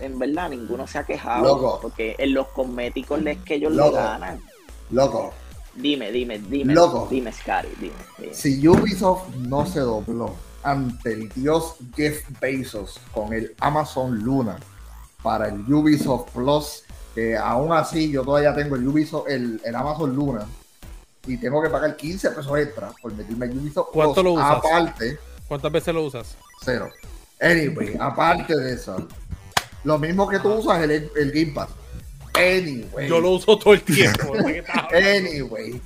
en 0.00 0.18
verdad 0.18 0.50
ninguno 0.50 0.86
se 0.86 0.98
ha 0.98 1.04
quejado, 1.04 1.44
Loco. 1.44 1.78
porque 1.80 2.16
en 2.18 2.34
los 2.34 2.48
cosméticos 2.48 3.24
es 3.26 3.38
que 3.38 3.54
ellos 3.54 3.72
le 3.72 3.90
ganan. 3.90 4.40
Loco, 4.92 5.32
Dime, 5.74 6.12
dime, 6.12 6.38
dime, 6.38 6.74
Loco. 6.74 7.08
dime, 7.10 7.32
Scary, 7.32 7.68
dime. 7.80 7.94
dime. 8.18 8.34
si 8.34 8.66
Ubisoft 8.68 9.28
no 9.36 9.64
se 9.66 9.80
dobló 9.80 10.34
ante 10.62 11.12
el 11.14 11.28
dios 11.30 11.76
Jeff 11.96 12.22
Bezos 12.40 13.00
con 13.12 13.32
el 13.32 13.54
Amazon 13.58 14.18
Luna 14.22 14.58
para 15.22 15.48
el 15.48 15.60
Ubisoft 15.72 16.30
Plus, 16.32 16.82
que 17.14 17.36
aún 17.38 17.72
así 17.72 18.10
yo 18.10 18.22
todavía 18.22 18.54
tengo 18.54 18.76
el 18.76 18.86
Ubisoft, 18.86 19.28
el, 19.30 19.60
el 19.64 19.74
Amazon 19.74 20.14
Luna, 20.14 20.46
y 21.26 21.36
tengo 21.38 21.62
que 21.62 21.70
pagar 21.70 21.96
15 21.96 22.30
pesos 22.32 22.58
extra 22.58 22.90
por 23.00 23.14
meterme 23.14 23.46
en 23.46 23.58
Ubisoft 23.58 23.88
¿Cuánto 23.92 24.14
Plus, 24.14 24.24
lo 24.24 24.32
usas? 24.34 24.50
aparte, 24.58 25.18
¿Cuántas 25.48 25.72
veces 25.72 25.94
lo 25.94 26.04
usas? 26.04 26.36
cero. 26.62 26.90
Anyway, 27.40 27.96
aparte 27.98 28.54
de 28.56 28.74
eso, 28.74 29.08
lo 29.84 29.98
mismo 29.98 30.28
que 30.28 30.38
tú 30.38 30.52
usas 30.52 30.82
el, 30.82 31.10
el 31.16 31.32
Game 31.32 31.52
Pass. 31.52 31.70
Anyway. 32.34 33.08
Yo 33.08 33.20
lo 33.20 33.30
uso 33.30 33.58
todo 33.58 33.74
el 33.74 33.82
tiempo. 33.82 34.32
Anyway, 34.92 35.80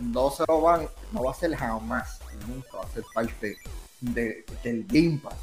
no 0.00 0.30
se 0.30 0.44
lo 0.48 0.60
van, 0.60 0.88
no 1.12 1.24
va 1.24 1.30
a 1.32 1.34
ser 1.34 1.54
jamás, 1.54 2.20
nunca 2.48 2.78
va 2.78 2.84
a 2.84 2.88
ser 2.88 3.02
parte 3.14 3.56
de- 4.00 4.44
del 4.62 4.86
Game 4.88 5.20
Pass. 5.22 5.34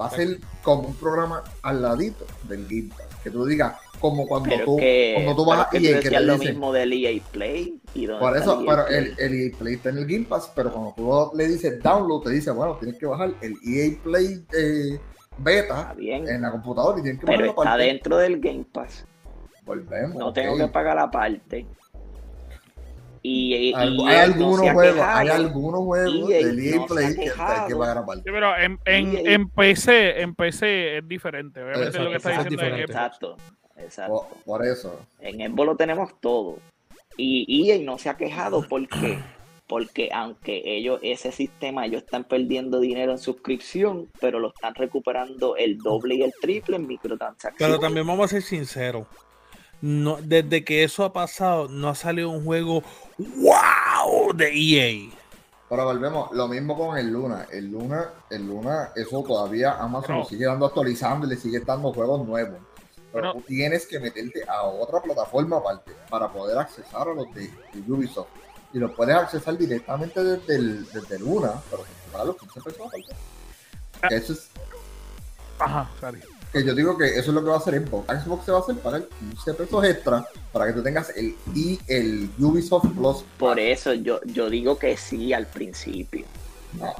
Va 0.00 0.06
a 0.06 0.10
ser 0.10 0.38
como 0.62 0.88
un 0.88 0.94
programa 0.94 1.42
al 1.62 1.82
ladito 1.82 2.24
del 2.44 2.64
Game 2.68 2.90
Pass. 2.96 3.06
Que 3.22 3.30
tú 3.30 3.44
digas, 3.44 3.74
como 4.00 4.26
cuando 4.28 4.48
Pero 4.48 4.64
tú, 4.64 4.76
que, 4.76 5.12
cuando 5.16 5.34
tú 5.36 5.44
vas 5.44 5.60
a 5.60 5.76
EA, 5.76 6.00
que 6.00 6.08
te 6.10 6.20
lo 6.20 6.34
dicen, 6.34 6.48
mismo 6.50 6.72
del 6.72 6.92
EA 6.92 7.20
Play. 7.32 7.80
¿y 7.94 8.06
por 8.06 8.36
eso, 8.36 8.60
EA 8.60 8.66
pero 8.68 8.86
Play? 8.86 8.98
el, 8.98 9.14
el 9.18 9.40
EA 9.52 9.58
Play 9.58 9.74
está 9.74 9.88
en 9.90 9.98
el 9.98 10.06
Game 10.06 10.24
Pass, 10.24 10.52
pero 10.54 10.72
cuando 10.72 10.94
tú 10.96 11.36
le 11.36 11.48
dices 11.48 11.82
download, 11.82 12.22
te 12.22 12.30
dice, 12.30 12.50
bueno, 12.52 12.76
tienes 12.76 12.96
que 12.98 13.06
bajar 13.06 13.34
el 13.40 13.56
EA 13.66 13.96
Play 14.04 14.44
eh, 14.56 15.00
beta 15.38 15.94
bien, 15.96 16.28
en 16.28 16.42
la 16.42 16.52
computadora 16.52 16.98
y 17.00 17.02
tienes 17.02 17.20
que 17.20 17.26
pero 17.26 17.38
bajarlo 17.54 17.62
está 17.62 17.76
dentro 17.76 18.16
del 18.18 18.40
Game 18.40 18.64
Pass. 18.72 19.04
Volvemos. 19.68 20.16
No 20.16 20.32
tengo 20.32 20.56
que 20.56 20.66
pagar 20.68 20.96
la 20.96 21.10
parte. 21.10 21.66
Y, 23.22 23.54
y- 23.54 23.74
hay 23.74 23.94
no 23.96 24.06
algunos 24.06 24.60
juegos, 24.60 24.94
quejado. 24.94 25.18
hay 25.18 25.28
algunos 25.28 25.80
juegos 25.80 26.30
EA 26.30 26.76
no 26.76 26.86
Play 26.86 27.14
que 27.14 27.20
hay 27.30 27.66
que 27.68 27.76
pagar 27.76 27.98
aparte. 27.98 28.22
Sí, 28.24 28.30
pero 28.32 28.56
en, 28.56 28.78
en, 28.84 29.12
Y- 29.12 29.16
en 29.34 29.48
PC, 29.50 30.20
en 30.22 30.34
PC 30.34 30.98
es 30.98 31.08
diferente. 31.08 31.62
Obviamente 31.62 31.98
lo 31.98 32.10
que 32.10 32.16
está 32.16 32.30
diciendo 32.30 32.62
es. 32.62 32.80
Exacto, 32.84 33.36
exacto. 33.76 34.26
Por, 34.44 34.58
por 34.60 34.66
eso. 34.66 35.00
En 35.20 35.36
Xbox 35.36 35.66
lo 35.66 35.76
tenemos 35.76 36.20
todo. 36.20 36.58
Y 37.16 37.70
EA 37.70 37.78
no 37.80 37.98
se 37.98 38.08
ha 38.08 38.16
quejado 38.16 38.66
porque 38.68 39.18
porque 39.66 40.08
aunque 40.14 40.62
ellos 40.64 40.98
ese 41.02 41.30
sistema 41.30 41.84
ellos 41.84 42.02
están 42.02 42.24
perdiendo 42.24 42.80
dinero 42.80 43.12
en 43.12 43.18
suscripción, 43.18 44.08
pero 44.20 44.38
lo 44.38 44.48
están 44.48 44.74
recuperando 44.74 45.56
el 45.56 45.76
doble 45.76 46.14
y 46.14 46.22
el 46.22 46.32
triple 46.40 46.76
en 46.76 46.86
microtransacciones. 46.86 47.58
Pero 47.58 47.78
también 47.78 48.06
vamos 48.06 48.24
a 48.26 48.28
ser 48.28 48.42
sinceros. 48.42 49.06
No, 49.80 50.18
desde 50.20 50.64
que 50.64 50.82
eso 50.84 51.04
ha 51.04 51.12
pasado, 51.12 51.68
no 51.68 51.88
ha 51.88 51.94
salido 51.94 52.30
un 52.30 52.44
juego 52.44 52.82
wow 53.18 54.32
de 54.34 54.50
EA. 54.52 55.10
Pero 55.68 55.84
volvemos, 55.84 56.32
lo 56.32 56.48
mismo 56.48 56.76
con 56.76 56.96
el 56.96 57.08
Luna. 57.12 57.46
El 57.52 57.70
Luna, 57.70 58.08
el 58.30 58.46
Luna, 58.46 58.90
eso 58.96 59.22
todavía 59.22 59.72
Amazon 59.78 60.16
No. 60.16 60.22
lo 60.22 60.28
sigue 60.28 60.46
dando 60.46 60.66
actualizando 60.66 61.26
y 61.26 61.30
le 61.30 61.36
sigue 61.36 61.60
dando 61.60 61.92
juegos 61.92 62.26
nuevos. 62.26 62.58
Pero 63.12 63.26
No. 63.26 63.32
tú 63.34 63.40
tienes 63.42 63.86
que 63.86 64.00
meterte 64.00 64.42
a 64.48 64.62
otra 64.62 65.00
plataforma 65.00 65.58
aparte 65.58 65.92
para 66.08 66.28
poder 66.28 66.58
accesar 66.58 67.08
a 67.08 67.14
los 67.14 67.32
de, 67.34 67.50
de 67.72 67.92
Ubisoft. 67.92 68.28
Y 68.72 68.78
los 68.78 68.92
puedes 68.92 69.14
accesar 69.14 69.56
directamente 69.56 70.22
desde 70.22 70.54
el, 70.56 70.84
desde 70.90 71.16
el 71.16 71.22
Luna, 71.22 71.52
pero 71.70 71.84
pagar 72.12 72.26
los 72.28 72.36
15 72.36 72.60
pesos 72.62 72.80
aparte. 72.86 74.14
Eso 74.16 74.32
es, 74.32 74.50
Ajá, 75.58 75.90
sorry. 76.00 76.20
Que 76.52 76.64
yo 76.64 76.74
digo 76.74 76.96
que 76.96 77.06
eso 77.06 77.20
es 77.20 77.28
lo 77.28 77.42
que 77.42 77.48
va 77.48 77.56
a 77.56 77.58
hacer 77.58 77.86
Xbox. 77.86 78.24
Xbox 78.24 78.44
se 78.44 78.52
va 78.52 78.58
a 78.58 78.60
hacer 78.60 78.76
pagar 78.76 79.02
15 79.20 79.54
pesos 79.54 79.84
extra 79.84 80.26
para 80.52 80.66
que 80.66 80.72
tú 80.72 80.82
tengas 80.82 81.10
el 81.16 81.34
y 81.54 81.78
el 81.86 82.30
Ubisoft 82.38 82.88
Plus. 82.94 83.24
Por 83.38 83.58
eso 83.58 83.94
yo, 83.94 84.20
yo 84.24 84.48
digo 84.48 84.78
que 84.78 84.96
sí 84.96 85.32
al 85.32 85.46
principio. 85.46 86.24
No. 86.74 86.94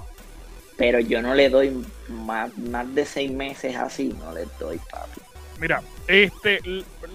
Pero 0.76 1.00
yo 1.00 1.20
no 1.22 1.34
le 1.34 1.48
doy 1.48 1.84
más, 2.08 2.56
más 2.58 2.94
de 2.94 3.04
seis 3.04 3.30
meses 3.30 3.74
así, 3.76 4.14
no 4.22 4.32
le 4.32 4.46
doy, 4.60 4.78
papi. 4.90 5.20
Mira, 5.58 5.82
este, 6.06 6.60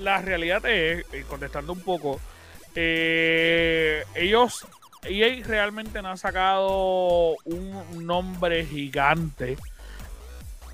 la 0.02 0.22
realidad 0.22 0.66
es, 0.66 1.06
eh, 1.14 1.26
contestando 1.30 1.72
un 1.72 1.80
poco, 1.80 2.20
eh, 2.76 4.04
ellos, 4.16 4.68
EA 5.04 5.46
realmente 5.46 6.02
no 6.02 6.10
han 6.10 6.18
sacado 6.18 7.38
un 7.46 8.06
nombre 8.06 8.66
gigante, 8.66 9.58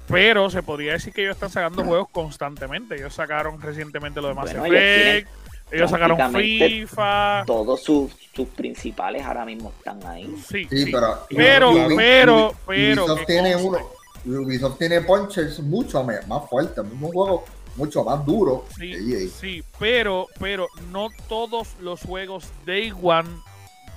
pero 0.10 0.49
se 0.49 0.64
podría 0.64 0.93
decir 0.93 1.14
que 1.14 1.22
ellos 1.22 1.36
están 1.36 1.49
sacando 1.49 1.84
juegos 1.84 2.10
constantemente. 2.12 2.95
Ellos 2.95 3.14
sacaron 3.14 3.62
recientemente 3.62 4.22
lo 4.22 4.30
de 4.30 4.34
Mass 4.34 4.53
Bueno, 4.53 4.66
Effect, 4.76 5.30
Ellos 5.72 5.91
sacaron 5.91 6.34
FIFA. 6.34 7.43
Todos 7.45 7.84
sus, 7.84 8.12
sus 8.34 8.47
principales 8.49 9.24
ahora 9.26 9.45
mismo 9.45 9.72
están 9.78 10.03
ahí. 10.07 10.26
Sí, 10.47 10.66
Sí, 10.70 10.86
sí. 10.86 10.91
pero. 10.91 11.20
Pero, 11.30 11.72
Ubi- 11.72 11.95
pero, 11.95 12.51
Ubi- 12.51 12.55
pero, 12.66 13.05
Ubisoft 13.05 13.26
tiene 13.28 13.55
uno. 13.55 13.78
Ubisoft 14.26 14.78
tiene 14.80 15.01
punchers 15.01 15.60
mucho 15.60 16.03
más 16.03 16.49
fuertes, 16.49 16.78
un 16.80 16.99
juego 16.99 17.45
mucho 17.76 18.03
más 18.03 18.26
duro 18.26 18.66
Sí, 18.78 18.91
que 18.91 19.24
EA. 19.24 19.30
sí, 19.30 19.64
pero, 19.80 20.28
pero 20.39 20.68
no 20.91 21.07
todos 21.30 21.70
los 21.80 22.01
juegos 22.01 22.49
Day 22.66 22.91
One 23.01 23.30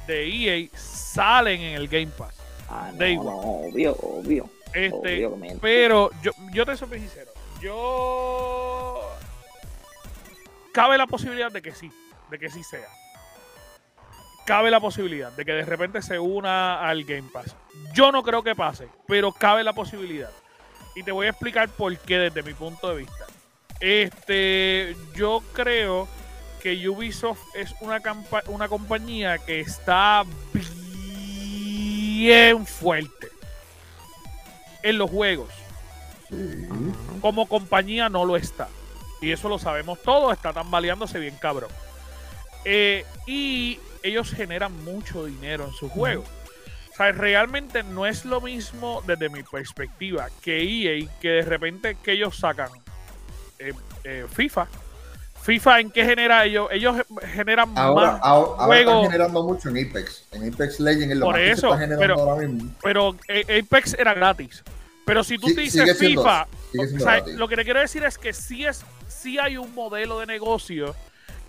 de 0.07 0.29
EA 0.29 0.69
salen 0.77 1.61
en 1.61 1.75
el 1.75 1.89
Game 1.89 2.09
Pass. 2.17 2.35
Ah, 2.69 2.91
no, 2.93 2.99
Da 2.99 3.09
igual. 3.09 3.27
no, 3.27 3.41
obvio, 3.41 3.97
obvio. 4.01 4.49
Este, 4.75 5.27
obviamente. 5.27 5.59
pero 5.61 6.11
yo, 6.23 6.33
yo 6.53 6.65
te 6.65 6.77
soy 6.77 6.99
sincero. 6.99 7.31
Yo 7.61 9.01
cabe 10.73 10.99
la 10.99 11.07
posibilidad 11.07 11.53
de 11.53 11.63
que 11.63 11.73
sí, 11.73 11.93
de 12.31 12.39
que 12.39 12.51
sí 12.51 12.63
sea. 12.65 12.89
Cabe 14.45 14.71
la 14.71 14.81
posibilidad 14.81 15.31
de 15.33 15.45
que 15.45 15.53
de 15.53 15.65
repente 15.65 16.03
se 16.03 16.19
una 16.19 16.81
al 16.89 17.05
Game 17.05 17.29
Pass. 17.33 17.55
Yo 17.95 18.11
no 18.11 18.25
creo 18.25 18.43
que 18.43 18.57
pase, 18.57 18.89
pero 19.07 19.31
cabe 19.33 19.63
la 19.63 19.73
posibilidad. 19.73 20.31
Y 20.97 21.05
te 21.05 21.13
voy 21.13 21.27
a 21.27 21.31
explicar 21.31 21.69
por 21.69 21.97
qué 21.99 22.19
desde 22.19 22.43
mi 22.43 22.53
punto 22.55 22.89
de 22.89 22.97
vista. 22.97 23.27
Este, 23.79 24.97
yo 25.15 25.43
creo 25.53 26.09
que 26.61 26.89
Ubisoft 26.89 27.41
es 27.55 27.75
una, 27.81 28.01
una 28.49 28.69
compañía 28.69 29.39
que 29.39 29.61
está 29.61 30.25
bien 32.17 32.67
fuerte 32.67 33.33
en 34.83 34.99
los 34.99 35.11
juegos. 35.11 35.49
Sí. 36.29 36.67
Como 37.21 37.49
compañía 37.49 38.09
no 38.09 38.25
lo 38.25 38.37
está. 38.37 38.69
Y 39.21 39.31
eso 39.31 39.49
lo 39.49 39.59
sabemos 39.59 40.03
todos, 40.03 40.33
está 40.33 40.53
tambaleándose 40.53 41.19
bien 41.19 41.37
cabrón. 41.41 41.71
Eh, 42.65 43.05
y 43.27 43.79
ellos 44.03 44.31
generan 44.31 44.85
mucho 44.85 45.27
dinero 45.27 45.67
en 45.67 45.73
sus 45.73 45.91
juegos. 45.93 46.29
O 46.93 46.95
sea, 46.95 47.13
realmente 47.13 47.83
no 47.83 48.05
es 48.07 48.25
lo 48.25 48.41
mismo 48.41 49.03
desde 49.07 49.29
mi 49.29 49.43
perspectiva 49.43 50.29
que 50.43 50.61
EA, 50.61 51.09
que 51.21 51.29
de 51.29 51.43
repente 51.43 51.97
que 52.03 52.13
ellos 52.13 52.37
sacan 52.37 52.69
eh, 53.59 53.73
eh, 54.05 54.27
FIFA. 54.31 54.67
FIFA 55.43 55.81
en 55.81 55.91
qué 55.91 56.05
genera 56.05 56.45
ellos, 56.45 56.69
ellos 56.71 56.97
generan 57.35 57.77
Ahora, 57.77 58.13
más 58.13 58.21
ahora, 58.23 58.79
están 58.81 59.03
generando 59.03 59.43
mucho 59.43 59.69
en 59.71 59.89
Apex. 59.89 60.25
En 60.33 60.53
Apex 60.53 60.79
Legends 60.81 61.11
es 61.13 61.17
lo 61.17 61.27
Por 61.27 61.35
más 61.35 61.41
que 61.41 61.47
se 61.47 61.53
eso, 61.53 61.67
está 61.69 61.79
generando 61.81 62.15
pero- 62.15 62.31
ahora 62.31 62.47
mismo. 62.49 62.71
pero 62.83 63.17
eh, 63.29 63.63
Apex 63.65 63.95
era 63.99 64.15
gratis. 64.15 64.63
Pero 65.05 65.25
si 65.25 65.37
tú 65.39 65.49
Sí, 65.49 65.55
te 65.57 65.61
dices 65.63 65.99
siendo- 65.99 66.23
FIFA, 66.23 66.47
o 66.97 66.99
sea, 67.01 67.23
lo 67.27 67.49
que 67.49 67.57
te 67.57 67.65
quiero 67.65 67.81
decir 67.81 68.05
es 68.05 68.19
que 68.19 68.33
sí, 68.33 68.65
es, 68.65 68.85
sí 69.09 69.37
hay 69.39 69.57
un 69.57 69.75
modelo 69.75 70.21
de 70.21 70.27
negocio 70.27 70.95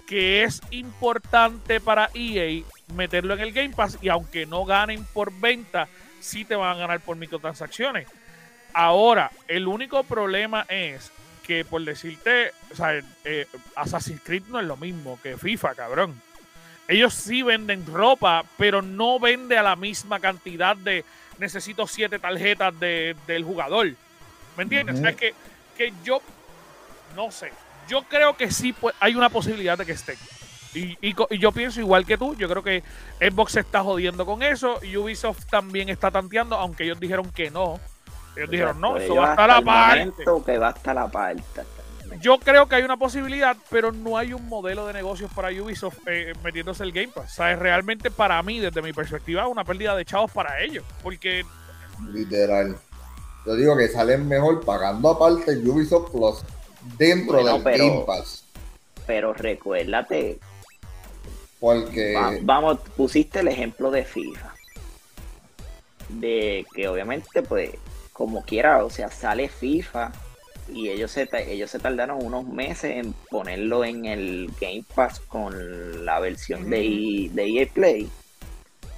que 0.07 0.43
es 0.43 0.59
importante 0.71 1.79
para 1.79 2.09
EA 2.15 2.63
meterlo 2.95 3.35
en 3.35 3.41
el 3.41 3.51
Game 3.53 3.69
Pass 3.75 3.99
y 4.01 4.09
aunque 4.09 4.47
no 4.47 4.65
ganen 4.65 5.05
por 5.13 5.31
venta, 5.39 5.87
sí 6.19 6.45
te 6.45 6.55
van 6.55 6.75
a 6.75 6.79
ganar 6.79 6.99
por 6.99 7.15
microtransacciones. 7.15 8.07
Ahora, 8.73 9.29
el 9.47 9.67
único 9.67 10.03
problema 10.03 10.65
es 10.67 11.11
que 11.45 11.65
por 11.65 11.83
decirte, 11.83 12.51
o 12.71 12.75
sea, 12.75 13.01
eh, 13.25 13.47
Assassin's 13.75 14.21
Creed 14.23 14.43
no 14.49 14.59
es 14.59 14.65
lo 14.65 14.77
mismo 14.77 15.19
que 15.21 15.37
FIFA, 15.37 15.75
cabrón. 15.75 16.21
Ellos 16.87 17.13
sí 17.13 17.43
venden 17.43 17.85
ropa, 17.85 18.43
pero 18.57 18.81
no 18.81 19.19
vende 19.19 19.57
a 19.57 19.63
la 19.63 19.75
misma 19.75 20.19
cantidad 20.19 20.75
de 20.75 21.05
necesito 21.39 21.87
siete 21.87 22.19
tarjetas 22.19 22.77
de- 22.79 23.15
del 23.27 23.43
jugador. 23.43 23.91
¿Me 24.57 24.63
entiendes? 24.63 24.97
O 24.97 25.01
sea, 25.01 25.13
que, 25.13 25.33
que 25.77 25.93
yo 26.03 26.21
no 27.15 27.31
sé. 27.31 27.51
Yo 27.89 28.03
creo 28.03 28.35
que 28.37 28.51
sí 28.51 28.73
pues, 28.73 28.95
hay 28.99 29.15
una 29.15 29.29
posibilidad 29.29 29.77
de 29.77 29.85
que 29.85 29.93
estén. 29.93 30.17
Y, 30.73 30.97
y 31.07 31.15
y 31.29 31.37
yo 31.37 31.51
pienso 31.51 31.79
igual 31.79 32.05
que 32.05 32.17
tú. 32.17 32.35
Yo 32.35 32.49
creo 32.49 32.63
que 32.63 32.83
Xbox 33.19 33.53
se 33.53 33.59
está 33.61 33.81
jodiendo 33.83 34.25
con 34.25 34.41
eso. 34.43 34.79
Y 34.83 34.97
Ubisoft 34.97 35.45
también 35.49 35.89
está 35.89 36.11
tanteando, 36.11 36.55
aunque 36.57 36.83
ellos 36.83 36.99
dijeron 36.99 37.31
que 37.31 37.49
no. 37.51 37.79
Ellos 38.35 38.49
dijeron, 38.49 38.81
no, 38.81 38.97
eso 38.97 39.15
va 39.15 39.27
a 39.27 39.31
estar 39.31 39.49
hasta 39.51 39.61
aparte. 39.61 40.01
el 40.01 40.09
momento 40.11 40.45
que 40.45 40.57
va 40.57 40.67
hasta 40.69 40.93
la 40.93 41.07
parte. 41.07 41.61
Yo 42.21 42.37
creo 42.39 42.67
que 42.67 42.75
hay 42.75 42.83
una 42.83 42.97
posibilidad, 42.97 43.57
pero 43.69 43.91
no 43.91 44.17
hay 44.17 44.33
un 44.33 44.47
modelo 44.47 44.85
de 44.85 44.93
negocios 44.93 45.31
para 45.33 45.49
Ubisoft 45.49 45.97
eh, 46.07 46.33
metiéndose 46.43 46.83
el 46.83 46.91
Game 46.91 47.07
Pass. 47.07 47.33
¿Sabes? 47.35 47.57
Realmente 47.59 48.11
para 48.11 48.41
mí, 48.43 48.59
desde 48.59 48.81
mi 48.81 48.93
perspectiva, 48.93 49.41
es 49.43 49.47
una 49.49 49.63
pérdida 49.63 49.95
de 49.95 50.05
chavos 50.05 50.31
para 50.31 50.61
ellos. 50.61 50.83
Porque 51.01 51.43
Literal. 52.11 52.75
Yo 53.45 53.55
digo 53.55 53.75
que 53.75 53.87
salen 53.87 54.27
mejor 54.27 54.63
pagando 54.63 55.09
aparte 55.09 55.57
Ubisoft 55.57 56.11
Plus 56.11 56.43
dentro 56.97 57.33
Bueno, 57.41 57.53
del 57.55 57.63
pero- 57.63 57.85
Game 57.87 58.03
Pass. 58.05 58.45
Pero 59.07 59.33
recuérdate, 59.33 60.39
Porque 61.59 62.13
va- 62.15 62.33
vamos, 62.41 62.79
pusiste 62.95 63.39
el 63.39 63.47
ejemplo 63.49 63.89
de 63.91 64.05
FIFA. 64.05 64.53
De 66.09 66.65
que 66.73 66.87
obviamente, 66.87 67.41
pues, 67.41 67.71
como 68.13 68.43
quiera, 68.43 68.85
o 68.85 68.89
sea, 68.89 69.09
sale 69.09 69.49
FIFA 69.49 70.11
y 70.71 70.89
ellos 70.89 71.11
se, 71.11 71.27
ellos 71.51 71.69
se 71.69 71.79
tardaron 71.79 72.23
unos 72.23 72.47
meses 72.47 72.91
en 73.05 73.13
ponerlo 73.29 73.83
en 73.83 74.05
el 74.05 74.49
Game 74.61 74.83
Pass 74.95 75.19
con 75.19 76.05
la 76.05 76.19
versión 76.19 76.69
de, 76.69 76.79
E- 76.85 77.29
de 77.31 77.45
EA 77.45 77.67
Play. 77.73 78.07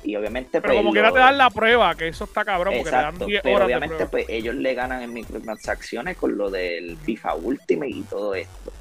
Y 0.03 0.15
obviamente, 0.15 0.61
pero 0.61 0.73
pues, 0.75 0.77
como 0.77 0.91
quiera 0.93 1.11
te 1.11 1.19
dan 1.19 1.37
la 1.37 1.49
prueba, 1.49 1.95
que 1.95 2.09
eso 2.09 2.25
está 2.25 2.45
cabrón, 2.45 2.75
porque 2.75 2.89
Exacto, 2.89 3.17
te 3.17 3.23
dan 3.25 3.27
10 3.27 3.41
pero 3.41 3.55
horas 3.55 3.65
obviamente 3.65 4.05
pues 4.05 4.25
ellos 4.29 4.53
le 4.53 4.73
ganan 4.75 5.01
en 5.01 5.13
microtransacciones 5.13 6.15
con 6.17 6.37
lo 6.37 6.51
del 6.51 6.95
FIFA 6.97 7.35
Ultimate 7.35 7.91
y 7.91 8.03
todo 8.03 8.35
esto. 8.35 8.71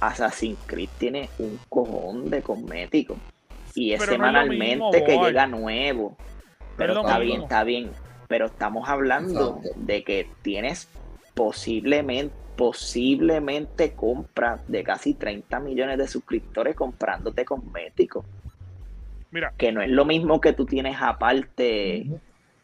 Assassin's 0.00 0.58
Creed 0.66 0.90
tiene 0.98 1.28
un 1.38 1.58
cojón 1.68 2.30
de 2.30 2.42
cosméticos 2.42 3.16
y 3.74 3.92
es 3.92 4.00
Pero 4.00 4.18
no 4.18 4.26
es 4.28 4.32
lo 4.32 4.38
semanalmente 4.38 4.98
mismo, 4.98 5.04
que 5.04 5.18
llega 5.26 5.46
nuevo. 5.46 6.16
Pero 6.76 6.92
está 6.94 7.18
bien, 7.18 7.42
está 7.42 7.64
bien. 7.64 7.90
Pero 8.28 8.46
estamos 8.46 8.88
hablando 8.88 9.58
Exacto. 9.62 9.80
de 9.80 10.04
que 10.04 10.28
tienes 10.42 10.88
posiblemente 11.34 12.34
posiblemente 12.56 13.92
compras 13.92 14.66
de 14.66 14.82
casi 14.82 15.12
30 15.12 15.60
millones 15.60 15.98
de 15.98 16.08
suscriptores 16.08 16.74
comprándote 16.74 17.44
cosméticos. 17.44 18.24
Mira, 19.30 19.52
Que 19.58 19.72
no 19.72 19.82
es 19.82 19.90
lo 19.90 20.06
mismo 20.06 20.40
que 20.40 20.54
tú 20.54 20.64
tienes 20.64 20.96
aparte 20.98 22.06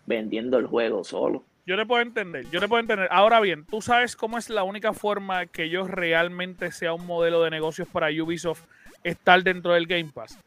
vendiendo 0.06 0.58
el 0.58 0.66
juego 0.66 1.04
solo. 1.04 1.44
yo 1.66 1.76
te 1.76 1.84
puedo 1.84 2.00
entender, 2.00 2.46
yo 2.50 2.58
te 2.58 2.68
puedo 2.68 2.80
entender. 2.80 3.06
Ahora 3.10 3.38
bien, 3.40 3.66
tú 3.66 3.82
sabes 3.82 4.16
cómo 4.16 4.38
es 4.38 4.48
la 4.48 4.62
única 4.62 4.94
forma 4.94 5.44
que 5.44 5.64
ellos 5.64 5.90
realmente 5.90 6.72
sea 6.72 6.94
un 6.94 7.06
modelo 7.06 7.42
de 7.42 7.50
negocios 7.50 7.86
para 7.86 8.08
Ubisoft 8.08 8.62
estar 9.04 9.42
dentro 9.42 9.74
del 9.74 9.86
Game 9.86 10.10
Pass. 10.14 10.38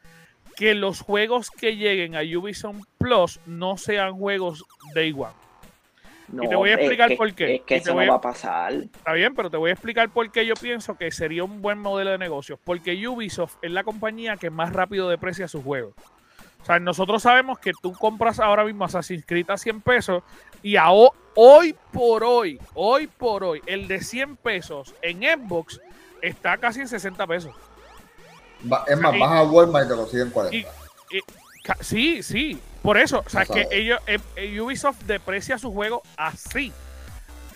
Que 0.55 0.73
los 0.75 1.01
juegos 1.01 1.49
que 1.51 1.75
lleguen 1.75 2.15
a 2.15 2.21
Ubisoft 2.21 2.83
Plus 2.97 3.39
no 3.45 3.77
sean 3.77 4.13
juegos 4.17 4.63
Day 4.93 5.11
One. 5.11 5.33
No, 6.27 6.43
Y 6.43 6.47
te 6.49 6.55
voy 6.55 6.69
a 6.69 6.73
es 6.73 6.79
explicar 6.79 7.09
que- 7.09 7.15
por 7.17 7.33
qué. 7.33 7.55
Es 7.55 7.61
que 7.61 7.75
eso 7.75 7.93
no 7.93 8.07
va 8.07 8.15
a 8.15 8.21
pasar. 8.21 8.73
Está 8.73 9.13
bien, 9.13 9.35
pero 9.35 9.49
te 9.51 9.57
voy 9.57 9.69
a 9.69 9.73
explicar 9.73 10.09
por 10.09 10.31
qué 10.31 10.45
yo 10.45 10.55
pienso 10.55 10.97
que 10.97 11.11
sería 11.11 11.43
un 11.43 11.61
buen 11.61 11.77
modelo 11.77 12.09
de 12.11 12.17
negocios. 12.17 12.57
Porque 12.63 13.07
Ubisoft 13.07 13.57
es 13.61 13.69
la 13.71 13.83
compañía 13.83 14.35
que 14.37 14.49
más 14.49 14.73
rápido 14.73 15.07
deprecia 15.09 15.47
sus 15.47 15.63
juegos. 15.63 15.93
O 16.61 16.65
sea, 16.65 16.79
nosotros 16.79 17.21
sabemos 17.21 17.59
que 17.59 17.73
tú 17.79 17.91
compras 17.93 18.39
ahora 18.39 18.63
mismo 18.65 18.85
Assassin's 18.85 19.23
Creed 19.23 19.51
a 19.51 19.57
100 19.57 19.81
pesos 19.81 20.23
y 20.63 20.77
a 20.77 20.89
ho- 20.89 21.13
hoy 21.35 21.75
por 21.93 22.23
hoy, 22.23 22.59
hoy 22.73 23.05
por 23.05 23.43
hoy, 23.43 23.61
el 23.67 23.87
de 23.87 24.01
100 24.01 24.35
pesos 24.35 24.95
en 25.03 25.19
Xbox 25.21 25.79
está 26.23 26.57
casi 26.57 26.79
en 26.81 26.87
60 26.87 27.27
pesos. 27.27 27.53
Es 28.87 28.99
más, 28.99 29.15
y- 29.15 29.19
vas 29.19 29.31
a 29.31 29.43
Walmart 29.43 29.85
y 29.85 29.89
te 29.89 29.95
consiguen 29.95 30.29
40. 30.31 30.69
Ca- 31.63 31.77
Sí, 31.81 32.21
sí, 32.21 32.59
por 32.83 32.97
eso. 32.97 33.23
O 33.25 33.29
sea, 33.29 33.43
No 33.47 33.53
que 33.55 33.67
ellos, 33.71 33.99
eh, 34.07 34.19
eh, 34.35 34.61
Ubisoft 34.61 35.01
deprecia 35.03 35.57
su 35.57 35.73
juego 35.73 36.03
así. 36.15 36.71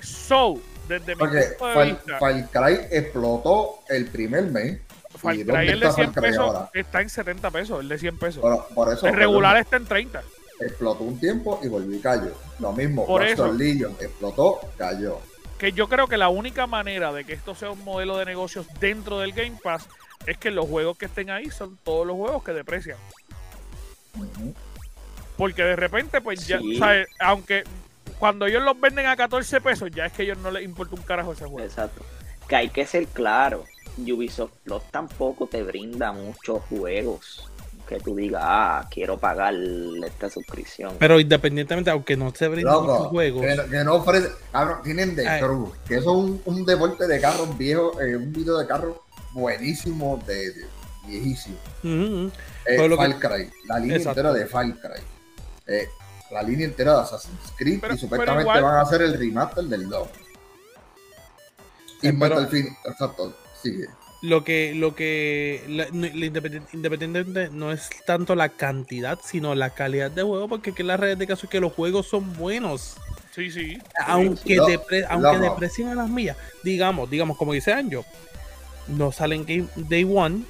So, 0.02 0.60
desde 0.88 1.14
mi 1.16 1.20
Porque 1.20 1.42
punto 1.58 1.68
de 1.68 1.74
Far, 1.74 1.86
vista, 1.86 2.18
Far 2.20 2.50
Cry 2.50 2.88
explotó 2.92 3.80
el 3.90 4.06
primer 4.08 4.46
mes. 4.46 4.80
Far 5.16 5.36
¿Y 5.36 5.40
Cry, 5.40 5.46
dónde 5.46 5.72
el 5.74 5.80
de 5.80 5.86
está 5.88 5.96
100 5.96 6.14
Far 6.14 6.24
Cry 6.24 6.30
pesos 6.32 6.46
ahora? 6.46 6.70
está 6.74 7.02
en 7.02 7.10
70 7.10 7.52
pesos, 7.52 7.80
el 7.82 7.90
de 7.90 7.98
100 8.00 8.18
pesos. 8.18 8.42
Por, 8.42 8.68
por 8.74 8.94
eso 8.94 9.08
el 9.08 9.16
regular 9.16 9.58
está 9.58 9.76
en 9.78 9.86
30. 9.86 10.24
explotó 10.60 11.04
un 11.04 11.20
tiempo 11.20 11.60
y 11.64 11.68
volvió 11.68 11.96
y 11.98 12.02
cayó. 12.02 12.34
Lo 12.60 12.72
mismo, 12.74 13.06
Por 13.06 13.24
eso. 13.24 13.52
Legion 13.52 13.96
explotó, 14.00 14.60
cayó. 14.78 15.20
Que 15.58 15.72
yo 15.74 15.88
creo 15.90 16.08
que 16.08 16.18
la 16.18 16.30
única 16.30 16.68
manera 16.68 17.12
de 17.14 17.26
que 17.26 17.34
esto 17.34 17.54
sea 17.54 17.70
un 17.72 17.84
modelo 17.84 18.18
de 18.18 18.26
negocios 18.26 18.66
dentro 18.80 19.20
del 19.20 19.34
Game 19.34 19.58
Pass 19.62 19.88
es 20.26 20.38
que 20.38 20.52
los 20.52 20.68
juegos 20.68 20.98
que 20.98 21.06
estén 21.06 21.30
ahí 21.30 21.50
son 21.50 21.78
todos 21.84 22.06
los 22.06 22.16
juegos 22.16 22.44
que 22.44 22.52
deprecian. 22.54 22.98
Porque 25.38 25.64
de 25.64 25.76
repente, 25.76 26.22
pues 26.22 26.46
ya, 26.48 26.60
Sí. 26.60 26.78
¿sabes? 26.78 27.08
aunque 27.20 27.64
cuando 28.20 28.46
ellos 28.46 28.64
los 28.64 28.80
venden 28.80 29.06
a 29.06 29.16
14 29.16 29.62
pesos, 29.62 29.90
ya 29.92 30.06
es 30.08 30.14
que 30.14 30.24
a 30.24 30.26
ellos 30.26 30.38
no 30.40 30.52
les 30.52 30.64
importa 30.64 30.96
un 30.96 31.02
carajo 31.02 31.32
ese 31.34 31.46
juego. 31.46 31.66
Exacto. 31.66 32.02
Que 32.48 32.56
hay 32.56 32.70
que 32.70 32.86
ser 32.86 33.08
claro. 33.08 33.66
Ubisoft 33.98 34.52
Plus 34.64 34.84
tampoco 34.92 35.48
te 35.48 35.64
brinda 35.64 36.12
muchos 36.12 36.62
juegos 36.70 37.50
que 37.88 38.00
tú 38.00 38.16
digas, 38.16 38.44
ah, 38.46 38.88
quiero 38.92 39.18
pagar 39.18 39.54
esta 40.06 40.30
suscripción. 40.30 40.96
Pero 41.00 41.20
independientemente, 41.20 41.90
aunque 41.90 42.16
no 42.16 42.32
se 42.36 42.48
brinden 42.48 42.72
muchos 42.72 43.08
juegos, 43.08 43.42
que, 43.42 43.70
que 43.72 43.84
no 43.84 43.96
ofrece. 43.96 44.30
Cabrón, 44.52 44.78
tienen 44.84 45.16
de 45.16 45.28
Ay. 45.28 45.42
Que 45.88 45.96
eso 45.96 46.12
es 46.12 46.18
un, 46.18 46.42
un 46.46 46.66
deporte 46.66 47.08
de 47.08 47.20
carros 47.20 47.58
viejos, 47.58 48.00
eh, 48.00 48.16
un 48.16 48.32
video 48.32 48.60
de 48.60 48.68
carros 48.68 48.98
buenísimo 49.32 50.22
de, 50.26 50.52
de, 50.54 50.66
viejísimo. 51.08 51.58
Ujú. 51.84 52.32
Eh, 52.66 52.78
que- 52.78 52.96
Far 52.96 53.20
Cry, 53.20 53.50
la 53.68 53.80
línea 53.80 53.98
Exacto. 53.98 54.20
entera 54.22 54.34
de 54.34 54.46
Far 54.46 54.66
Cry. 54.80 55.04
Eh, 55.68 55.88
la 56.32 56.44
línea 56.44 56.66
entera 56.68 56.94
de 56.96 57.02
Assassin's 57.02 57.54
Creed 57.58 57.80
Pero- 57.82 57.94
y 57.96 57.98
supuestamente 57.98 58.42
igual- 58.44 58.64
van 58.64 58.76
a 58.76 58.82
hacer 58.82 59.02
el 59.02 59.18
remaster 59.18 59.64
del 59.66 59.90
2. 59.90 60.08
Y 62.02 62.08
Eh, 62.08 62.14
pero- 62.20 62.48
fin, 62.48 62.68
exacto, 62.86 63.36
sigue. 63.62 63.88
Lo 64.22 64.44
que, 64.44 64.74
lo 64.76 64.96
que, 64.96 65.64
la- 65.70 65.88
no- 65.94 66.08
independientemente 66.08 67.50
no 67.52 67.72
es 67.72 67.90
tanto 68.06 68.36
la 68.36 68.50
cantidad, 68.50 69.18
sino 69.24 69.56
la 69.56 69.70
calidad 69.70 70.12
de 70.12 70.24
juego, 70.24 70.50
porque 70.50 70.72
aquí 70.72 70.84
la 70.84 70.98
red 70.98 71.18
de 71.18 71.26
caso 71.26 71.46
es 71.46 71.50
que 71.50 71.62
los 71.62 71.72
juegos 71.74 72.08
son 72.08 72.34
buenos. 72.34 72.98
Sí, 73.34 73.52
sí. 73.52 73.78
aunque 74.06 74.58
depre- 74.58 75.02
lo 75.02 75.12
aunque 75.12 75.28
a 75.86 75.96
las 75.96 76.10
millas, 76.10 76.36
digamos, 76.64 77.10
digamos, 77.10 77.38
como 77.38 77.54
dice 77.54 77.72
Anjo, 77.72 78.04
no 78.90 79.12
salen 79.12 79.46
game 79.46 79.68
day 79.76 80.04
one, 80.04 80.44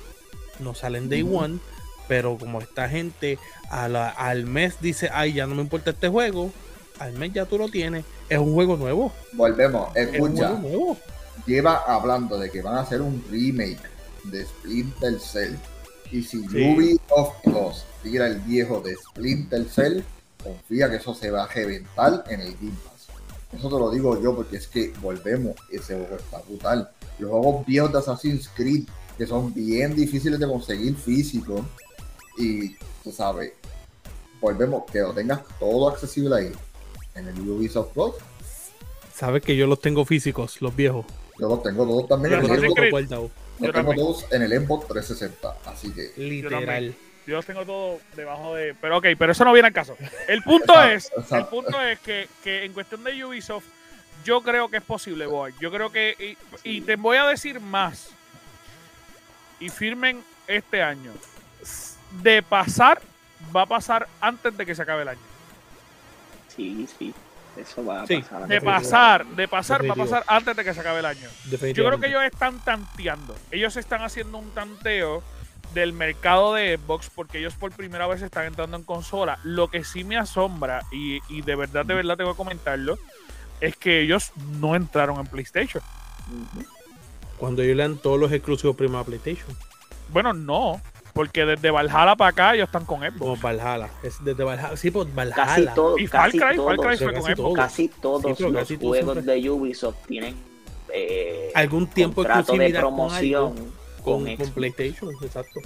no 0.60 0.74
salen 0.76 1.10
day 1.10 1.24
one, 1.24 1.60
pero 2.08 2.38
como 2.38 2.60
esta 2.60 2.90
gente 2.90 3.38
a 3.70 3.88
la- 3.88 4.10
al 4.10 4.46
mes 4.46 4.76
dice, 4.82 5.10
ay, 5.14 5.34
ya 5.34 5.46
no 5.48 5.56
me 5.56 5.62
importa 5.62 5.92
este 5.92 6.10
juego, 6.10 6.52
al 7.00 7.14
mes 7.14 7.34
ya 7.34 7.46
tú 7.46 7.58
lo 7.58 7.70
tienes, 7.70 8.04
es 8.30 8.38
un 8.40 8.54
juego 8.54 8.76
nuevo, 8.78 9.12
Volvemos, 9.34 9.96
es 9.96 10.08
un 10.10 10.16
escucha, 10.16 10.48
juego 10.50 10.60
nuevo. 10.68 10.98
lleva 11.46 11.78
hablando 11.88 12.38
de 12.38 12.50
que 12.50 12.62
van 12.62 12.76
a 12.76 12.82
hacer 12.82 13.02
un 13.02 13.24
remake 13.30 13.80
de 14.26 14.46
Splinter 14.46 15.20
Cell. 15.20 15.56
Y 16.12 16.24
si 16.24 16.42
Sí. 16.50 16.74
Ubisoft 16.76 17.36
Plus 17.44 17.86
tira 18.04 18.28
el 18.28 18.40
viejo 18.40 18.82
de 18.82 18.96
Splinter 18.96 19.66
Cell, 19.70 20.02
confía 20.44 20.90
que 20.90 20.96
eso 20.98 21.14
se 21.14 21.30
va 21.32 21.44
a 21.44 21.48
reventar 21.48 22.24
en 22.30 22.42
el 22.42 22.54
Game 22.56 22.74
Pass. 22.84 23.08
Eso 23.54 23.70
te 23.70 23.76
lo 23.80 23.92
digo 23.92 24.22
yo 24.22 24.36
porque 24.36 24.58
es 24.58 24.68
que 24.68 24.92
volvemos, 25.02 25.56
ese 25.72 25.96
juego 25.96 26.16
está 26.18 26.40
brutal. 26.48 26.90
Los 27.20 27.32
juegos 27.32 27.66
viejos 27.66 27.92
de 27.92 28.00
Assassin's 28.00 28.50
Creed, 28.56 28.84
que 29.18 29.28
son 29.28 29.54
bien 29.54 29.96
difíciles 29.96 30.40
de 30.40 30.48
conseguir 30.48 30.96
físico, 30.96 31.66
y 32.38 32.76
tú 33.04 33.12
sabes, 33.12 33.54
volvemos, 34.40 34.84
que 34.92 35.00
lo 35.00 35.14
tengas 35.14 35.42
todo 35.60 35.90
accesible 35.90 36.36
ahí 36.36 36.52
en 37.16 37.28
el 37.28 37.40
Ubisoft 37.42 37.94
Plus. 37.94 38.16
Sabes 39.14 39.44
que 39.44 39.56
yo 39.56 39.68
los 39.68 39.82
tengo 39.82 40.06
físicos, 40.06 40.62
los 40.62 40.76
viejos. 40.76 41.06
Yo 41.38 41.50
los 41.50 41.64
tengo 41.64 41.86
todos 41.86 42.08
también 42.08 42.34
Yo 42.34 42.40
los 42.40 42.48
tengo 42.48 43.30
los 43.60 43.74
tengo 43.74 43.94
todos 43.94 44.26
en 44.32 44.42
el 44.42 44.52
Xbox 44.52 44.88
360, 44.88 45.56
así 45.66 45.92
que 45.92 46.12
literal. 46.16 46.96
Yo 47.28 47.36
los 47.36 47.46
tengo 47.46 47.66
todos 47.66 48.02
debajo 48.16 48.56
de. 48.56 48.74
Pero 48.80 48.98
ok, 48.98 49.08
pero 49.18 49.34
eso 49.34 49.44
no 49.46 49.54
viene 49.54 49.68
al 49.68 49.74
caso. 49.74 49.96
El 50.28 50.42
punto 50.42 50.74
Exacto, 50.82 51.22
es, 51.22 51.32
el 51.32 51.46
punto 51.48 51.82
es 51.82 52.00
que, 52.00 52.28
que 52.44 52.64
en 52.66 52.74
cuestión 52.74 53.04
de 53.04 53.24
Ubisoft, 53.24 53.66
yo 54.30 54.44
creo 54.44 54.70
que 54.70 54.78
es 54.78 54.84
posible, 54.84 55.26
boy. 55.26 55.56
Yo 55.60 55.72
creo 55.72 55.92
que. 55.92 56.38
Y, 56.64 56.78
y 56.78 56.82
te 56.82 56.96
voy 56.98 57.18
a 57.18 57.26
decir 57.26 57.60
más. 57.60 58.12
Y 59.60 59.70
firmen 59.70 60.24
este 60.46 60.84
año. 60.84 61.12
De 62.22 62.44
pasar, 62.44 63.02
va 63.56 63.64
a 63.64 63.66
pasar 63.66 64.08
antes 64.22 64.56
de 64.56 64.68
que 64.68 64.76
se 64.76 64.84
acabe 64.84 65.02
el 65.02 65.08
año. 65.08 65.20
Sí, 66.56 66.88
sí. 67.00 67.12
Eso 67.58 67.84
va 67.84 68.04
a 68.04 68.08
Sí, 68.08 68.18
pasar. 68.20 68.48
De 68.48 68.62
pasar, 68.62 69.26
de 69.26 69.48
pasar, 69.48 69.90
va 69.90 69.94
a 69.94 69.96
pasar 69.96 70.24
antes 70.28 70.56
de 70.56 70.64
que 70.64 70.74
se 70.76 70.80
acabe 70.80 71.00
el 71.00 71.06
año. 71.08 71.28
Yo 71.50 71.86
creo 71.86 72.00
que 72.00 72.08
ellos 72.08 72.24
están 72.24 72.60
tanteando. 72.60 73.36
Ellos 73.50 73.78
están 73.78 74.04
haciendo 74.04 74.38
un 74.38 74.52
tanteo 74.52 75.24
del 75.74 75.92
mercado 75.92 76.54
de 76.54 76.78
Xbox 76.78 77.10
porque 77.10 77.40
ellos 77.40 77.56
por 77.56 77.72
primera 77.72 78.06
vez 78.06 78.22
están 78.22 78.46
entrando 78.46 78.78
en 78.78 78.84
consola. 78.84 79.40
Lo 79.44 79.70
que 79.70 79.84
sí 79.84 80.04
me 80.04 80.18
asombra, 80.18 80.84
y, 80.92 81.20
y 81.30 81.42
de 81.42 81.56
verdad, 81.56 81.84
de 81.84 81.96
verdad 81.96 82.16
tengo 82.16 82.34
que 82.34 82.38
comentarlo, 82.38 83.00
es 83.62 83.76
que 83.76 84.02
ellos 84.02 84.32
no 84.60 84.76
entraron 84.76 85.20
en 85.20 85.28
PlayStation. 85.28 85.84
Cuando 87.38 87.62
ellos 87.62 87.78
le 87.78 87.84
dan 87.84 87.98
todos 87.98 88.20
los 88.20 88.32
exclusivos 88.32 88.76
primero 88.76 89.00
a 89.00 89.04
PlayStation. 89.04 89.56
Bueno, 90.10 90.34
no, 90.34 90.82
porque 91.14 91.46
desde 91.46 91.72
Valhalla 91.72 92.16
para 92.16 92.30
acá 92.32 92.54
ellos 92.56 92.68
están 92.68 92.86
con 92.86 93.00
Como 93.00 93.36
Xbox. 93.36 93.42
Valhalla. 93.42 93.90
Es 94.04 94.24
desde 94.24 94.44
Valhalla. 94.44 94.76
Sí, 94.76 94.92
pues 94.92 95.14
Valhalla. 95.14 95.36
Casi 95.46 95.66
todo, 95.76 95.98
Y 95.98 96.08
Far 96.08 96.26
casi 96.32 96.38
Cry, 96.40 96.48
Far 96.48 96.56
todos, 96.76 96.86
Cry 96.88 96.98
fue 96.98 97.14
con 97.14 97.22
casi 97.24 97.34
Xbox. 97.36 97.56
casi 97.60 97.88
todos 97.90 98.22
Sí, 98.38 98.44
los 98.44 98.54
casi 98.54 98.78
todos 98.78 98.90
juegos 98.98 99.14
siempre- 99.16 99.34
de 99.42 99.50
Ubisoft 99.50 99.98
tienen 100.08 100.36
eh, 100.92 101.52
Algún 101.54 101.88
tiempo 101.88 102.24
de 102.24 102.30
con 102.30 102.46
promoción 102.74 103.54
con, 103.56 103.66
con, 104.04 104.26
con 104.26 104.36
Xbox. 104.38 104.50
PlayStation, 104.52 105.10
exacto. 105.22 105.60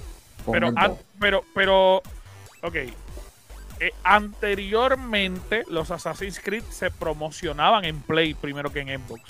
con 0.45 0.51
Pero, 0.51 0.67
an- 0.75 0.97
pero, 1.19 1.43
pero, 1.55 1.97
ok. 2.61 2.75
Eh, 3.83 3.91
anteriormente, 4.03 5.63
los 5.69 5.91
Assassin's 5.91 6.39
Creed 6.39 6.63
se 6.69 6.89
promocionaban 6.89 7.83
en 7.83 7.99
Play 8.01 8.33
primero 8.33 8.71
que 8.71 8.79
en 8.79 8.87
Xbox. 8.99 9.21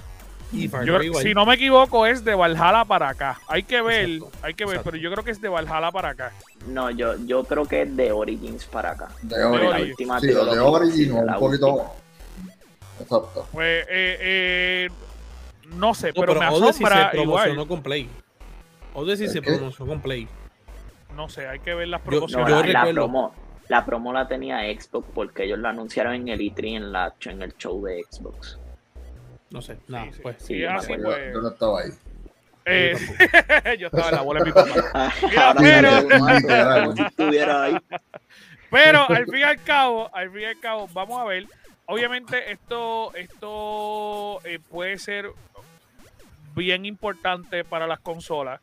Y 0.52 0.70
Yo 0.86 1.00
si 1.16 1.34
no 1.34 1.48
me 1.48 1.56
equivoco, 1.56 2.06
es 2.06 2.24
de 2.24 2.36
Valhalla 2.36 2.86
para 2.86 3.10
acá. 3.10 3.40
Hay 3.48 3.64
que 3.64 3.82
ver, 3.82 4.08
Exacto, 4.08 4.38
hay 4.46 4.54
que 4.54 4.66
ver, 4.66 4.74
exacto. 4.76 4.92
pero 4.92 5.02
yo 5.02 5.12
creo 5.12 5.24
que 5.24 5.32
es 5.32 5.42
de 5.42 5.50
Valhalla 5.50 5.92
para 5.92 6.10
acá. 6.10 6.32
No, 6.68 6.92
yo, 6.92 7.16
yo 7.26 7.44
creo 7.46 7.66
que 7.66 7.82
es 7.82 7.96
de 7.96 8.12
Origins 8.12 8.66
para 8.66 8.92
acá. 8.92 9.10
de 9.24 9.36
La 9.40 9.48
Origin. 9.50 9.68
Origin. 9.70 9.90
última 9.90 10.20
Sí, 10.20 10.28
los 10.28 10.36
de 10.46 10.52
trilogía, 10.52 10.64
Origin 10.70 11.06
sí, 11.06 11.10
o 11.10 11.16
un 11.16 11.26
la 11.26 11.40
poquito. 11.40 11.68
última. 11.74 11.90
Exacto. 13.02 13.48
Pues, 13.52 13.86
eh, 13.90 14.18
eh, 14.20 14.90
no 15.76 15.96
sé, 15.96 16.14
No, 16.16 16.22
pero, 16.22 16.36
me 16.40 16.48
Odyssey 16.50 16.62
se 16.62 16.70
asombra 16.70 17.12
promocionó 17.12 17.52
igual. 17.54 17.68
con 17.68 17.82
Play. 17.82 18.10
Odyssey 18.94 19.28
se 19.30 19.40
¿El 19.40 19.44
qué? 19.46 19.54
promocionó 19.54 19.90
con 19.92 20.02
Play. 20.02 20.28
No 21.16 21.30
sé, 21.30 21.48
hay 21.48 21.60
que 21.62 21.74
ver 21.74 21.88
las 21.88 22.02
Yo- 22.02 22.06
No, 22.06 22.10
promociones. 22.12 22.48
yo 22.50 22.56
la, 22.56 22.68
la 22.68 22.80
recuerdo- 22.86 22.94
promo, 22.94 23.36
la 23.70 23.86
promo 23.86 24.14
la 24.14 24.28
tenía 24.28 24.60
Xbox 24.62 25.08
porque 25.14 25.44
ellos 25.44 25.60
la 25.60 25.70
anunciaron 25.70 26.14
en 26.14 26.28
el 26.28 26.40
E3 26.40 26.78
en, 26.78 26.92
la, 26.92 27.14
en 27.26 27.42
el 27.42 27.56
show 27.58 27.84
de 27.84 28.04
Xbox. 28.10 28.60
No 29.50 29.62
sé, 29.62 29.78
nada, 29.88 30.12
sí. 30.12 30.20
pues. 30.22 30.36
Sí. 30.40 30.60
Yo, 30.60 30.70
pues. 30.88 31.34
yo 31.34 31.42
no 31.42 31.50
estaba 31.50 31.82
ahí. 31.82 31.92
Eh, 32.66 32.96
Yo 33.80 33.88
estaba 33.88 34.10
en 34.10 34.16
la 34.16 34.22
bola 34.22 34.40
de 34.40 34.46
mi 34.46 34.52
papá. 34.52 35.14
Mira, 35.60 36.04
pero- 36.08 36.92
si 36.96 37.04
estuviera 37.04 37.64
ahí. 37.64 37.78
Pero 38.70 39.08
al 39.10 39.26
fin 39.26 39.38
y 39.38 39.44
al 39.44 39.62
cabo, 39.62 40.10
al 40.16 40.32
fin 40.32 40.42
y 40.42 40.46
al 40.46 40.60
cabo, 40.60 40.90
vamos 40.94 41.20
a 41.20 41.26
ver. 41.26 41.46
Obviamente 41.86 42.52
esto, 42.52 43.14
esto 43.14 44.40
eh, 44.46 44.60
puede 44.70 44.98
ser 44.98 45.30
bien 46.56 46.86
importante 46.86 47.64
para 47.66 47.86
las 47.86 48.00
consolas, 48.00 48.62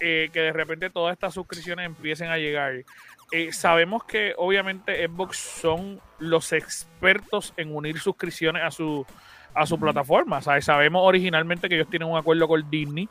eh, 0.00 0.30
que 0.32 0.40
de 0.40 0.52
repente 0.52 0.90
todas 0.90 1.12
estas 1.12 1.34
suscripciones 1.34 1.86
empiecen 1.86 2.30
a 2.30 2.38
llegar. 2.38 2.72
Eh, 3.32 3.50
sabemos 3.52 4.04
que 4.04 4.34
obviamente 4.36 5.06
Xbox 5.06 5.38
son 5.38 5.98
los 6.18 6.52
expertos 6.52 7.54
en 7.56 7.74
unir 7.74 7.98
suscripciones 7.98 8.62
a 8.62 8.70
su, 8.70 9.06
a 9.54 9.64
su 9.66 9.80
plataforma. 9.80 10.42
¿sabes? 10.42 10.66
Sabemos 10.66 11.02
originalmente 11.04 11.68
que 11.68 11.76
ellos 11.76 11.88
tienen 11.88 12.08
un 12.08 12.18
acuerdo 12.18 12.46
con 12.46 12.68
Disney, 12.70 13.08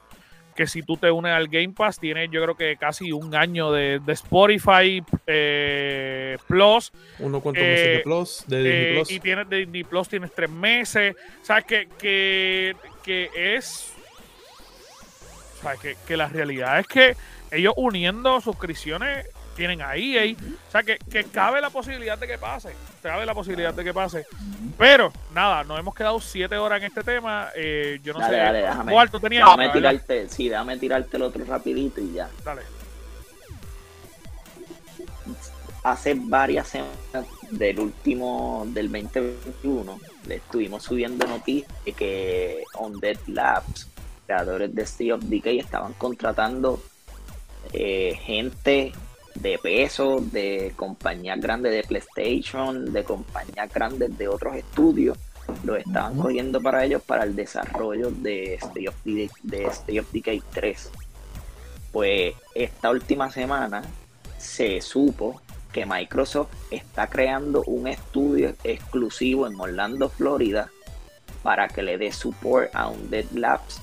que 0.55 0.67
si 0.67 0.83
tú 0.83 0.95
te 0.95 1.09
unes 1.09 1.31
al 1.31 1.47
Game 1.47 1.73
Pass, 1.75 1.97
tienes 1.97 2.29
yo 2.29 2.43
creo 2.43 2.55
que 2.55 2.77
casi 2.77 3.11
un 3.11 3.33
año 3.33 3.71
de, 3.71 3.99
de 3.99 4.13
Spotify 4.13 5.01
eh, 5.25 6.37
Plus 6.45 6.91
Uno 7.19 7.39
cuantos 7.39 7.63
Eh, 7.63 7.67
meses 7.71 7.87
de 7.87 7.99
Plus, 8.03 8.43
de 8.47 8.57
Disney 8.57 8.83
eh, 8.83 8.93
Plus. 8.95 9.11
y 9.11 9.19
tienes 9.21 9.49
de 9.49 9.57
Disney 9.57 9.83
Plus, 9.85 10.07
tienes 10.09 10.35
tres 10.35 10.49
meses. 10.49 11.15
¿Sabes? 11.41 11.65
Que, 11.65 11.87
que, 11.97 12.75
que 13.03 13.55
es. 13.55 13.93
¿Sabes? 15.61 15.79
Que, 15.79 15.95
que 16.05 16.17
la 16.17 16.27
realidad 16.27 16.79
es 16.79 16.87
que 16.87 17.15
ellos 17.49 17.73
uniendo 17.77 18.39
suscripciones 18.41 19.25
tienen 19.61 19.83
ahí, 19.83 20.17
ahí. 20.17 20.35
O 20.67 20.71
sea, 20.71 20.81
que, 20.81 20.97
que 20.97 21.23
cabe 21.25 21.61
la 21.61 21.69
posibilidad 21.69 22.17
de 22.17 22.25
que 22.25 22.39
pase. 22.39 22.73
Cabe 23.03 23.27
la 23.27 23.35
posibilidad 23.35 23.71
de 23.71 23.83
que 23.83 23.93
pase. 23.93 24.25
Pero, 24.75 25.13
nada, 25.35 25.63
nos 25.63 25.77
hemos 25.77 25.93
quedado 25.93 26.19
siete 26.19 26.57
horas 26.57 26.79
en 26.79 26.85
este 26.87 27.03
tema. 27.03 27.49
Eh, 27.55 27.99
yo 28.03 28.13
no 28.13 28.21
Dale, 28.21 28.37
sé. 28.37 28.41
dale, 28.41 28.61
déjame. 28.61 28.91
¿Cuál 28.91 29.11
tú 29.11 29.19
tenías? 29.19 29.45
Déjame 29.45 29.69
tirarte, 29.69 30.29
sí, 30.29 30.49
déjame 30.49 30.77
tirarte 30.77 31.17
el 31.17 31.21
otro 31.23 31.45
rapidito 31.45 32.01
y 32.01 32.13
ya. 32.13 32.27
Dale. 32.43 32.63
hace 35.83 36.15
varias 36.15 36.67
semanas 36.67 37.27
del 37.51 37.79
último 37.79 38.65
del 38.67 38.91
2021 38.91 39.99
le 40.27 40.35
estuvimos 40.35 40.83
subiendo 40.83 41.25
noticias 41.27 41.71
de 41.85 41.93
que 41.93 42.63
On 42.75 42.99
Dead 42.99 43.17
Labs, 43.27 43.87
creadores 44.25 44.73
de 44.73 44.85
Sea 44.87 45.15
of 45.15 45.21
Decay, 45.23 45.59
estaban 45.59 45.93
contratando 45.93 46.81
eh, 47.73 48.15
gente 48.23 48.91
de 49.41 49.57
peso 49.57 50.19
de 50.21 50.73
compañías 50.75 51.39
grandes 51.39 51.71
de 51.71 51.83
PlayStation, 51.83 52.93
de 52.93 53.03
compañías 53.03 53.73
grandes 53.73 54.15
de 54.17 54.27
otros 54.27 54.55
estudios. 54.55 55.17
Lo 55.63 55.75
estaban 55.75 56.15
cogiendo 56.17 56.61
para 56.61 56.85
ellos 56.85 57.01
para 57.01 57.23
el 57.23 57.35
desarrollo 57.35 58.11
de 58.11 58.55
State 58.55 58.87
of 58.87 58.95
Decay, 59.03 59.29
de 59.43 59.65
State 59.65 59.99
of 59.99 60.11
Decay 60.11 60.41
3. 60.53 60.91
Pues 61.91 62.35
esta 62.55 62.91
última 62.91 63.31
semana 63.31 63.81
se 64.37 64.79
supo 64.81 65.41
que 65.73 65.85
Microsoft 65.85 66.53
está 66.69 67.07
creando 67.07 67.63
un 67.63 67.87
estudio 67.87 68.55
exclusivo 68.63 69.47
en 69.47 69.59
Orlando, 69.59 70.09
Florida, 70.09 70.69
para 71.43 71.67
que 71.67 71.81
le 71.81 71.97
dé 71.97 72.11
support 72.11 72.69
a 72.75 72.89
Undead 72.89 73.31
Labs 73.31 73.81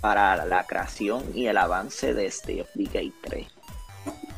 para 0.00 0.44
la 0.44 0.64
creación 0.64 1.24
y 1.34 1.46
el 1.46 1.56
avance 1.56 2.14
de 2.14 2.26
State 2.26 2.62
of 2.62 2.68
Decay 2.74 3.12
3. 3.22 3.55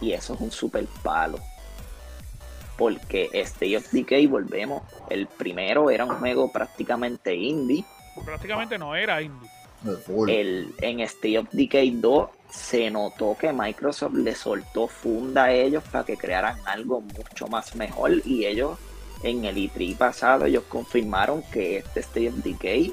Y 0.01 0.13
eso 0.13 0.35
es 0.35 0.41
un 0.41 0.51
super 0.51 0.87
palo. 1.03 1.39
Porque 2.77 3.29
State 3.33 3.77
of 3.77 3.91
Decay, 3.91 4.27
volvemos, 4.27 4.83
el 5.11 5.27
primero 5.27 5.91
era 5.91 6.05
un 6.05 6.15
juego 6.15 6.53
prácticamente 6.53 7.35
indie, 7.35 7.85
Prácticamente 8.25 8.79
no 8.79 8.95
era 8.95 9.23
indie. 9.23 9.51
El, 10.27 10.75
en 10.81 11.01
State 11.01 11.39
of 11.39 11.49
Decay 11.53 11.93
2 11.93 12.29
se 12.51 12.91
notó 12.91 13.37
que 13.39 13.53
Microsoft 13.53 14.15
le 14.15 14.35
soltó 14.35 14.89
funda 14.89 15.45
a 15.45 15.53
ellos 15.53 15.85
para 15.85 16.05
que 16.05 16.17
crearan 16.17 16.59
algo 16.67 17.01
mucho 17.01 17.47
más 17.47 17.77
mejor 17.77 18.11
y 18.25 18.47
ellos 18.47 18.77
en 19.23 19.45
el 19.45 19.57
E3 19.57 19.97
pasado 19.97 20.47
ellos 20.47 20.65
confirmaron 20.69 21.43
que 21.53 21.79
este 21.79 22.01
State 22.01 22.29
of 22.31 22.35
Decay 22.37 22.93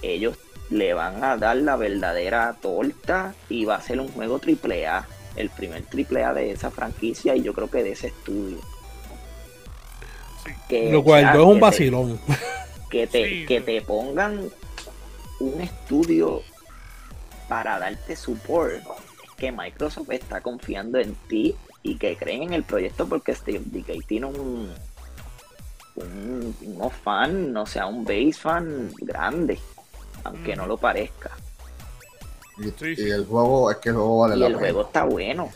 ellos 0.00 0.38
le 0.70 0.94
van 0.94 1.22
a 1.22 1.36
dar 1.36 1.56
la 1.56 1.76
verdadera 1.76 2.56
torta 2.62 3.34
y 3.50 3.66
va 3.66 3.74
a 3.74 3.80
ser 3.82 4.00
un 4.00 4.08
juego 4.08 4.40
AAA, 4.40 5.06
el 5.36 5.50
primer 5.50 5.84
AAA 5.84 6.34
de 6.34 6.50
esa 6.52 6.70
franquicia 6.70 7.34
y 7.36 7.42
yo 7.42 7.52
creo 7.54 7.70
que 7.70 7.82
de 7.82 7.92
ese 7.92 8.08
estudio. 8.08 8.58
Sí. 10.44 10.52
Que, 10.68 10.90
Lo 10.92 11.00
o 11.00 11.04
cual 11.04 11.22
sea, 11.22 11.34
no 11.34 11.40
es 11.40 11.46
un 11.46 11.52
que 11.54 11.58
te- 11.58 11.60
vacilón. 11.60 12.20
que 12.90 13.06
te, 13.06 13.28
Sí, 13.28 13.46
que 13.46 13.60
te 13.60 13.82
pongan 13.82 14.48
un 15.40 15.60
estudio 15.60 16.42
para 17.48 17.78
darte 17.78 18.16
support. 18.16 18.82
Que 19.36 19.52
Microsoft 19.52 20.10
está 20.10 20.40
confiando 20.40 20.98
en 20.98 21.14
ti 21.28 21.54
y 21.82 21.96
que 21.96 22.16
creen 22.16 22.42
en 22.44 22.52
el 22.52 22.62
proyecto 22.62 23.08
porque 23.08 23.32
of 23.32 23.42
Decay 23.46 24.00
tiene 24.00 24.26
un, 24.26 24.70
un 25.96 26.56
unos 26.62 26.92
fan, 26.92 27.56
o 27.56 27.64
sea, 27.66 27.86
un 27.86 28.04
base 28.04 28.32
fan 28.34 28.92
grande, 29.00 29.58
aunque 30.24 30.54
no 30.56 30.66
lo 30.66 30.76
parezca. 30.76 31.30
Y, 32.60 32.64
Sí, 32.78 32.92
y 32.92 32.96
sí. 32.96 33.10
el 33.10 33.24
juego, 33.26 33.70
es 33.70 33.78
que 33.78 33.88
el 33.90 33.94
juego 33.96 34.18
vale 34.20 34.36
Y 34.36 34.38
la 34.40 34.46
el 34.46 34.52
pena. 34.54 34.64
juego 34.66 34.82
está 34.82 35.04
bueno. 35.04 35.50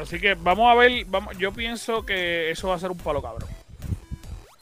Así 0.00 0.18
que 0.18 0.34
vamos 0.34 0.70
a 0.70 0.74
ver, 0.74 1.04
vamos, 1.06 1.36
yo 1.38 1.52
pienso 1.52 2.04
que 2.06 2.50
eso 2.50 2.68
va 2.68 2.76
a 2.76 2.78
ser 2.78 2.90
un 2.90 2.96
palo 2.98 3.20
cabrón. 3.20 3.48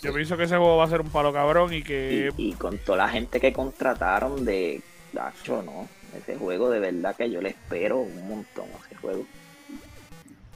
Yo 0.02 0.12
pienso 0.14 0.36
que 0.36 0.44
ese 0.44 0.56
juego 0.56 0.76
va 0.78 0.84
a 0.84 0.88
ser 0.88 1.02
un 1.02 1.10
palo 1.10 1.32
cabrón 1.32 1.72
y 1.74 1.82
que 1.82 2.30
Y, 2.36 2.48
y 2.48 2.52
con 2.54 2.78
toda 2.78 2.98
la 2.98 3.08
gente 3.08 3.38
que 3.40 3.52
contrataron 3.52 4.44
de 4.44 4.82
Dacho, 5.12 5.62
no. 5.62 5.88
Ese 6.16 6.36
juego 6.36 6.70
de 6.70 6.80
verdad 6.80 7.14
que 7.14 7.30
yo 7.30 7.40
le 7.40 7.50
espero 7.50 7.98
un 7.98 8.28
montón 8.28 8.64
a 8.64 8.86
ese 8.86 8.96
juego. 8.96 9.24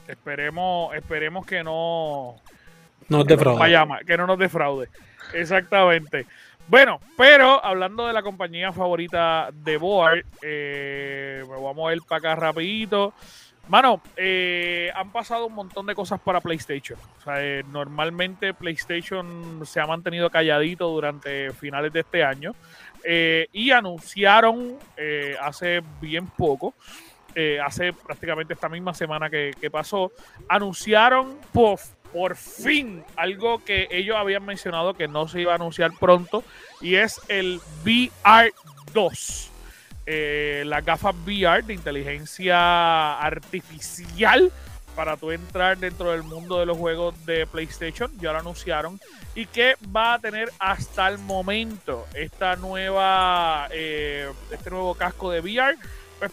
esperemos, 0.07 0.93
esperemos 0.95 1.45
que 1.45 1.63
no, 1.63 2.35
No 2.35 2.35
es 2.35 3.07
que 3.07 3.11
no 3.11 3.17
nos 3.19 3.27
defraude. 3.27 3.59
vaya 3.59 3.87
que 4.05 4.17
no 4.17 4.27
nos 4.27 4.39
defraude. 4.39 4.89
Exactamente. 5.33 6.25
Bueno, 6.67 6.99
pero 7.15 7.63
hablando 7.63 8.07
de 8.07 8.13
la 8.13 8.23
compañía 8.23 8.71
favorita 8.71 9.49
de 9.53 9.77
Board, 9.77 10.25
eh, 10.41 11.43
me 11.47 11.55
voy 11.55 11.69
a 11.69 11.73
mover 11.73 11.99
para 12.07 12.17
acá 12.17 12.35
rapidito. 12.35 13.13
Mano, 13.67 13.99
eh, 14.15 14.91
han 14.95 15.11
pasado 15.11 15.47
un 15.47 15.53
montón 15.53 15.87
de 15.87 15.95
cosas 15.95 16.19
para 16.19 16.39
PlayStation. 16.39 16.99
O 17.17 17.21
sea, 17.23 17.43
eh, 17.43 17.63
normalmente 17.71 18.53
PlayStation 18.53 19.65
se 19.65 19.79
ha 19.79 19.87
mantenido 19.87 20.29
calladito 20.29 20.87
durante 20.89 21.51
finales 21.51 21.91
de 21.91 22.01
este 22.01 22.23
año. 22.23 22.53
eh, 23.07 23.47
y 23.53 23.69
anunciaron 23.69 24.79
hace 25.39 25.83
bien 26.01 26.25
poco, 26.25 26.73
hace 27.63 27.93
prácticamente 27.93 28.55
esta 28.55 28.67
misma 28.67 28.95
semana 28.95 29.29
que, 29.29 29.69
pasó, 29.71 30.11
anunciaron 30.49 31.37
por 32.15 32.37
fin 32.37 33.03
algo 33.17 33.61
que 33.61 33.89
ellos 33.91 34.15
habían 34.15 34.45
mencionado 34.45 34.93
que 34.93 35.05
no 35.05 35.27
se 35.27 35.41
iba 35.41 35.51
a 35.51 35.55
anunciar 35.55 35.91
pronto 35.99 36.45
y 36.79 36.95
es 36.95 37.19
el 37.27 37.59
VR2. 37.83 39.49
Eh, 40.05 40.63
las 40.65 40.85
gafas 40.85 41.13
VR 41.25 41.63
de 41.63 41.73
inteligencia 41.73 43.19
artificial 43.19 44.49
para 44.95 45.17
tú 45.17 45.31
entrar 45.31 45.77
dentro 45.77 46.11
del 46.11 46.23
mundo 46.23 46.57
de 46.57 46.65
los 46.65 46.77
juegos 46.77 47.13
de 47.25 47.45
PlayStation. 47.47 48.09
Ya 48.17 48.31
lo 48.31 48.39
anunciaron. 48.39 48.97
Y 49.35 49.45
que 49.47 49.75
va 49.93 50.13
a 50.13 50.19
tener 50.19 50.49
hasta 50.57 51.09
el 51.09 51.17
momento 51.17 52.05
esta 52.13 52.55
nueva, 52.55 53.67
eh, 53.71 54.31
este 54.51 54.69
nuevo 54.69 54.95
casco 54.95 55.31
de 55.31 55.41
VR. 55.41 55.75
Pues, 56.19 56.31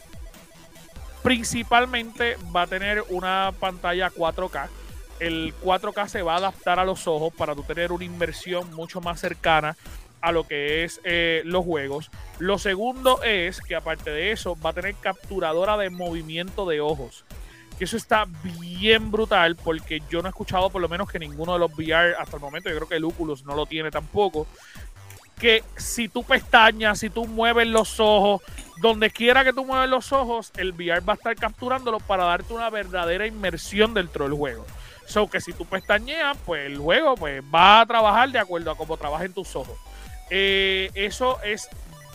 principalmente 1.25 2.37
va 2.55 2.63
a 2.63 2.67
tener 2.69 3.03
una 3.09 3.53
pantalla 3.59 4.11
4K. 4.11 4.69
El 5.23 5.55
4K 5.63 6.09
se 6.09 6.23
va 6.23 6.35
a 6.35 6.39
adaptar 6.39 6.81
a 6.81 6.85
los 6.85 7.07
ojos 7.07 7.33
para 7.33 7.55
tú 7.55 7.63
tener 7.63 7.93
una 7.93 8.05
inversión 8.05 8.75
mucho 8.75 9.01
más 9.01 9.21
cercana 9.21 9.77
a 10.21 10.33
lo 10.33 10.49
que 10.49 10.83
es 10.83 11.01
eh, 11.05 11.43
los 11.45 11.65
juegos. 11.65 12.11
Lo 12.41 12.59
segundo 12.59 13.23
es 13.23 13.61
que 13.61 13.77
aparte 13.77 14.11
de 14.11 14.33
eso 14.33 14.57
va 14.61 14.71
a 14.71 14.73
tener 14.73 14.97
capturadora 14.97 15.77
de 15.77 15.91
movimiento 15.91 16.67
de 16.67 16.81
ojos. 16.81 17.25
Que 17.79 17.85
eso 17.85 17.97
está 17.97 18.27
bien 18.45 19.13
brutal 19.13 19.55
porque 19.55 20.03
yo 20.11 20.23
no 20.23 20.29
he 20.29 20.31
escuchado 20.31 20.71
por 20.71 20.83
lo 20.83 20.89
menos 20.89 21.09
que 21.09 21.21
ninguno 21.21 21.53
de 21.53 21.61
los 21.61 21.73
VR 21.73 22.17
hasta 22.19 22.37
el 22.37 22.43
momento, 22.43 22.69
yo 22.69 22.77
creo 22.77 22.89
que 22.89 22.97
el 22.97 23.05
Oculus 23.05 23.45
no 23.45 23.55
lo 23.55 23.67
tiene 23.67 23.93
tampoco, 23.93 24.49
que 25.39 25.63
si 25.77 26.09
tú 26.09 26.25
pestañas, 26.25 26.99
si 26.99 27.11
tú 27.11 27.27
mueves 27.27 27.69
los 27.69 28.01
ojos, 28.01 28.43
donde 28.81 29.11
quiera 29.11 29.45
que 29.45 29.53
tú 29.53 29.65
mueves 29.65 29.89
los 29.89 30.13
ojos, 30.13 30.51
el 30.57 30.73
VR 30.73 31.01
va 31.01 31.13
a 31.13 31.17
estar 31.17 31.37
capturándolo 31.37 32.01
para 32.01 32.25
darte 32.25 32.53
una 32.53 32.71
verdadera 32.71 33.25
inmersión 33.27 33.95
dentro 33.95 34.25
del 34.25 34.35
juego. 34.35 34.67
So 35.07 35.29
que 35.29 35.41
si 35.41 35.53
tú 35.53 35.65
pestañeas, 35.67 36.37
pues 36.47 36.67
el 36.67 36.79
juego 36.79 37.15
pues, 37.17 37.43
va 37.55 37.81
a 37.81 37.87
trabajar 37.87 38.31
de 38.31 38.39
acuerdo 38.39 38.71
a 38.71 38.77
cómo 38.77 38.97
trabajen 38.97 39.33
tus 39.33 39.55
ojos. 39.57 39.77
Eh, 40.31 40.91
eso 40.95 41.39
es 41.43 41.69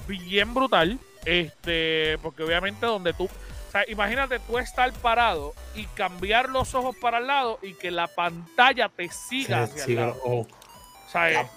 bien 0.07 0.53
brutal. 0.53 0.97
Este, 1.25 2.17
porque 2.21 2.43
obviamente 2.43 2.85
donde 2.85 3.13
tú. 3.13 3.25
O 3.25 3.71
sea, 3.71 3.83
imagínate 3.89 4.39
tú 4.39 4.57
estar 4.57 4.91
parado 4.93 5.53
y 5.75 5.85
cambiar 5.87 6.49
los 6.49 6.73
ojos 6.73 6.95
para 6.95 7.17
el 7.17 7.27
lado 7.27 7.59
y 7.61 7.73
que 7.73 7.91
la 7.91 8.07
pantalla 8.07 8.87
te 8.89 9.09
siga 9.09 9.67
Sí, 9.67 9.73
hacia 9.73 9.85
sí, 9.85 9.91
el 9.91 9.97
lado. 9.99 10.15
oh. 10.23 10.39
O 10.39 11.09
sea, 11.11 11.49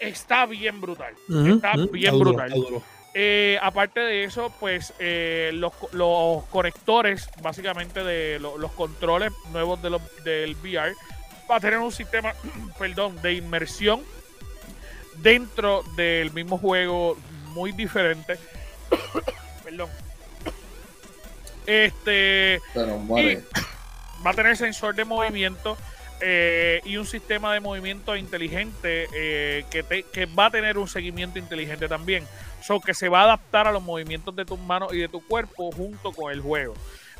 está 0.00 0.46
bien 0.46 0.80
brutal. 0.80 1.14
Está 1.28 1.74
bien 1.92 2.12
duro, 2.12 2.30
brutal. 2.30 2.48
está 2.52 2.58
duro. 2.68 2.82
Eh, 3.14 3.58
aparte 3.62 4.00
de 4.00 4.24
eso, 4.24 4.52
pues 4.60 4.92
eh, 4.98 5.50
los, 5.54 5.72
los 5.92 6.44
conectores, 6.44 7.28
básicamente 7.42 8.04
de 8.04 8.38
lo- 8.38 8.58
los 8.58 8.70
controles 8.72 9.32
nuevos 9.50 9.80
de 9.82 9.90
los, 9.90 10.02
del 10.24 10.54
VR, 10.56 10.94
va 11.50 11.56
a 11.56 11.60
tener 11.60 11.78
un 11.78 11.90
sistema, 11.90 12.34
perdón, 12.78 13.20
de 13.22 13.32
inmersión 13.34 14.02
dentro 15.16 15.82
del 15.96 16.32
mismo 16.32 16.58
juego 16.58 17.16
muy 17.48 17.72
diferente. 17.72 18.38
perdón. 19.64 19.88
Este 21.66 22.60
Pero, 22.72 22.98
madre, 22.98 23.42
va 24.26 24.30
a 24.30 24.34
tener 24.34 24.56
sensor 24.56 24.94
de 24.94 25.04
movimiento 25.04 25.76
eh, 26.20 26.80
y 26.84 26.96
un 26.96 27.06
sistema 27.06 27.52
de 27.54 27.60
movimiento 27.60 28.16
inteligente 28.16 29.06
eh, 29.14 29.64
que, 29.70 29.82
te- 29.82 30.02
que 30.04 30.26
va 30.26 30.46
a 30.46 30.50
tener 30.50 30.78
un 30.78 30.88
seguimiento 30.88 31.38
inteligente 31.38 31.88
también. 31.88 32.24
So 32.62 32.80
que 32.80 32.94
se 32.94 33.08
va 33.08 33.20
a 33.20 33.24
adaptar 33.24 33.66
a 33.68 33.72
los 33.72 33.82
movimientos 33.82 34.34
de 34.34 34.44
tus 34.44 34.58
manos 34.58 34.92
y 34.92 34.98
de 34.98 35.08
tu 35.08 35.24
cuerpo 35.26 35.70
junto 35.72 36.12
con 36.12 36.32
el 36.32 36.40
juego. 36.40 36.74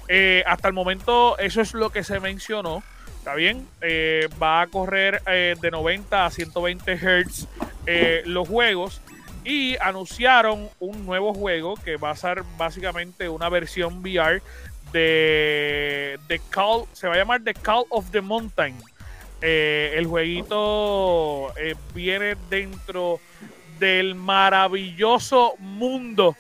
Eh, 0.08 0.42
hasta 0.46 0.68
el 0.68 0.74
momento, 0.74 1.38
eso 1.38 1.60
es 1.60 1.74
lo 1.74 1.90
que 1.90 2.02
se 2.04 2.18
mencionó. 2.20 2.82
¿Está 3.18 3.34
bien? 3.34 3.68
Va 4.42 4.62
a 4.62 4.66
correr 4.68 5.22
de 5.24 5.70
90 5.70 6.24
a 6.24 6.30
120 6.30 6.96
Hz 6.96 7.46
los 8.26 8.48
juegos. 8.48 9.00
Y 9.44 9.76
anunciaron 9.78 10.68
un 10.78 11.06
nuevo 11.06 11.32
juego 11.32 11.74
que 11.76 11.96
va 11.96 12.10
a 12.10 12.16
ser 12.16 12.42
básicamente 12.58 13.28
una 13.28 13.48
versión 13.48 13.98
VR 14.00 14.42
de, 14.92 16.18
de 16.28 16.40
Call, 16.50 16.84
se 16.92 17.06
va 17.08 17.14
a 17.14 17.18
llamar 17.18 17.42
The 17.42 17.54
Call 17.54 17.84
of 17.90 18.10
the 18.10 18.20
Mountain. 18.20 18.76
Eh, 19.40 19.92
el 19.96 20.06
jueguito 20.06 21.52
eh, 21.56 21.74
viene 21.94 22.36
dentro 22.50 23.20
del 23.78 24.14
maravilloso 24.16 25.54
mundo 25.58 26.36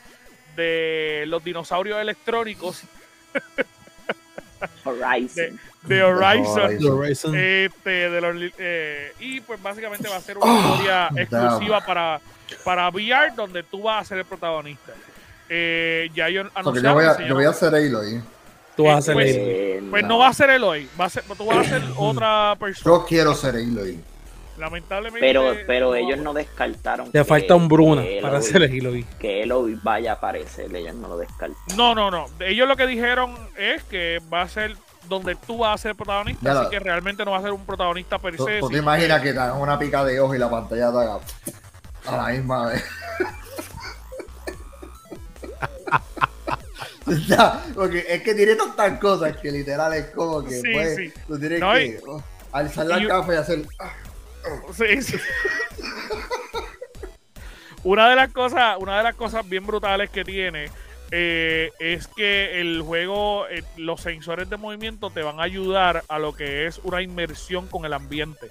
de 0.56 1.24
los 1.28 1.44
dinosaurios 1.44 2.00
electrónicos 2.00 2.82
Horizon. 4.84 5.60
de 5.82 6.02
Horizon. 6.02 7.34
Este, 7.36 7.90
de 8.10 8.20
los, 8.20 8.52
eh, 8.58 9.12
y 9.20 9.40
pues 9.40 9.62
básicamente 9.62 10.08
va 10.08 10.16
a 10.16 10.20
ser 10.20 10.38
una 10.38 10.58
historia 10.58 11.08
exclusiva 11.16 11.80
para, 11.84 12.20
para 12.64 12.88
VR 12.88 13.32
donde 13.36 13.62
tú 13.62 13.82
vas 13.82 14.02
a 14.02 14.08
ser 14.08 14.18
el 14.18 14.24
protagonista. 14.24 14.92
Eh, 15.48 16.10
ya 16.14 16.28
ellos 16.28 16.46
o 16.48 16.50
sea, 16.50 16.54
que 16.54 16.68
anunciaron 16.68 16.90
yo, 16.90 16.94
voy 16.94 17.04
a, 17.24 17.28
yo 17.28 17.34
voy 17.34 17.44
a 17.44 17.46
llama- 17.46 17.56
hacer 17.56 17.74
Aloy. 17.74 18.22
Tú 18.78 18.84
vas 18.84 18.94
a 18.94 18.98
hacer 18.98 19.14
pues, 19.14 19.36
Pues 19.90 20.04
no. 20.04 20.18
va 20.18 20.28
a 20.28 20.32
ser 20.32 20.50
Eloy, 20.50 20.88
va 20.98 21.06
a 21.06 21.10
ser, 21.10 21.24
tú 21.36 21.44
vas 21.44 21.58
a 21.58 21.64
ser 21.64 21.82
otra 21.96 22.54
persona. 22.60 22.96
Yo 22.96 23.04
quiero 23.04 23.34
ser 23.34 23.56
Aloy. 23.56 23.98
Lamentablemente. 24.56 25.20
Pero, 25.26 25.52
pero 25.66 25.88
no- 25.88 25.94
ellos 25.96 26.18
no 26.20 26.32
descartaron. 26.32 27.06
Te 27.10 27.18
que- 27.18 27.24
falta 27.24 27.56
un 27.56 27.66
Bruna 27.68 28.02
que 28.02 28.20
para 28.22 28.36
Eloy- 28.36 28.38
hacer 28.38 28.62
el 28.62 28.72
Hilo 28.74 28.92
Que 29.18 29.42
Eloy 29.42 29.76
vaya 29.82 30.12
a 30.12 30.14
aparecer, 30.14 30.74
ellos 30.76 30.94
no 30.94 31.08
lo 31.08 31.16
descartan. 31.18 31.56
No, 31.76 31.92
no, 31.96 32.08
no. 32.10 32.26
Ellos 32.38 32.68
lo 32.68 32.76
que 32.76 32.86
dijeron 32.86 33.34
es 33.56 33.82
que 33.84 34.20
va 34.32 34.42
a 34.42 34.48
ser 34.48 34.76
donde 35.08 35.34
tú 35.34 35.58
vas 35.58 35.74
a 35.74 35.78
ser 35.82 35.96
protagonista, 35.96 36.40
Ya 36.44 36.52
así 36.52 36.62
lo- 36.64 36.70
que 36.70 36.78
realmente 36.78 37.24
no 37.24 37.32
va 37.32 37.38
a 37.38 37.42
ser 37.42 37.50
un 37.50 37.66
protagonista 37.66 38.18
per 38.20 38.36
¿Tú, 38.36 38.44
se. 38.46 38.60
tú 38.60 38.68
te 38.70 38.76
imaginas 38.78 39.20
que 39.22 39.32
te 39.32 39.38
hagan 39.40 39.60
una 39.60 39.76
pica 39.76 40.04
de 40.04 40.20
ojo 40.20 40.36
y 40.36 40.38
la 40.38 40.48
pantalla 40.48 40.92
te 40.92 40.98
haga 40.98 41.18
a 42.06 42.16
la 42.16 42.28
misma 42.32 42.66
vez? 42.68 42.84
Porque 47.74 48.04
es 48.08 48.22
que 48.22 48.34
tiene 48.34 48.54
tantas 48.56 48.98
cosas 49.00 49.36
que 49.36 49.50
literal 49.50 49.92
es 49.94 50.06
como 50.10 50.44
que 50.44 50.60
Sí, 50.60 50.72
pues, 50.72 50.96
sí. 50.96 51.12
tú 51.26 51.38
tienes 51.38 51.60
No, 51.60 51.72
que 51.72 52.00
oh, 52.06 52.22
alzar 52.52 52.86
la 52.86 52.98
y- 52.98 53.06
café 53.06 53.32
y 53.34 53.36
hacer 53.36 53.62
ah, 53.80 53.92
Sí, 54.72 55.02
sí. 55.02 55.16
una 57.84 58.08
de 58.10 58.16
las 58.16 58.32
cosas, 58.32 58.76
una 58.80 58.98
de 58.98 59.02
las 59.04 59.14
cosas 59.14 59.48
bien 59.48 59.66
brutales 59.66 60.10
que 60.10 60.24
tiene 60.24 60.70
eh, 61.10 61.70
es 61.78 62.06
que 62.08 62.60
el 62.60 62.82
juego, 62.82 63.46
eh, 63.48 63.62
los 63.76 64.00
sensores 64.02 64.50
de 64.50 64.56
movimiento 64.58 65.10
te 65.10 65.22
van 65.22 65.40
a 65.40 65.44
ayudar 65.44 66.04
a 66.08 66.18
lo 66.18 66.34
que 66.34 66.66
es 66.66 66.78
una 66.84 67.00
inmersión 67.00 67.66
con 67.66 67.84
el 67.86 67.92
ambiente. 67.94 68.50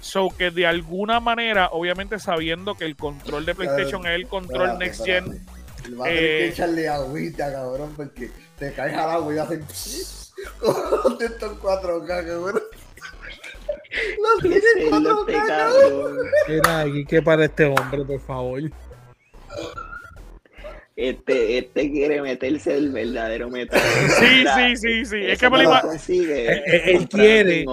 So 0.00 0.30
que 0.36 0.50
de 0.50 0.66
alguna 0.66 1.20
manera, 1.20 1.68
obviamente 1.70 2.18
sabiendo 2.18 2.74
que 2.74 2.84
el 2.86 2.96
control 2.96 3.46
de 3.46 3.54
PlayStation 3.54 4.04
es 4.04 4.12
el 4.16 4.26
control 4.26 4.78
Next 4.78 5.04
Gen. 5.04 5.46
Va 6.00 6.04
a 6.04 6.08
tener 6.08 6.20
que 6.20 6.44
Eh, 6.44 6.48
echarle 6.48 6.88
agüita, 6.88 7.52
cabrón, 7.52 7.92
porque 7.96 8.30
te 8.58 8.72
caes 8.72 8.96
al 8.96 9.10
agua 9.10 9.34
y 9.34 9.38
hacen 9.38 9.64
con 10.58 11.18
estos 11.20 11.58
4K, 11.58 12.06
cabrón. 12.06 12.62
Los 14.22 14.42
¿Qué 14.42 14.48
tiene 14.60 14.86
es 14.86 14.90
lo 14.90 15.26
4K, 15.26 15.28
este 15.28 15.46
cabrón. 15.46 15.90
cabrón? 15.90 16.26
Mira, 16.48 16.80
aquí 16.80 17.04
que 17.06 17.22
para 17.22 17.44
este 17.44 17.64
hombre, 17.66 18.04
por 18.04 18.20
favor. 18.20 18.60
Este, 20.94 21.56
este 21.56 21.90
quiere 21.90 22.20
meterse 22.20 22.74
el 22.76 22.92
verdadero 22.92 23.48
metal. 23.48 23.80
Sí, 24.20 24.44
sí, 24.54 24.76
sí, 24.76 25.04
sí. 25.06 25.16
Es 25.22 25.38
que 25.38 25.48
me 25.48 25.62
no 25.62 25.72
lo 25.74 25.80
consigue 25.80 26.46
Él- 26.52 26.62
él- 26.66 26.82
él 26.84 27.08
quiere. 27.08 27.64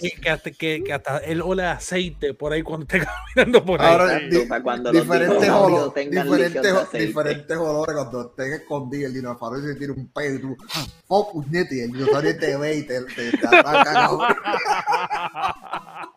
Que, 0.00 0.10
que 0.20 0.30
hasta, 0.30 0.50
que, 0.50 0.82
que 0.84 0.92
hasta 0.92 1.18
él 1.18 1.42
ole 1.42 1.62
aceite 1.64 2.34
por 2.34 2.52
ahí 2.52 2.62
cuando 2.62 2.82
esté 2.84 3.06
caminando 3.36 3.64
por 3.64 3.80
ahí. 3.80 3.92
Ahora, 3.92 4.18
di- 4.18 4.46
para 4.46 4.62
cuando 4.64 4.92
los 4.92 5.02
diferentes, 5.02 5.48
olores, 5.48 5.94
tengan 5.94 6.24
diferentes, 6.24 6.92
diferentes 6.92 7.56
olores 7.56 7.94
cuando 7.94 8.22
estén 8.30 8.52
escondidos 8.54 9.06
el 9.10 9.14
dinosaurio 9.14 9.62
se 9.62 9.74
tira 9.76 9.92
un 9.92 10.08
pedo 10.08 10.34
y 10.34 10.38
tú 10.40 10.56
oh 11.06 11.32
puñete 11.32 11.76
y 11.76 11.80
el 11.82 11.92
dinosaurio 11.92 12.36
te 12.36 12.56
ve 12.56 12.74
y 12.78 12.82
te, 12.82 13.00
te, 13.04 13.30
te 13.30 13.46
ataca. 13.46 14.18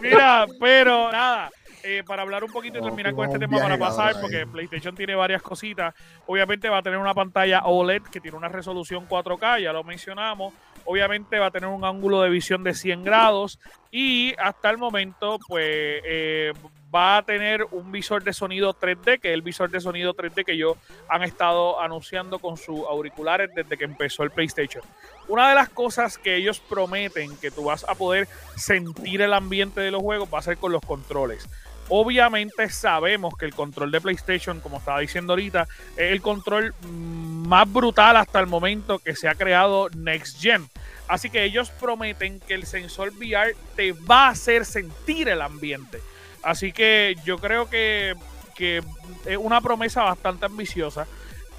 Mira, 0.00 0.46
pero 0.60 1.10
nada. 1.10 1.50
Eh, 1.84 2.02
para 2.06 2.22
hablar 2.22 2.44
un 2.44 2.52
poquito 2.52 2.78
y 2.78 2.82
terminar 2.82 3.14
con 3.14 3.26
este 3.26 3.38
tema 3.38 3.58
para 3.58 3.78
pasar, 3.78 4.20
porque. 4.20 4.46
PlayStation 4.52 4.94
tiene 4.94 5.14
varias 5.14 5.42
cositas. 5.42 5.94
Obviamente 6.26 6.68
va 6.68 6.78
a 6.78 6.82
tener 6.82 6.98
una 6.98 7.14
pantalla 7.14 7.62
OLED 7.64 8.02
que 8.02 8.20
tiene 8.20 8.36
una 8.36 8.48
resolución 8.48 9.08
4K, 9.08 9.62
ya 9.62 9.72
lo 9.72 9.82
mencionamos. 9.82 10.52
Obviamente 10.84 11.38
va 11.38 11.46
a 11.46 11.50
tener 11.50 11.68
un 11.68 11.84
ángulo 11.84 12.22
de 12.22 12.30
visión 12.30 12.64
de 12.64 12.74
100 12.74 13.04
grados 13.04 13.58
y 13.90 14.34
hasta 14.38 14.70
el 14.70 14.78
momento, 14.78 15.38
pues 15.46 15.64
eh, 15.64 16.52
va 16.94 17.18
a 17.18 17.22
tener 17.22 17.64
un 17.70 17.90
visor 17.90 18.22
de 18.22 18.32
sonido 18.32 18.74
3D, 18.74 19.20
que 19.20 19.28
es 19.28 19.34
el 19.34 19.42
visor 19.42 19.70
de 19.70 19.80
sonido 19.80 20.14
3D 20.14 20.44
que 20.44 20.52
ellos 20.52 20.76
han 21.08 21.22
estado 21.22 21.80
anunciando 21.80 22.38
con 22.38 22.56
sus 22.56 22.80
auriculares 22.80 23.50
desde 23.54 23.78
que 23.78 23.84
empezó 23.84 24.22
el 24.24 24.30
PlayStation. 24.30 24.84
Una 25.28 25.48
de 25.48 25.54
las 25.54 25.68
cosas 25.68 26.18
que 26.18 26.36
ellos 26.36 26.60
prometen 26.60 27.36
que 27.38 27.50
tú 27.50 27.64
vas 27.64 27.84
a 27.88 27.94
poder 27.94 28.28
sentir 28.56 29.22
el 29.22 29.32
ambiente 29.32 29.80
de 29.80 29.90
los 29.90 30.02
juegos 30.02 30.28
va 30.32 30.40
a 30.40 30.42
ser 30.42 30.58
con 30.58 30.72
los 30.72 30.82
controles. 30.82 31.48
Obviamente 31.94 32.70
sabemos 32.70 33.36
que 33.36 33.44
el 33.44 33.54
control 33.54 33.90
de 33.90 34.00
PlayStation, 34.00 34.60
como 34.60 34.78
estaba 34.78 35.00
diciendo 35.00 35.34
ahorita, 35.34 35.68
es 35.94 36.10
el 36.10 36.22
control 36.22 36.74
más 36.88 37.70
brutal 37.70 38.16
hasta 38.16 38.40
el 38.40 38.46
momento 38.46 38.98
que 38.98 39.14
se 39.14 39.28
ha 39.28 39.34
creado 39.34 39.90
Next 39.90 40.40
Gen. 40.40 40.70
Así 41.06 41.28
que 41.28 41.44
ellos 41.44 41.68
prometen 41.68 42.40
que 42.40 42.54
el 42.54 42.64
sensor 42.64 43.10
VR 43.10 43.54
te 43.76 43.92
va 43.92 44.28
a 44.28 44.30
hacer 44.30 44.64
sentir 44.64 45.28
el 45.28 45.42
ambiente. 45.42 46.00
Así 46.42 46.72
que 46.72 47.14
yo 47.26 47.36
creo 47.36 47.68
que, 47.68 48.14
que 48.56 48.82
es 49.26 49.36
una 49.36 49.60
promesa 49.60 50.02
bastante 50.02 50.46
ambiciosa. 50.46 51.06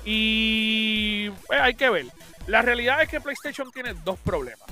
Y 0.03 1.29
pues, 1.45 1.61
hay 1.61 1.75
que 1.75 1.91
ver. 1.91 2.07
La 2.47 2.63
realidad 2.63 3.03
es 3.03 3.07
que 3.07 3.21
PlayStation 3.21 3.69
tiene 3.71 3.93
dos 4.03 4.17
problemas. 4.17 4.67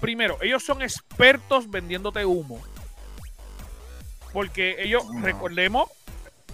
Primero, 0.00 0.38
ellos 0.40 0.62
son 0.62 0.82
expertos 0.82 1.68
vendiéndote 1.68 2.24
humo. 2.24 2.62
Porque 4.32 4.76
ellos, 4.78 5.04
No. 5.12 5.22
recordemos, 5.24 5.88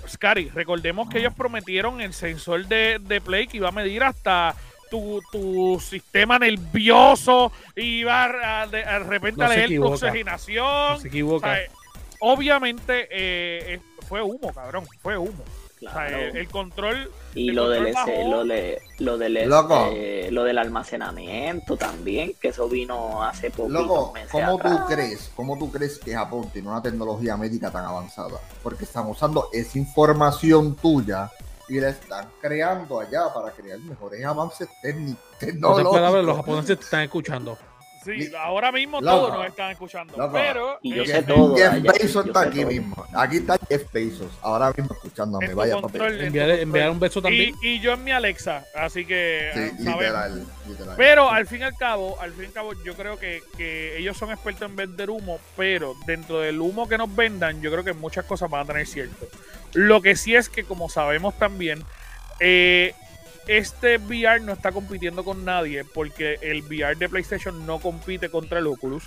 Scary, 0.08 0.48
recordemos 0.50 1.08
que 1.08 1.18
ellos 1.18 1.34
prometieron 1.34 2.00
el 2.00 2.12
sensor 2.14 2.66
de, 2.66 2.98
de 3.00 3.20
Play 3.20 3.46
que 3.48 3.56
iba 3.58 3.68
a 3.68 3.72
medir 3.72 4.02
hasta 4.04 4.54
tu, 4.90 5.20
tu 5.32 5.80
sistema 5.80 6.38
nervioso, 6.38 7.50
iba 7.74 8.24
a, 8.24 8.62
a- 8.62 8.66
de 8.68 8.84
a 8.84 9.00
repente 9.00 9.40
No 9.40 9.46
a 9.46 9.48
leer 9.48 9.68
tu 9.74 9.84
oxigenación. 9.84 10.64
No 10.94 10.98
se 11.00 11.08
equivoca. 11.08 11.48
O 11.50 11.54
sea, 11.54 11.60
obviamente 12.20 13.08
eh, 13.10 13.80
fue 14.08 14.22
humo, 14.22 14.52
cabrón, 14.54 14.84
fue 15.02 15.18
humo. 15.18 15.44
O 15.76 15.80
sea, 15.80 15.90
Claro. 15.92 16.16
el, 16.18 16.36
el 16.38 16.48
control 16.48 17.10
Y 17.34 17.50
el 17.50 17.54
lo 17.56 17.68
del, 17.68 17.92
control 17.92 18.06
bajó. 18.16 18.30
lo, 18.30 18.44
de, 18.46 18.82
lo, 18.98 19.18
del, 19.18 19.48
Loco. 19.48 19.86
este, 19.86 20.30
lo 20.30 20.44
del 20.44 20.58
almacenamiento 20.58 21.76
también, 21.76 22.32
que 22.40 22.48
eso 22.48 22.68
vino 22.68 23.22
hace 23.22 23.50
poco. 23.50 23.68
Loco, 23.68 24.14
¿cómo 24.32 24.58
tú 24.58 24.86
crees? 24.88 25.30
¿Cómo 25.36 25.58
tú 25.58 25.70
crees 25.70 25.98
que 25.98 26.14
Japón 26.14 26.48
tiene 26.52 26.68
una 26.68 26.80
tecnología 26.82 27.36
médica 27.36 27.70
tan 27.70 27.84
avanzada? 27.84 28.40
Porque 28.62 28.84
están 28.84 29.06
usando 29.06 29.48
esa 29.52 29.76
información 29.78 30.74
tuya 30.76 31.30
y 31.68 31.78
la 31.80 31.90
están 31.90 32.26
creando 32.40 33.00
allá 33.00 33.24
para 33.34 33.50
crear 33.50 33.78
mejores 33.80 34.24
avances 34.24 34.68
técnicos. 34.80 35.20
Palabras, 35.60 36.24
los 36.24 36.36
japoneses 36.36 36.78
te 36.78 36.84
están 36.84 37.02
escuchando. 37.02 37.58
Sí, 38.07 38.30
ahora 38.38 38.72
mismo 38.72 39.00
Loco. 39.00 39.16
todos 39.16 39.32
nos 39.34 39.46
están 39.46 39.70
escuchando. 39.72 40.16
Loco. 40.16 40.32
Pero 40.32 40.78
Y 40.82 40.94
yo 40.94 41.02
eh, 41.02 41.07
sé 41.07 41.22
todo. 41.24 41.57
Jeff 41.57 41.72
allá, 41.72 41.92
Bezos 41.92 42.12
yo 42.12 42.20
está 42.30 42.40
aquí 42.40 42.61
todo. 42.61 42.70
mismo. 42.70 43.07
Aquí 43.14 43.36
está 43.36 43.59
Jeff 43.68 43.92
Bezos, 43.92 44.30
ahora 44.40 44.72
mismo 44.76 44.94
escuchándome. 44.94 45.44
en 45.46 45.50
tu 45.50 45.57
Vaya 45.57 45.72
control, 45.74 46.02
papel. 46.12 46.20
en 46.20 46.32
tu 46.32 46.38
Enviar, 46.40 46.90
un 46.90 47.00
beso 47.00 47.20
también. 47.20 47.54
Y, 47.62 47.68
y 47.68 47.80
yo 47.80 47.92
en 47.92 48.04
mi 48.04 48.12
Alexa, 48.12 48.64
así 48.74 49.04
que 49.04 49.50
Sí, 49.52 49.61
eh, 49.61 49.72
literal, 49.78 50.46
literal. 50.68 50.94
Pero 50.96 51.28
al 51.30 51.46
fin 51.46 51.61
y 51.61 51.64
al 51.64 51.76
cabo, 51.76 52.16
al 52.20 52.32
fin 52.32 52.44
y 52.44 52.46
al 52.46 52.52
cabo, 52.52 52.72
yo 52.84 52.94
creo 52.94 53.18
que, 53.18 53.42
que 53.57 53.98
ellos 53.98 54.16
son 54.16 54.30
expertos 54.30 54.62
en 54.70 54.76
vender 54.76 55.11
humo, 55.11 55.38
pero 55.57 55.94
dentro 56.07 56.40
del 56.40 56.61
humo 56.61 56.88
que 56.88 56.96
nos 56.96 57.14
vendan, 57.14 57.61
yo 57.61 57.70
creo 57.70 57.84
que 57.84 57.92
muchas 57.92 58.24
cosas 58.24 58.48
van 58.48 58.62
a 58.62 58.64
tener 58.66 58.86
cierto. 58.86 59.26
Lo 59.72 60.00
que 60.00 60.16
sí 60.16 60.34
es 60.34 60.48
que, 60.48 60.64
como 60.64 60.88
sabemos 60.88 61.36
también, 61.38 61.82
eh, 62.40 62.94
este 63.47 63.99
VR 63.99 64.40
no 64.40 64.53
está 64.53 64.72
compitiendo 64.72 65.24
con 65.24 65.44
nadie 65.44 65.84
porque 65.84 66.38
el 66.42 66.62
VR 66.62 66.97
de 66.97 67.09
PlayStation 67.09 67.66
no 67.66 67.78
compite 67.78 68.28
contra 68.28 68.59
el 68.59 68.66
Oculus. 68.66 69.05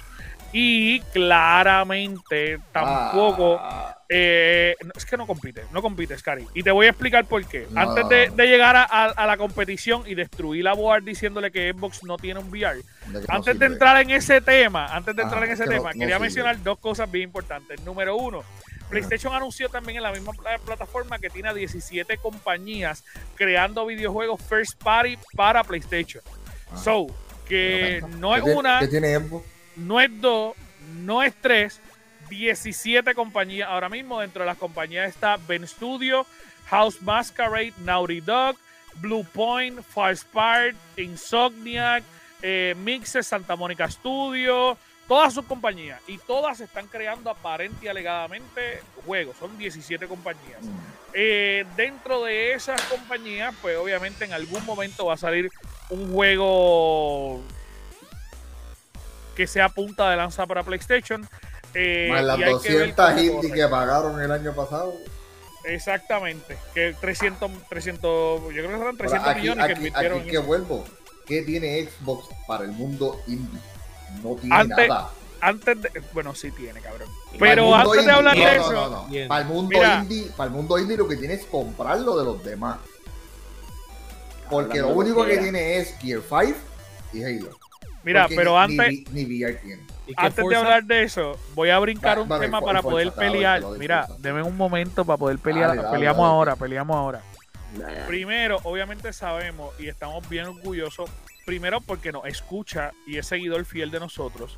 Y 0.52 1.02
claramente 1.02 2.60
tampoco 2.72 3.58
Ah, 3.62 3.96
eh, 4.10 4.76
es 4.96 5.06
que 5.06 5.16
no 5.16 5.28
compite, 5.28 5.64
no 5.72 5.82
compite, 5.82 6.18
Scary. 6.18 6.48
Y 6.56 6.64
te 6.64 6.72
voy 6.72 6.88
a 6.88 6.90
explicar 6.90 7.26
por 7.26 7.46
qué. 7.46 7.68
No. 7.70 7.82
Antes 7.82 8.10
de, 8.10 8.30
de 8.32 8.48
llegar 8.48 8.76
a, 8.76 8.84
a- 8.84 9.06
a 9.12 9.28
la 9.28 9.38
competición 9.38 10.04
y 10.08 10.16
destruir 10.16 10.64
la 10.64 10.74
board 10.74 11.04
diciéndole 11.04 11.52
que 11.52 11.72
Xbox 11.72 12.04
no 12.04 12.18
tiene 12.18 12.40
un 12.40 12.50
VR, 12.50 12.78
de 12.78 12.84
que 12.84 13.28
no 13.28 13.36
antes 13.36 13.60
de 13.60 13.66
entrar 13.68 14.02
en 14.02 14.10
ese 14.10 14.42
tema, 14.42 14.88
antes 14.88 15.16
de 15.16 15.22
Ah, 15.22 15.26
entrar 15.26 15.44
en 15.44 15.52
ese 15.52 15.66
tema, 15.66 15.92
no 15.94 16.00
quería 16.00 16.18
mencionar 16.18 16.62
dos 16.64 16.80
cosas 16.80 17.12
bien 17.12 17.26
importantes. 17.26 17.80
Número 17.84 18.16
uno, 18.16 18.44
PlayStation 18.90 19.34
anunció 19.34 19.70
también 19.70 19.98
en 19.98 20.04
la 20.04 20.12
misma 20.12 20.34
pla- 20.34 20.58
plataforma 20.60 21.20
que 21.20 21.30
tiene 21.30 21.50
a 21.50 21.54
17 21.54 22.18
compañías 22.18 23.04
creando 23.36 23.86
videojuegos 23.86 24.42
first 24.42 24.82
party 24.84 25.18
para 25.36 25.64
PlayStation. 25.64 26.24
Ah. 26.72 26.78
So, 26.78 27.08
que 27.48 28.04
no 28.18 28.36
es 28.36 28.42
¿qué 28.42 28.46
tiene- 28.46 28.60
una, 28.60 28.80
¿Qué 28.80 28.88
tiene 28.88 29.16
Xbox? 29.20 29.46
no 29.76 30.00
es 30.02 30.22
dos, 30.22 30.56
no 30.98 31.24
es 31.24 31.34
tres, 31.42 31.80
17 32.30 33.14
compañías. 33.16 33.70
Ahora 33.70 33.90
mismo 33.90 34.20
dentro 34.22 34.42
de 34.44 34.48
las 34.48 34.58
compañías 34.58 35.10
está 35.10 35.38
Ben 35.38 35.68
Studio, 35.68 36.26
House 36.68 37.02
Masquerade, 37.02 37.74
Naughty 37.80 38.22
Dog, 38.22 38.56
Blue 38.96 39.24
Point, 39.34 39.82
Farspart, 39.82 40.76
Insomniac, 40.98 42.04
eh, 42.42 42.76
Mixes, 42.78 43.28
Santa 43.28 43.56
Mónica 43.56 43.90
Studio, 43.90 44.78
todas 45.10 45.34
sus 45.34 45.44
compañías. 45.44 46.00
Y 46.08 46.18
todas 46.20 46.62
están 46.62 46.88
creando 46.88 47.30
aparente 47.30 47.86
y 47.86 47.90
alegadamente 47.90 48.82
juegos. 49.06 49.36
Son 49.38 49.58
17 49.58 50.08
compañías. 50.08 50.62
Eh, 51.14 51.66
dentro 51.76 52.24
de 52.24 52.54
esas 52.54 52.80
compañías, 52.84 53.54
pues 53.62 53.76
obviamente 53.76 54.24
en 54.24 54.32
algún 54.32 54.64
momento 54.66 55.08
va 55.08 55.16
a 55.16 55.18
salir 55.18 55.50
un 55.90 56.14
juego 56.14 57.42
que 59.36 59.48
sea 59.48 59.68
punta 59.70 60.10
de 60.12 60.16
lanza 60.16 60.46
para 60.46 60.64
PlayStation. 60.64 61.28
Eh, 61.74 62.10
Más 62.12 62.24
las 62.24 62.40
y 62.40 62.44
hay 62.44 62.60
que 62.62 62.76
ver 62.76 62.96
200 62.96 63.06
cómo 63.06 63.20
indie 63.20 63.50
corre. 63.50 63.62
que 63.62 63.68
pagaron 63.68 64.22
el 64.22 64.32
año 64.32 64.54
pasado. 64.56 64.94
Exactamente. 65.66 66.58
Que 66.74 66.96
300, 67.00 67.52
300 67.68 68.42
yo 68.44 68.50
creo 68.50 68.70
que 68.70 68.78
serán 68.78 68.98
300 68.98 69.20
Ahora, 69.20 69.32
aquí, 69.32 69.42
millones 69.42 69.66
que 69.66 69.74
invirtieron 69.74 70.22
aquí 70.22 70.30
que 70.30 70.38
vuelvo. 70.38 70.86
¿Qué 71.26 71.42
tiene 71.44 71.84
Xbox 71.84 72.28
para 72.48 72.64
el 72.64 72.72
mundo 72.72 73.20
indie? 73.28 73.60
No 74.24 74.36
tiene 74.36 74.56
Antes- 74.56 74.88
nada. 74.90 75.10
Antes 75.42 75.82
de, 75.82 75.90
bueno, 76.12 76.36
sí 76.36 76.52
tiene, 76.52 76.82
cabrón. 76.82 77.08
Pero 77.40 77.74
antes 77.74 78.06
de 78.06 78.12
hablar 78.12 78.38
no, 78.38 78.44
de 78.46 78.56
eso, 78.58 78.72
no, 78.74 78.90
no. 78.90 79.06
Bien. 79.08 79.28
Para 79.30 79.42
el 79.42 79.48
mundo 79.48 79.70
Mira. 79.70 80.00
indie, 80.04 80.26
para 80.36 80.48
el 80.50 80.54
mundo 80.56 80.78
indie 80.78 80.98
lo 80.98 81.08
que 81.08 81.16
tiene 81.16 81.36
es 81.36 81.46
comprarlo 81.46 82.18
de 82.18 82.26
los 82.26 82.44
demás. 82.44 82.78
Porque 84.50 84.80
lo 84.80 84.90
único 84.90 85.26
que 85.26 85.38
tiene 85.38 85.78
es 85.78 85.96
Gear 86.00 86.22
5 86.28 86.58
y 87.14 87.24
Halo. 87.24 87.52
mira, 88.04 88.24
Porque 88.24 88.36
pero 88.36 88.68
ni, 88.68 88.78
antes, 88.80 89.12
ni, 89.14 89.24
ni 89.26 89.42
VR 89.44 89.54
tiene. 89.62 89.84
¿Y 90.08 90.16
qué 90.16 90.26
antes 90.26 90.46
de 90.46 90.56
hablar 90.56 90.84
de 90.84 91.04
eso, 91.04 91.38
voy 91.54 91.70
a 91.70 91.78
brincar 91.80 92.18
Va- 92.18 92.24
un 92.24 92.32
va, 92.32 92.40
tema 92.40 92.60
para 92.62 92.82
poder 92.82 93.12
pelear. 93.14 93.64
Mira, 93.78 94.08
deme 94.18 94.42
un 94.42 94.58
momento 94.58 95.06
para 95.06 95.18
poder 95.18 95.38
pelear. 95.38 95.70
Dale, 95.70 95.82
dale, 95.84 95.96
peleamos 95.96 96.22
dale. 96.24 96.32
ahora, 96.34 96.56
peleamos 96.56 96.96
ahora. 96.98 97.22
Primero, 98.08 98.60
obviamente 98.64 99.14
sabemos 99.14 99.74
y 99.80 99.88
estamos 99.88 100.28
bien 100.28 100.48
orgullosos. 100.48 101.10
Primero, 101.50 101.82
porque 101.82 102.12
nos 102.12 102.28
escucha 102.28 102.92
y 103.08 103.18
es 103.18 103.26
seguidor 103.26 103.66
fiel 103.66 103.90
de 103.90 104.00
nosotros. 104.00 104.56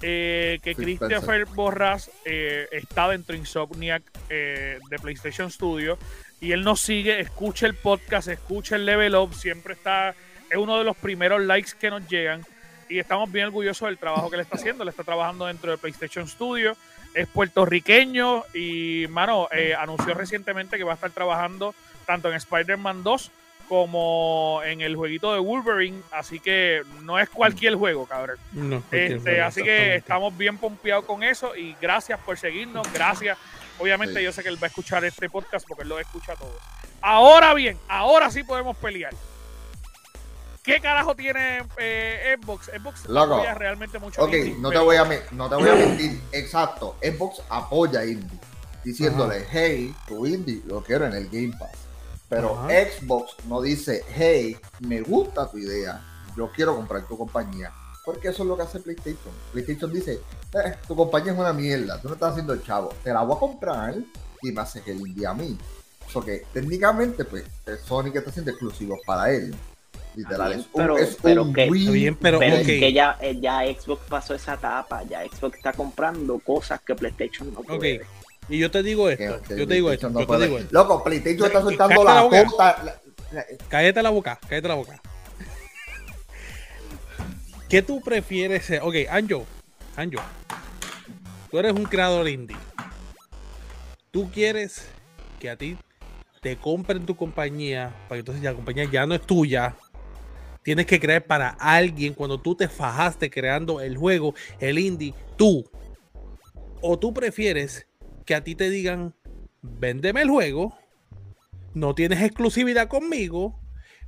eh, 0.00 0.60
que 0.62 0.76
Sí, 0.76 0.96
Christopher 0.96 1.44
Borras 1.46 2.08
eh, 2.24 2.68
está 2.70 3.08
dentro 3.08 3.32
de 3.32 3.40
Insomniac 3.40 4.04
eh, 4.28 4.78
de 4.88 4.98
PlayStation 5.00 5.50
Studio 5.50 5.98
y 6.40 6.52
él 6.52 6.62
nos 6.62 6.82
sigue, 6.82 7.18
escucha 7.18 7.66
el 7.66 7.74
podcast, 7.74 8.28
escucha 8.28 8.76
el 8.76 8.86
Level 8.86 9.16
Up, 9.16 9.34
siempre 9.34 9.74
está, 9.74 10.10
es 10.48 10.56
uno 10.56 10.78
de 10.78 10.84
los 10.84 10.96
primeros 10.96 11.42
likes 11.42 11.72
que 11.80 11.90
nos 11.90 12.06
llegan 12.06 12.42
y 12.88 13.00
estamos 13.00 13.32
bien 13.32 13.46
orgullosos 13.46 13.88
del 13.88 13.98
trabajo 13.98 14.30
que 14.30 14.36
le 14.36 14.44
está 14.44 14.54
haciendo. 14.54 14.84
Le 14.84 14.90
está 14.90 15.02
trabajando 15.02 15.46
dentro 15.46 15.72
de 15.72 15.78
PlayStation 15.78 16.28
Studio, 16.28 16.76
es 17.12 17.26
puertorriqueño 17.26 18.44
y, 18.54 19.06
mano, 19.08 19.48
anunció 19.76 20.14
recientemente 20.14 20.78
que 20.78 20.84
va 20.84 20.92
a 20.92 20.94
estar 20.94 21.10
trabajando 21.10 21.74
tanto 22.06 22.28
en 22.28 22.36
Spider-Man 22.36 23.02
2 23.02 23.32
como 23.70 24.60
en 24.64 24.80
el 24.80 24.96
jueguito 24.96 25.32
de 25.32 25.38
Wolverine, 25.38 26.02
así 26.10 26.40
que 26.40 26.82
no 27.02 27.20
es 27.20 27.30
cualquier 27.30 27.76
juego, 27.76 28.04
cabrón. 28.04 28.36
No, 28.52 28.80
cualquier 28.80 29.12
Este, 29.12 29.30
juego, 29.30 29.46
así 29.46 29.62
que 29.62 29.94
estamos 29.94 30.36
bien 30.36 30.58
pompeados 30.58 31.04
con 31.04 31.22
eso 31.22 31.54
y 31.54 31.76
gracias 31.80 32.18
por 32.18 32.36
seguirnos, 32.36 32.92
gracias. 32.92 33.38
Obviamente 33.78 34.18
Sí. 34.18 34.24
yo 34.24 34.32
sé 34.32 34.42
que 34.42 34.48
él 34.48 34.60
va 34.60 34.66
a 34.66 34.70
escuchar 34.70 35.04
este 35.04 35.30
podcast 35.30 35.64
porque 35.68 35.84
él 35.84 35.88
lo 35.88 36.00
escucha 36.00 36.34
todo. 36.34 36.58
Ahora 37.00 37.54
bien, 37.54 37.78
ahora 37.88 38.28
sí 38.30 38.42
podemos 38.42 38.76
pelear. 38.76 39.14
¿Qué 40.64 40.80
carajo 40.80 41.14
tiene 41.14 41.62
eh, 41.78 42.36
Xbox? 42.42 42.66
Xbox 42.66 43.06
Loco. 43.08 43.34
apoya 43.36 43.54
realmente 43.54 43.98
mucho. 44.00 44.20
Ok, 44.22 44.34
indie, 44.34 44.54
no 44.58 44.68
te 44.68 44.74
pero- 44.74 44.84
voy 44.84 44.96
a 44.96 45.04
no 45.30 45.48
te 45.48 45.54
voy 45.54 45.68
a 45.68 45.74
mentir. 45.74 46.20
Exacto. 46.32 46.96
Xbox 47.00 47.40
apoya 47.48 48.04
indie. 48.04 48.38
Diciéndole, 48.84 49.46
hey, 49.50 49.94
tu 50.08 50.26
indie 50.26 50.60
lo 50.66 50.82
quiero 50.82 51.06
en 51.06 51.12
el 51.14 51.28
Game 51.30 51.54
Pass. 51.58 51.89
Pero 52.30 52.58
Ajá. 52.58 52.68
Xbox 52.70 53.34
no 53.46 53.60
dice, 53.60 54.02
hey, 54.14 54.56
me 54.80 55.02
gusta 55.02 55.50
tu 55.50 55.58
idea. 55.58 56.00
Yo 56.36 56.50
quiero 56.52 56.74
comprar 56.76 57.06
tu 57.06 57.18
compañía. 57.18 57.70
Porque 58.04 58.28
eso 58.28 58.44
es 58.44 58.48
lo 58.48 58.56
que 58.56 58.62
hace 58.62 58.80
PlayStation. 58.80 59.34
PlayStation 59.52 59.92
dice, 59.92 60.20
"Eh, 60.54 60.74
tu 60.88 60.96
compañía 60.96 61.32
es 61.32 61.38
una 61.38 61.52
mierda. 61.52 62.00
Tú 62.00 62.08
no 62.08 62.14
estás 62.14 62.30
haciendo 62.30 62.54
el 62.54 62.62
chavo. 62.62 62.94
Te 63.04 63.12
la 63.12 63.22
voy 63.22 63.36
a 63.36 63.40
comprar 63.40 63.94
y 64.42 64.52
me 64.52 64.60
haces 64.62 64.82
el 64.86 65.00
indie 65.00 65.26
a 65.26 65.34
mí. 65.34 65.58
Eso 66.08 66.24
que 66.24 66.44
técnicamente, 66.52 67.24
pues, 67.24 67.44
que 67.64 67.72
está 68.18 68.30
haciendo 68.30 68.50
exclusivos 68.52 68.98
para 69.04 69.30
él. 69.30 69.54
Literal, 70.16 70.48
Bien, 70.48 70.60
es 70.60 70.66
un, 70.66 70.72
pero- 70.72 70.98
es 70.98 71.16
pero 71.22 71.42
un 71.44 71.52
que- 71.52 71.70
bien, 71.70 72.16
pero, 72.16 72.38
Pero 72.40 72.54
ok. 72.56 72.60
es 72.62 72.66
que 72.66 72.92
ya, 72.92 73.16
eh, 73.20 73.38
ya 73.40 73.60
Xbox 73.64 74.02
pasó 74.08 74.34
esa 74.34 74.54
etapa, 74.54 75.04
ya 75.04 75.22
Xbox 75.24 75.56
está 75.56 75.72
comprando 75.72 76.38
cosas 76.40 76.80
que 76.80 76.94
PlayStation 76.96 77.52
no 77.54 77.60
puede. 77.60 78.00
Ok. 78.00 78.06
Y 78.50 78.58
yo 78.58 78.70
te 78.70 78.82
digo 78.82 79.08
esto, 79.08 79.40
yo 79.56 79.66
te 79.66 79.74
digo 79.74 79.92
esto, 79.92 80.10
no 80.10 80.20
yo 80.20 80.26
te 80.26 80.38
digo 80.38 80.58
esto. 80.58 80.70
Loco, 80.72 81.04
PlayStation 81.04 81.46
está 81.46 81.62
soltando 81.62 82.04
la 82.04 82.14
la 82.14 83.00
la- 83.32 83.46
Cállate 83.68 84.02
la 84.02 84.10
boca, 84.10 84.38
cállate 84.48 84.68
la 84.68 84.74
boca. 84.74 85.00
¿Qué 87.68 87.82
tú 87.82 88.00
prefieres 88.00 88.64
ser? 88.64 88.82
Ok, 88.82 88.94
Anjo, 89.08 89.46
Anjo, 89.96 90.20
tú 91.50 91.58
eres 91.58 91.72
un 91.72 91.84
creador 91.84 92.28
indie. 92.28 92.56
Tú 94.10 94.28
quieres 94.32 94.88
que 95.38 95.48
a 95.50 95.56
ti 95.56 95.76
te 96.40 96.56
compren 96.56 97.06
tu 97.06 97.14
compañía, 97.16 97.94
para 98.08 98.16
que 98.16 98.20
entonces 98.20 98.42
la 98.42 98.54
compañía 98.54 98.84
ya 98.90 99.06
no 99.06 99.14
es 99.14 99.20
tuya. 99.22 99.76
Tienes 100.64 100.86
que 100.86 100.98
crear 100.98 101.22
para 101.24 101.50
alguien 101.50 102.12
cuando 102.14 102.40
tú 102.40 102.54
te 102.56 102.68
fajaste 102.68 103.30
creando 103.30 103.80
el 103.80 103.96
juego, 103.96 104.34
el 104.58 104.78
indie, 104.78 105.14
tú. 105.36 105.70
O 106.82 106.98
tú 106.98 107.14
prefieres 107.14 107.86
que 108.30 108.36
a 108.36 108.44
ti 108.44 108.54
te 108.54 108.70
digan, 108.70 109.12
véndeme 109.60 110.22
el 110.22 110.30
juego, 110.30 110.78
no 111.74 111.96
tienes 111.96 112.22
exclusividad 112.22 112.86
conmigo, 112.86 113.58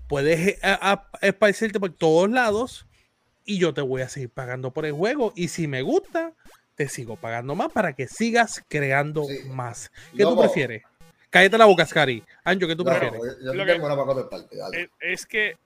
puedes 0.07 0.47
eh, 0.47 0.59
esparcirte 1.23 1.81
por 1.81 1.93
todos 1.93 2.31
lados 2.31 2.87
y 3.45 3.59
yo 3.59 3.75
te 3.75 3.81
voy 3.81 4.03
a 4.03 4.09
seguir 4.09 4.31
pagando 4.31 4.71
por 4.71 4.87
el 4.87 4.93
juego. 4.93 5.33
Y 5.35 5.49
si 5.49 5.67
me 5.67 5.83
gusta, 5.83 6.35
te 6.77 6.89
sigo 6.89 7.17
pagando 7.17 7.57
más 7.57 7.73
para 7.73 7.95
que 7.95 8.07
sigas 8.07 8.63
creando 8.69 9.25
Sí. 9.25 9.41
más. 9.49 9.91
¿Qué 10.17 10.23
tú 10.23 10.39
prefieres? 10.39 10.85
Cállate 11.29 11.59
la 11.59 11.65
boca, 11.65 11.85
Scary. 11.85 12.23
Anjo, 12.45 12.69
¿qué 12.69 12.77
tú 12.77 12.85
No, 12.85 12.91
prefieres? 12.91 13.19
yo- 13.21 13.27
yo 13.47 13.55
Lo 13.55 13.65
tengo 13.67 13.81
que- 13.81 13.85
una 13.87 13.97
para 13.97 14.07
contestarte, 14.07 14.57
dale. 14.57 14.83
Es, 14.83 14.89
es 15.01 15.27
que 15.27 15.49
eh, 15.49 15.57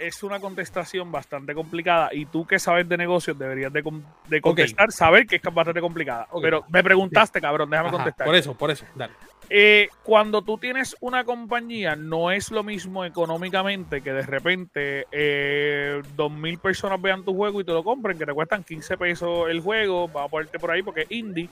es 0.00 0.22
una 0.22 0.40
contestación 0.40 1.10
bastante 1.12 1.54
complicada 1.54 2.10
y 2.12 2.26
tú 2.26 2.46
que 2.46 2.58
sabes 2.58 2.88
de 2.88 2.96
negocios 2.96 3.38
deberías 3.38 3.72
de, 3.72 3.82
con- 3.82 4.04
de 4.28 4.40
contestar, 4.40 4.92
saber 4.92 5.26
que 5.26 5.36
es 5.36 5.42
bastante 5.42 5.80
complicada. 5.80 6.26
Pero 6.42 6.64
me 6.68 6.82
preguntaste, 6.82 7.40
cabrón, 7.40 7.70
déjame 7.70 7.88
Ajá, 7.88 7.96
contestar. 7.98 8.26
por 8.26 8.34
eso, 8.34 8.54
por 8.56 8.70
eso, 8.70 8.84
dale. 8.94 9.12
Eh, 9.50 9.88
cuando 10.02 10.40
tú 10.40 10.56
tienes 10.56 10.96
una 11.00 11.22
compañía, 11.24 11.96
no 11.96 12.30
es 12.30 12.50
lo 12.50 12.62
mismo 12.62 13.04
económicamente 13.04 14.00
que 14.00 14.10
de 14.12 14.22
repente 14.22 15.06
eh, 15.12 16.00
dos 16.16 16.32
mil 16.32 16.58
personas 16.58 17.00
vean 17.00 17.24
tu 17.24 17.34
juego 17.34 17.60
y 17.60 17.64
te 17.64 17.72
lo 17.72 17.84
compren, 17.84 18.18
que 18.18 18.24
te 18.24 18.32
cuestan 18.32 18.64
15 18.64 18.96
pesos 18.96 19.50
el 19.50 19.60
juego, 19.60 20.10
va 20.10 20.24
a 20.24 20.28
ponerte 20.28 20.58
por 20.58 20.70
ahí 20.70 20.82
porque 20.82 21.02
es 21.02 21.10
indie. 21.10 21.48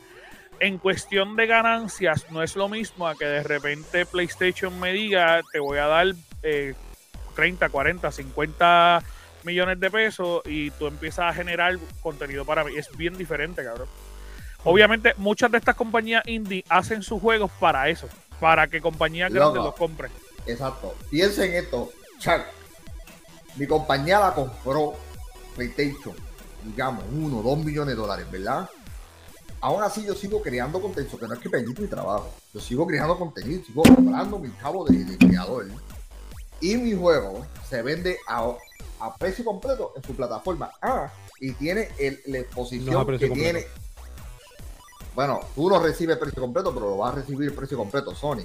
En 0.59 0.78
cuestión 0.78 1.34
de 1.36 1.47
ganancias, 1.47 2.26
no 2.30 2.43
es 2.43 2.57
lo 2.57 2.68
mismo 2.68 3.07
a 3.09 3.14
que 3.16 3.24
de 3.26 3.43
repente 3.43 4.07
PlayStation 4.07 4.78
me 4.78 4.93
diga, 4.93 5.40
te 5.53 5.59
voy 5.59 5.78
a 5.78 5.86
dar 5.86 6.07
eh, 6.43 6.74
30, 7.35 7.68
40, 7.68 8.12
50 8.12 9.03
millones 9.45 9.80
de 9.80 9.91
pesos 9.91 10.43
y 10.45 10.70
tú 10.72 10.87
empiezas 10.87 11.26
a 11.30 11.35
generar 11.35 11.78
contenido 12.03 12.45
para 12.45 12.64
mí. 12.64 12.72
Es 12.76 12.95
bien 12.97 13.16
diferente, 13.16 13.64
cabrón. 13.64 13.89
Obviamente, 14.64 15.14
muchas 15.16 15.51
de 15.51 15.59
estas 15.59 15.74
compañías 15.74 16.22
indie 16.26 16.64
hacen 16.68 17.03
sus 17.03 17.20
juegos 17.20 17.51
para 17.59 17.89
eso, 17.89 18.09
para 18.39 18.68
que 18.68 18.80
compañías 18.80 19.30
Loco. 19.33 19.53
grandes 19.53 19.64
los 19.64 19.74
compren. 19.74 20.12
Exacto. 20.47 20.95
Piensen 21.11 21.55
esto, 21.55 21.91
Chuck. 22.18 22.43
Mi 23.57 23.66
compañía 23.66 24.20
la 24.20 24.33
compró 24.33 24.95
PlayStation, 25.57 26.14
digamos, 26.64 27.05
uno, 27.12 27.43
dos 27.43 27.59
millones 27.59 27.95
de 27.95 28.01
dólares, 28.01 28.30
¿verdad? 28.30 28.68
Aún 29.61 29.83
así 29.83 30.05
yo 30.05 30.14
sigo 30.14 30.43
creando 30.43 30.80
contenido, 30.80 31.18
que 31.18 31.26
no 31.28 31.35
es 31.35 31.41
que 31.41 31.51
perdí 31.51 31.74
mi 31.78 31.87
trabajo. 31.87 32.33
Yo 32.55 32.61
sigo 32.61 32.87
creando 32.87 33.16
contenido, 33.18 33.62
sigo 33.64 33.83
cobrando 33.83 34.39
mi 34.39 34.51
cabo 34.51 34.85
de, 34.85 35.05
de 35.05 35.18
creador. 35.18 35.66
Y 36.63 36.77
mi 36.79 36.95
juego 36.95 37.45
se 37.69 37.83
vende 37.83 38.17
a, 38.27 38.51
a 39.01 39.17
precio 39.17 39.45
completo 39.45 39.93
en 39.97 40.03
su 40.03 40.15
plataforma. 40.17 40.71
Ah, 40.81 41.13
y 41.41 41.53
tiene 41.53 41.89
el- 41.99 42.21
la 42.27 42.39
No 42.39 42.45
exposición 42.45 43.05
precio 43.07 43.27
que 43.27 43.29
completo. 43.31 43.59
tiene. 43.59 43.67
Bueno, 45.15 45.41
tú 45.55 45.69
no 45.69 45.79
recibes 45.79 46.17
precio 46.17 46.41
completo, 46.41 46.73
pero 46.73 46.91
lo 46.91 46.97
vas 46.99 47.13
a 47.13 47.17
recibir 47.17 47.55
precio 47.55 47.77
completo, 47.77 48.15
Sony. 48.15 48.45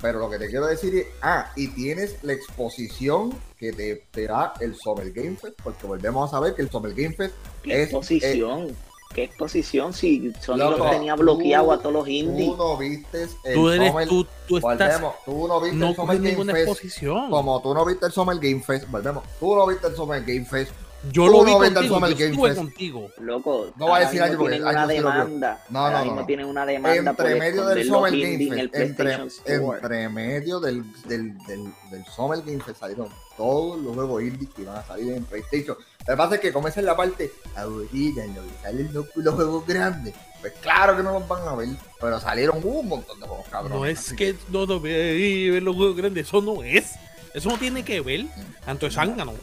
Pero 0.00 0.20
lo 0.20 0.30
que 0.30 0.38
te 0.38 0.46
quiero 0.48 0.66
decir 0.66 0.94
es, 0.94 1.06
ah, 1.22 1.50
y 1.56 1.68
tienes 1.68 2.22
la 2.22 2.32
exposición 2.34 3.36
que 3.58 3.72
te, 3.72 4.04
te 4.12 4.26
da 4.28 4.54
el 4.60 4.76
Summer 4.76 5.10
Game 5.10 5.36
Fest, 5.36 5.58
porque 5.60 5.88
volvemos 5.88 6.28
a 6.28 6.36
saber 6.36 6.54
que 6.54 6.62
el 6.62 6.70
Summer 6.70 6.94
Game 6.94 7.16
Fest 7.16 7.34
¿Qué 7.64 7.82
es... 7.82 7.88
exposición? 7.88 8.76
¿Qué 9.18 9.24
exposición? 9.24 9.92
Si 9.92 10.32
Sony 10.40 10.56
Loco, 10.58 10.78
los 10.78 10.90
tenía 10.92 11.16
bloqueado 11.16 11.66
tú- 11.66 11.72
a 11.72 11.78
todos 11.78 11.92
los 11.92 12.08
indies. 12.08 12.50
Tú 12.50 12.56
no 12.56 12.76
viste 12.76 13.26
el 13.44 13.54
Tú 13.54 13.68
eres, 13.70 13.88
Summer... 13.90 14.08
tú, 14.08 14.26
tú 14.46 14.56
estás, 14.58 15.02
tú 15.24 15.48
no 15.48 15.60
viste 15.60 15.76
no 15.76 15.88
el 15.88 15.96
Summer 15.96 16.06
coges 16.06 16.18
Game 16.22 16.30
ninguna 16.30 16.52
Fest. 16.52 16.68
exposición. 16.68 17.30
Como 17.30 17.60
tú 17.62 17.74
no 17.74 17.84
viste 17.84 18.06
el 18.06 18.12
Summer 18.12 18.36
Game 18.38 18.60
Fest, 18.62 18.88
volvemos, 18.88 19.24
tú 19.40 19.56
no 19.56 19.66
viste 19.66 19.88
el 19.88 19.96
Summer 19.96 20.22
Game 20.24 20.44
Fest. 20.44 20.70
Yo 21.12 21.26
tú 21.26 21.32
lo 21.32 21.44
vi 21.44 21.50
no 21.52 21.58
viste 21.60 21.66
el 21.68 21.74
contigo, 21.74 21.94
Summer 21.94 22.10
yo 22.10 22.16
Game 22.16 22.30
estuve 22.30 22.48
Fest. 22.48 22.60
contigo. 22.60 23.10
Loco, 23.20 23.66
No 23.76 23.86
voy 23.88 23.96
a 23.96 24.04
decir 24.04 24.22
algo 24.22 24.48
tienen 24.48 24.66
una 24.68 24.86
demanda. 24.86 25.64
No, 25.70 25.90
no, 25.90 26.14
no. 26.14 26.26
tienen 26.26 26.46
una 26.46 26.66
demanda 26.66 27.10
Entre 27.10 27.34
medio 27.36 27.66
del 27.66 27.86
Summer 27.86 28.10
Game 28.12 28.32
indies 28.32 28.52
en 28.52 28.58
el 28.58 28.70
Fest, 28.70 29.00
entre, 29.46 30.08
medio 30.08 30.60
del, 30.60 30.84
del, 31.08 31.38
del, 31.46 31.72
del 31.90 32.04
Summer 32.06 32.40
Game 32.44 32.60
Fest 32.60 32.80
salieron 32.80 33.08
todos 33.36 33.78
los 33.80 33.94
juegos 33.94 34.22
indie 34.22 34.48
que 34.54 34.62
iban 34.62 34.76
a 34.76 34.82
salir 34.84 35.12
en 35.12 35.24
PlayStation. 35.24 35.76
Lo 36.08 36.14
que 36.14 36.16
pasa 36.16 36.34
es 36.36 36.40
que 36.40 36.52
como 36.54 36.68
esa 36.68 36.80
es 36.80 36.86
la 36.86 36.96
parte 36.96 37.30
aburrida 37.54 38.24
en 38.24 38.34
lo 38.34 38.42
que 38.42 38.48
salen 38.62 38.92
los, 38.94 39.06
los 39.14 39.34
juegos 39.34 39.66
grandes, 39.66 40.14
pues 40.40 40.54
claro 40.62 40.96
que 40.96 41.02
no 41.02 41.12
los 41.12 41.28
van 41.28 41.46
a 41.46 41.54
ver, 41.54 41.68
pero 42.00 42.18
salieron 42.18 42.60
un 42.64 42.88
montón 42.88 43.20
de 43.20 43.26
juegos 43.26 43.46
cabrones. 43.48 43.78
No 43.78 43.84
es 43.84 44.12
que 44.14 44.34
no, 44.48 44.64
no 44.64 44.80
ve- 44.80 45.50
ver 45.52 45.62
los 45.62 45.76
juegos 45.76 45.96
grandes, 45.96 46.26
eso 46.26 46.40
no 46.40 46.62
es. 46.62 46.94
Eso 47.34 47.50
no 47.50 47.58
tiene 47.58 47.84
que 47.84 48.00
ver. 48.00 48.24
Tanto 48.64 48.86
es 48.86 48.94
zángano. 48.94 49.34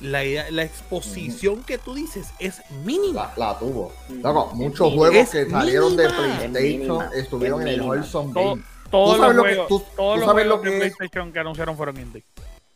La, 0.00 0.24
idea- 0.24 0.50
la 0.50 0.64
exposición 0.64 1.62
que 1.62 1.78
tú 1.78 1.94
dices 1.94 2.26
es 2.38 2.60
mínima. 2.84 3.32
La, 3.36 3.52
la 3.52 3.58
tuvo. 3.58 3.92
Loco, 4.22 4.50
muchos 4.54 4.92
juegos 4.92 5.30
que 5.30 5.48
salieron 5.48 5.96
de 5.96 6.06
Es 6.06 6.12
PlayStation 6.12 6.62
mínima. 6.62 7.10
estuvieron 7.14 7.60
Es 7.62 7.68
en 7.68 7.74
el. 7.74 7.80
Wholesome 7.82 8.32
Todo- 8.34 8.50
Game. 8.50 8.62
Todos 8.90 9.18
los 9.18 9.28
que- 9.30 9.38
juegos, 9.54 9.68
tú- 9.68 9.84
todos 9.96 10.18
los 10.20 10.30
juegos 10.30 10.62
de 10.62 10.70
PlayStation 10.72 11.32
que 11.32 11.38
anunciaron 11.38 11.76
fueron 11.76 11.96
indie. 11.98 12.22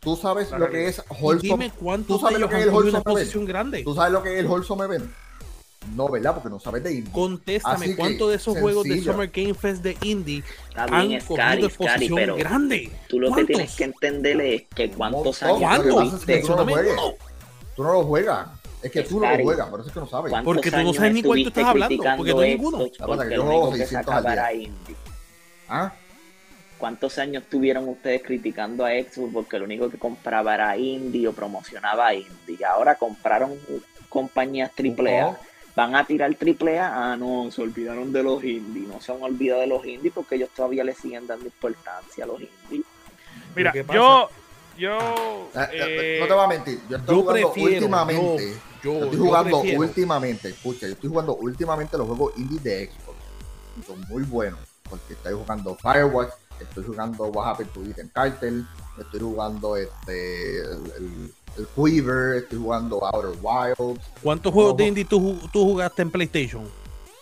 Tú 0.01 0.17
sabes 0.17 0.51
lo 0.51 0.67
que 0.67 0.73
que 0.73 0.89
es 0.89 1.03
dime 1.43 1.73
cuántos 1.79 2.21
¿Tú 2.21 2.27
sabes 2.27 2.39
lo 2.39 2.49
que 2.49 2.57
es 2.57 2.63
el 2.63 2.69
Event? 2.69 2.95
exposición 2.95 3.45
grande. 3.45 3.83
¿Tú 3.83 3.95
sabes 3.95 4.13
lo 4.13 4.23
que 4.23 4.35
es 4.35 4.39
el 4.41 4.47
Wholesome 4.47 4.85
Event? 4.85 5.11
No, 5.95 6.09
¿verdad? 6.09 6.35
Porque 6.35 6.51
no 6.51 6.61
sabes 6.61 6.83
de 6.83 6.93
indie. 6.95 7.13
Contéstame 7.13 7.75
Así 7.77 7.91
que, 7.91 7.97
cuántos 7.97 8.31
de 8.31 8.37
esos 8.37 8.59
juegos 8.59 8.85
de 8.85 8.91
sencillo. 8.91 9.13
Summer 9.13 9.31
Game 9.33 9.55
Fest 9.55 9.83
de 9.83 9.97
Indie 10.03 10.43
Está 10.69 10.85
han 10.85 11.09
bien, 11.09 11.21
cogido 11.21 11.67
exposición 11.67 12.15
pero 12.17 12.37
grande. 12.37 12.91
tú 13.09 13.21
lo 13.21 13.29
que 13.29 13.33
¿Cuántos? 13.35 13.47
tienes 13.57 13.77
que 13.77 13.85
entender 13.85 14.41
es 14.41 14.63
que 14.75 14.91
cuántos 14.91 15.43
años 15.43 15.61
Lo 15.87 16.01
que 16.27 16.27
que 16.27 16.41
tú 16.43 16.49
no 16.49 16.57
lo 16.57 16.65
juegues. 16.67 16.97
Tú 17.75 17.83
no 17.85 17.93
lo 17.93 18.05
juegas. 18.05 18.49
Es 18.83 18.93
que 18.93 19.03
tú 19.03 19.21
no 19.21 19.31
lo 19.37 19.43
juegas, 19.43 19.69
por 19.69 19.81
eso 19.81 19.89
es 19.89 19.95
que 19.95 20.01
no 20.01 20.09
sabes. 20.09 20.31
¿Cuántos 20.31 20.55
Porque 20.55 20.71
tú 20.71 20.77
no 20.77 20.93
sabes 20.95 21.15
ni 21.15 21.23
tú 21.23 21.29
estuviste 21.35 21.49
estás 21.61 21.71
hablando, 21.71 22.05
porque 22.17 22.35
no 22.35 22.41
hay 22.41 22.51
ninguno. 22.55 22.79
Verdad 22.79 22.93
que 22.93 23.05
Porque 23.07 23.31
yo 23.31 23.37
lo 23.37 23.43
juego 23.45 23.61
único 23.69 23.73
que 23.73 23.87
600 23.87 24.15
al 24.15 24.23
día. 24.25 24.61
¿Ah? 25.69 25.93
¿Cuántos 26.79 27.19
años 27.19 27.43
tuvieron 27.51 27.89
ustedes 27.89 28.23
criticando 28.23 28.85
a 28.87 28.91
Xbox 28.91 29.33
porque 29.33 29.59
lo 29.59 29.65
único 29.65 29.91
que 29.91 29.99
compraba 29.99 30.55
era 30.55 30.77
indie 30.77 31.27
o 31.29 31.33
promocionaba 31.33 32.15
indie? 32.15 32.65
Ahora 32.65 32.95
compraron 32.95 33.55
compañías 34.09 34.71
AAA. 34.77 35.37
Van 35.77 35.95
a 35.95 36.05
tirar 36.05 36.31
AAA. 36.37 37.13
Ah, 37.13 37.17
no, 37.17 37.51
se 37.51 37.63
olvidaron 37.63 38.13
de 38.13 38.23
los 38.23 38.43
indies. 38.43 38.89
No 38.89 39.01
se 39.01 39.13
han 39.13 39.23
olvidado 39.23 39.61
de 39.61 39.67
los 39.69 39.85
indies 39.87 40.13
porque 40.15 40.37
ellos 40.37 40.51
todavía 40.55 40.83
le 40.85 40.95
siguen 40.95 41.27
dando 41.27 41.45
importancia 41.47 42.25
a 42.25 42.27
los 42.27 42.41
indies. 42.41 42.87
Mira, 43.55 43.73
yo, 43.93 44.29
yo. 44.77 44.99
Ah, 45.55 45.69
eh, 45.73 46.19
no 46.21 46.27
te 46.27 46.33
voy 46.33 46.45
a 46.45 46.49
mentir, 46.49 46.81
yo 46.89 46.97
estoy 46.97 47.15
yo 47.17 47.23
jugando 47.23 47.53
prefiero, 47.53 47.75
últimamente. 47.77 48.53
yo- 48.55 48.59
Yo, 48.81 49.05
estoy 49.05 49.19
jugando 49.19 49.59
últimamente, 49.61 50.49
escucha, 50.51 50.87
yo 50.87 50.93
estoy 50.93 51.11
jugando 51.11 51.35
últimamente 51.35 51.99
los 51.99 52.07
juegos 52.07 52.33
indie 52.37 52.61
de 52.61 52.87
Xbox. 52.87 53.19
Y 53.77 53.83
son 53.83 54.01
muy 54.09 54.23
buenos. 54.23 54.61
Porque 54.89 55.15
estoy 55.15 55.35
jugando 55.35 55.75
Firewatch, 55.77 56.31
estoy 56.61 56.85
jugando 56.85 57.25
What 57.27 57.49
Happened 57.51 57.73
to 57.73 57.83
Ethan 57.85 58.09
Cartel, 58.15 58.67
estoy 58.99 59.21
jugando 59.21 59.77
este 59.77 60.59
el, 60.61 60.93
el- 60.99 61.33
el 61.59 61.67
Quiver, 61.75 62.37
estoy 62.37 62.59
jugando 62.59 63.05
Outer 63.05 63.33
Wilds, 63.43 64.01
¿Cuántos 64.23 64.53
juegos 64.53 64.77
de 64.77 64.87
indie 64.87 65.05
tú, 65.05 65.39
tú 65.53 65.65
jugaste 65.65 66.03
en 66.03 66.11
PlayStation? 66.11 66.65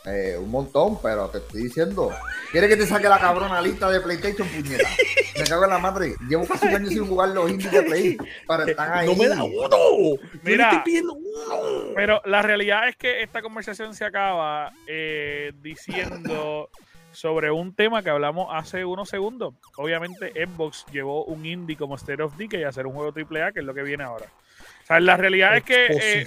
eh, 0.09 0.37
un 0.39 0.51
montón, 0.53 1.01
pero 1.03 1.29
te 1.31 1.39
estoy 1.39 1.65
diciendo. 1.65 2.13
¿Quieres 2.53 2.71
que 2.71 2.77
te 2.77 2.87
saque 2.87 3.09
la 3.09 3.19
cabrona 3.19 3.61
lista 3.61 3.91
de 3.91 4.01
PlayStation, 4.01 4.47
puñeta? 4.47 4.89
Me 5.37 5.43
cago 5.45 5.65
en 5.65 5.71
la 5.71 5.79
madre. 5.81 6.15
Llevo 6.29 6.47
casi 6.47 6.67
un 6.69 6.75
año 6.77 6.89
sin 6.89 7.09
jugar 7.09 7.31
los 7.31 7.51
indies 7.51 7.73
de 7.73 7.83
Play. 7.83 8.17
Pero 8.47 8.63
están 8.67 8.93
ahí. 8.93 9.09
No 9.09 9.17
me 9.17 9.27
da 9.29 9.43
uno. 9.43 10.17
Mira. 10.45 10.69
estoy 10.71 10.83
pidiendo 10.85 11.13
uno. 11.15 11.57
Pero 11.97 12.23
la 12.25 12.41
realidad 12.43 12.89
es 12.89 12.95
que 12.97 13.21
esta 13.25 13.43
conversación 13.43 13.97
se 13.97 14.05
acaba 14.05 14.71
eh, 14.87 15.53
diciendo 15.61 16.71
sobre 17.17 17.51
un 17.51 17.73
tema 17.73 18.03
que 18.03 18.11
hablamos 18.11 18.49
hace 18.53 18.85
unos 18.85 19.09
segundos. 19.09 19.55
Obviamente, 19.79 20.33
Xbox 20.35 20.85
llevó 20.93 21.25
un 21.25 21.47
indie 21.47 21.75
como 21.75 21.95
State 21.97 22.23
of 22.23 22.37
Decay 22.37 22.65
a 22.65 22.69
hacer 22.69 22.87
un 22.87 22.93
juego 22.93 23.11
AAA, 23.11 23.53
que 23.53 23.61
es 23.61 23.65
lo 23.65 23.73
que 23.73 23.83
viene 23.83 24.05
ahora. 24.05 24.27
O 24.83 24.87
sea, 24.87 25.01
la 25.01 25.17
realidad 25.17 25.57
es 25.57 25.65
que 25.65 25.87
eh, 25.87 26.27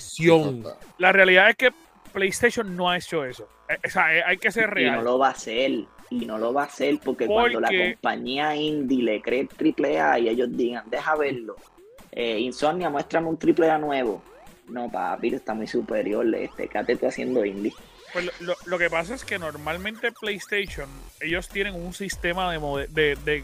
la 0.97 1.11
realidad 1.11 1.51
es 1.51 1.55
que 1.57 1.69
PlayStation 2.11 2.75
no 2.75 2.89
ha 2.89 2.97
hecho 2.97 3.23
eso. 3.23 3.47
Eh, 3.69 3.77
o 3.85 3.89
sea, 3.89 4.17
eh, 4.17 4.23
hay 4.25 4.37
que 4.37 4.51
ser 4.51 4.63
Y 4.63 4.65
no 4.65 4.73
real. 4.73 5.03
lo 5.03 5.19
va 5.19 5.27
a 5.27 5.31
hacer. 5.31 5.71
Y 6.09 6.25
no 6.25 6.39
lo 6.39 6.53
va 6.53 6.63
a 6.63 6.65
hacer 6.65 6.99
porque, 7.05 7.27
cuando 7.27 7.59
la 7.59 7.69
compañía 7.69 8.55
indie 8.55 9.03
le 9.03 9.21
cree 9.21 9.41
el 9.41 9.47
triple 9.47 9.99
A 9.99 10.17
y 10.17 10.27
ellos 10.27 10.49
digan, 10.57 10.89
deja 10.89 11.15
verlo. 11.15 11.55
Eh, 12.11 12.39
Insomnia, 12.39 12.89
muéstrame 12.89 13.27
un 13.27 13.37
triple 13.37 13.69
A 13.69 13.77
nuevo. 13.77 14.23
No, 14.67 14.89
papi, 14.89 15.35
está 15.35 15.53
muy 15.53 15.67
superior. 15.67 16.25
Este, 16.33 16.67
¿qué 16.67 16.95
tú 16.95 17.05
haciendo 17.05 17.45
indie? 17.45 17.73
Pues 18.13 18.25
lo, 18.25 18.31
lo- 18.39 18.57
lo 18.65 18.77
que 18.77 18.89
pasa 18.89 19.13
es 19.15 19.23
que 19.23 19.37
normalmente 19.39 20.11
PlayStation, 20.11 20.89
ellos 21.19 21.47
tienen 21.49 21.75
un 21.75 21.93
sistema 21.93 22.51
de, 22.51 22.59
mode- 22.59 22.87
de, 22.87 23.15
de- 23.17 23.43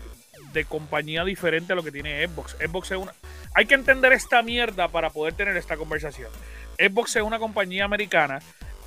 de 0.54 0.66
compañía 0.66 1.24
diferente 1.24 1.74
a 1.74 1.76
lo 1.76 1.84
que 1.84 1.92
tiene 1.92 2.26
Xbox. 2.28 2.54
Xbox 2.54 2.92
es 2.92 2.98
una... 2.98 3.14
Hay 3.54 3.66
que 3.66 3.76
entender 3.76 4.12
esta 4.14 4.42
mierda 4.42 4.88
para 4.88 5.10
poder 5.10 5.34
tener 5.34 5.56
esta 5.58 5.78
conversación. 5.78 6.30
Xbox 6.78 7.16
es 7.18 7.22
una 7.24 7.40
compañía 7.40 7.86
americana. 7.86 8.40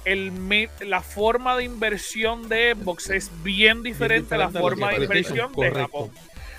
El 0.04 0.32
la 0.80 1.02
forma 1.02 1.56
de 1.56 1.64
inversión 1.64 2.48
de 2.48 2.74
Xbox 2.74 3.10
es 3.10 3.30
bien 3.42 3.82
diferente 3.82 4.34
a 4.34 4.38
la 4.38 4.46
diferente 4.46 4.58
a 4.58 4.60
lo 4.60 4.68
forma 4.76 4.90
de 4.92 5.02
inversión 5.04 5.52
de. 5.52 5.70
Japón. 5.72 6.10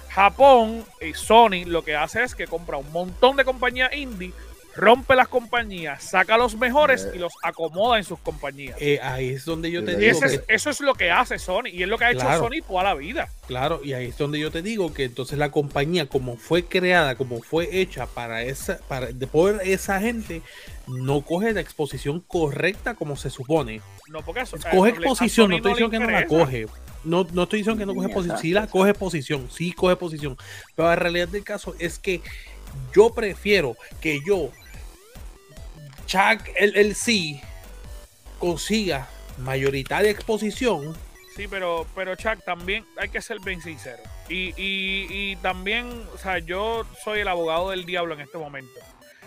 Japón, 0.10 0.86
y 1.02 1.14
Sony, 1.14 1.66
lo 1.66 1.84
que 1.84 1.96
hace 1.96 2.24
es 2.24 2.36
que 2.36 2.48
compra 2.48 2.78
un 2.78 2.92
montón 2.92 3.36
de 3.38 3.46
compañías 3.46 3.94
indie, 3.96 4.34
rompe 4.80 5.16
las 5.16 5.28
compañías, 5.28 6.04
saca 6.04 6.38
los 6.38 6.56
mejores 6.56 7.04
Eh. 7.06 7.12
y 7.16 7.18
los 7.20 7.34
acomoda 7.44 7.98
en 7.98 8.04
sus 8.04 8.20
compañías. 8.20 8.78
Eh, 8.80 9.00
ahí 9.02 9.30
es 9.30 9.46
donde 9.46 9.70
yo 9.72 9.84
te 9.84 9.94
Y 9.94 9.96
digo 9.98 10.12
ese 10.18 10.26
es- 10.26 10.42
que, 10.42 10.54
eso 10.54 10.70
es 10.70 10.80
lo 10.82 10.94
que 10.94 11.12
hace 11.12 11.38
Sony 11.38 11.68
y 11.72 11.84
es 11.84 11.90
lo 11.90 11.98
que 11.98 12.06
ha 12.06 12.12
hecho 12.12 12.22
Claro. 12.22 12.44
Sony 12.44 12.62
toda 12.68 12.84
la 12.84 12.94
vida. 12.96 13.30
claro, 13.48 13.82
y 13.84 13.94
ahí 13.94 14.08
es 14.08 14.18
donde 14.18 14.40
yo 14.40 14.52
te 14.52 14.62
digo 14.62 14.94
que 14.94 15.04
entonces 15.06 15.38
la 15.38 15.52
compañía 15.52 16.08
como 16.08 16.38
fue 16.38 16.64
creada, 16.66 17.16
como 17.16 17.42
fue 17.42 17.68
hecha 17.82 18.06
para 18.08 18.44
esa, 18.44 18.78
para 18.88 19.08
de 19.08 19.28
por 19.28 19.60
esa 19.64 20.00
gente, 20.00 20.42
no 20.88 21.22
coge 21.22 21.54
la 21.54 21.62
exposición 21.62 22.20
correcta 22.22 22.96
como 22.96 23.16
se 23.16 23.30
supone. 23.30 23.82
No, 24.08 24.22
porque 24.24 24.42
eso, 24.42 24.58
Coge 24.72 24.90
eh, 24.90 24.94
a 24.94 24.96
exposición, 24.98 25.50
no 25.50 25.58
estoy 25.58 25.72
diciendo 25.74 25.92
que 25.92 26.00
no 26.00 26.10
la 26.10 26.26
coge. 26.26 26.68
No, 27.04 27.26
no 27.32 27.44
estoy 27.44 27.60
diciendo 27.60 27.80
que 27.80 27.86
no 27.86 27.96
coge 27.96 28.10
posición. 28.10 28.40
Sí 28.40 28.52
la 28.52 28.68
coge 28.68 28.94
posición, 28.94 29.48
sí 29.52 29.72
coge 29.72 29.96
posición. 29.96 30.36
Pero 30.76 30.88
la 30.90 30.96
realidad 30.96 31.28
del 31.28 31.44
caso 31.44 31.76
es 31.80 31.98
que 32.00 32.22
yo 32.94 33.14
prefiero 33.14 33.76
que 34.02 34.20
yo, 34.26 34.52
Chuck, 36.10 36.42
sí, 36.96 37.40
consiga 38.40 39.08
mayoritaria 39.38 40.10
exposición. 40.10 40.96
Sí, 41.36 41.48
pero, 41.48 41.86
pero 41.96 42.16
Chuck, 42.16 42.44
también 42.44 42.84
hay 42.98 43.10
que 43.10 43.22
ser 43.22 43.40
bien 43.40 43.62
sincero. 43.62 44.02
Y, 44.28 44.50
y, 44.58 45.08
y 45.10 45.36
también, 45.38 46.04
o 46.14 46.18
sea, 46.18 46.40
yo 46.40 46.84
soy 47.04 47.20
el 47.20 47.28
abogado 47.28 47.70
del 47.70 47.86
diablo 47.86 48.16
en 48.16 48.22
este 48.22 48.38
momento. 48.40 48.74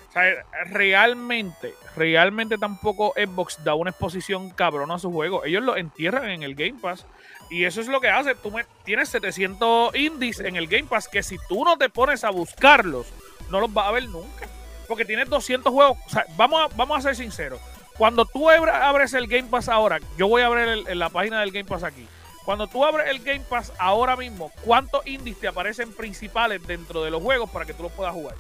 O 0.09 0.12
sea, 0.12 0.24
realmente, 0.66 1.72
realmente 1.97 2.59
tampoco 2.59 3.14
Xbox 3.16 3.62
da 3.64 3.74
una 3.74 3.91
exposición 3.91 4.51
cabrona 4.51 4.97
a 4.97 4.99
su 4.99 5.11
juego. 5.12 5.45
Ellos 5.45 5.62
lo 5.62 5.76
entierran 5.76 6.28
en 6.30 6.43
el 6.43 6.55
Game 6.57 6.78
Pass. 6.83 7.07
Y 7.49 7.64
eso 7.64 7.80
es 7.80 7.87
lo 7.87 8.01
que 8.01 8.09
hace. 8.09 8.35
Tú 8.35 8.51
me- 8.51 8.66
tienes 8.85 9.09
700 9.09 9.95
indies 9.95 10.41
en 10.41 10.57
el 10.57 10.66
Game 10.66 10.85
Pass 10.89 11.07
que 11.09 11.22
si 11.22 11.37
tú 11.49 11.64
no 11.64 11.78
te 11.78 11.89
pones 11.89 12.24
a 12.24 12.30
buscarlos, 12.30 13.07
no 13.51 13.61
los 13.61 13.72
vas 13.72 13.87
a 13.87 13.93
ver 13.93 14.09
nunca. 14.09 14.49
Porque 14.93 15.07
tienes 15.07 15.26
200 15.30 15.72
juegos. 15.72 15.97
O 16.07 16.11
sea, 16.11 16.26
vamos 16.36 16.61
a, 16.62 16.76
vamos 16.76 16.99
a 16.99 17.01
ser 17.01 17.16
sinceros. 17.16 17.59
Cuando 17.97 18.26
tú 18.26 18.51
abres 18.51 19.14
el 19.14 19.26
Game 19.26 19.49
Pass 19.49 19.70
ahora, 19.70 19.99
yo 20.18 20.28
voy 20.28 20.43
a 20.43 20.47
abrir 20.49 20.68
el- 20.86 20.99
la 20.99 21.09
página 21.09 21.40
del 21.40 21.51
Game 21.51 21.64
Pass 21.64 21.82
aquí. 21.82 22.07
Cuando 22.45 22.66
tú 22.66 22.84
abres 22.84 23.09
el 23.09 23.20
Game 23.22 23.40
Pass 23.49 23.72
ahora 23.78 24.16
mismo, 24.16 24.53
¿cuántos 24.66 25.07
indies 25.07 25.40
te 25.40 25.49
aparecen 25.49 25.95
principales 25.95 26.66
dentro 26.66 27.03
de 27.05 27.11
los 27.11 27.22
juegos 27.22 27.49
para 27.49 27.64
que 27.64 27.72
tú 27.72 27.84
los 27.84 27.93
puedas 27.93 28.12
jugar? 28.12 28.34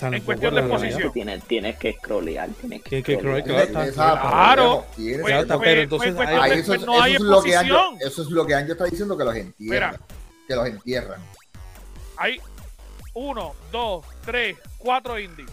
En 0.00 0.22
cuestión 0.22 0.54
de 0.54 0.60
exposición. 0.60 1.12
Tienes, 1.12 1.42
tienes 1.44 1.78
que 1.78 1.94
scrollear, 1.94 2.48
tienes 2.60 2.82
que, 2.84 2.90
Que- 2.90 3.02
que 3.02 3.16
scrollear. 3.18 3.68
Claro, 3.92 4.86
pero 5.60 5.80
entonces 5.80 6.14
no 6.86 7.02
hay 7.02 7.14
exposición. 7.14 7.96
eso 8.00 8.22
es 8.22 8.28
lo 8.30 8.46
que 8.46 8.54
Anjo 8.54 8.70
está 8.72 8.84
diciendo 8.84 9.16
que 9.18 9.24
los 9.24 9.34
entierran. 9.34 9.90
Mira. 9.98 10.00
Que 10.46 10.54
los 10.54 10.66
entierran. 10.68 11.20
Hay 12.18 12.40
uno, 13.14 13.54
dos, 13.72 14.04
tres, 14.24 14.56
cuatro 14.78 15.18
indies. 15.18 15.50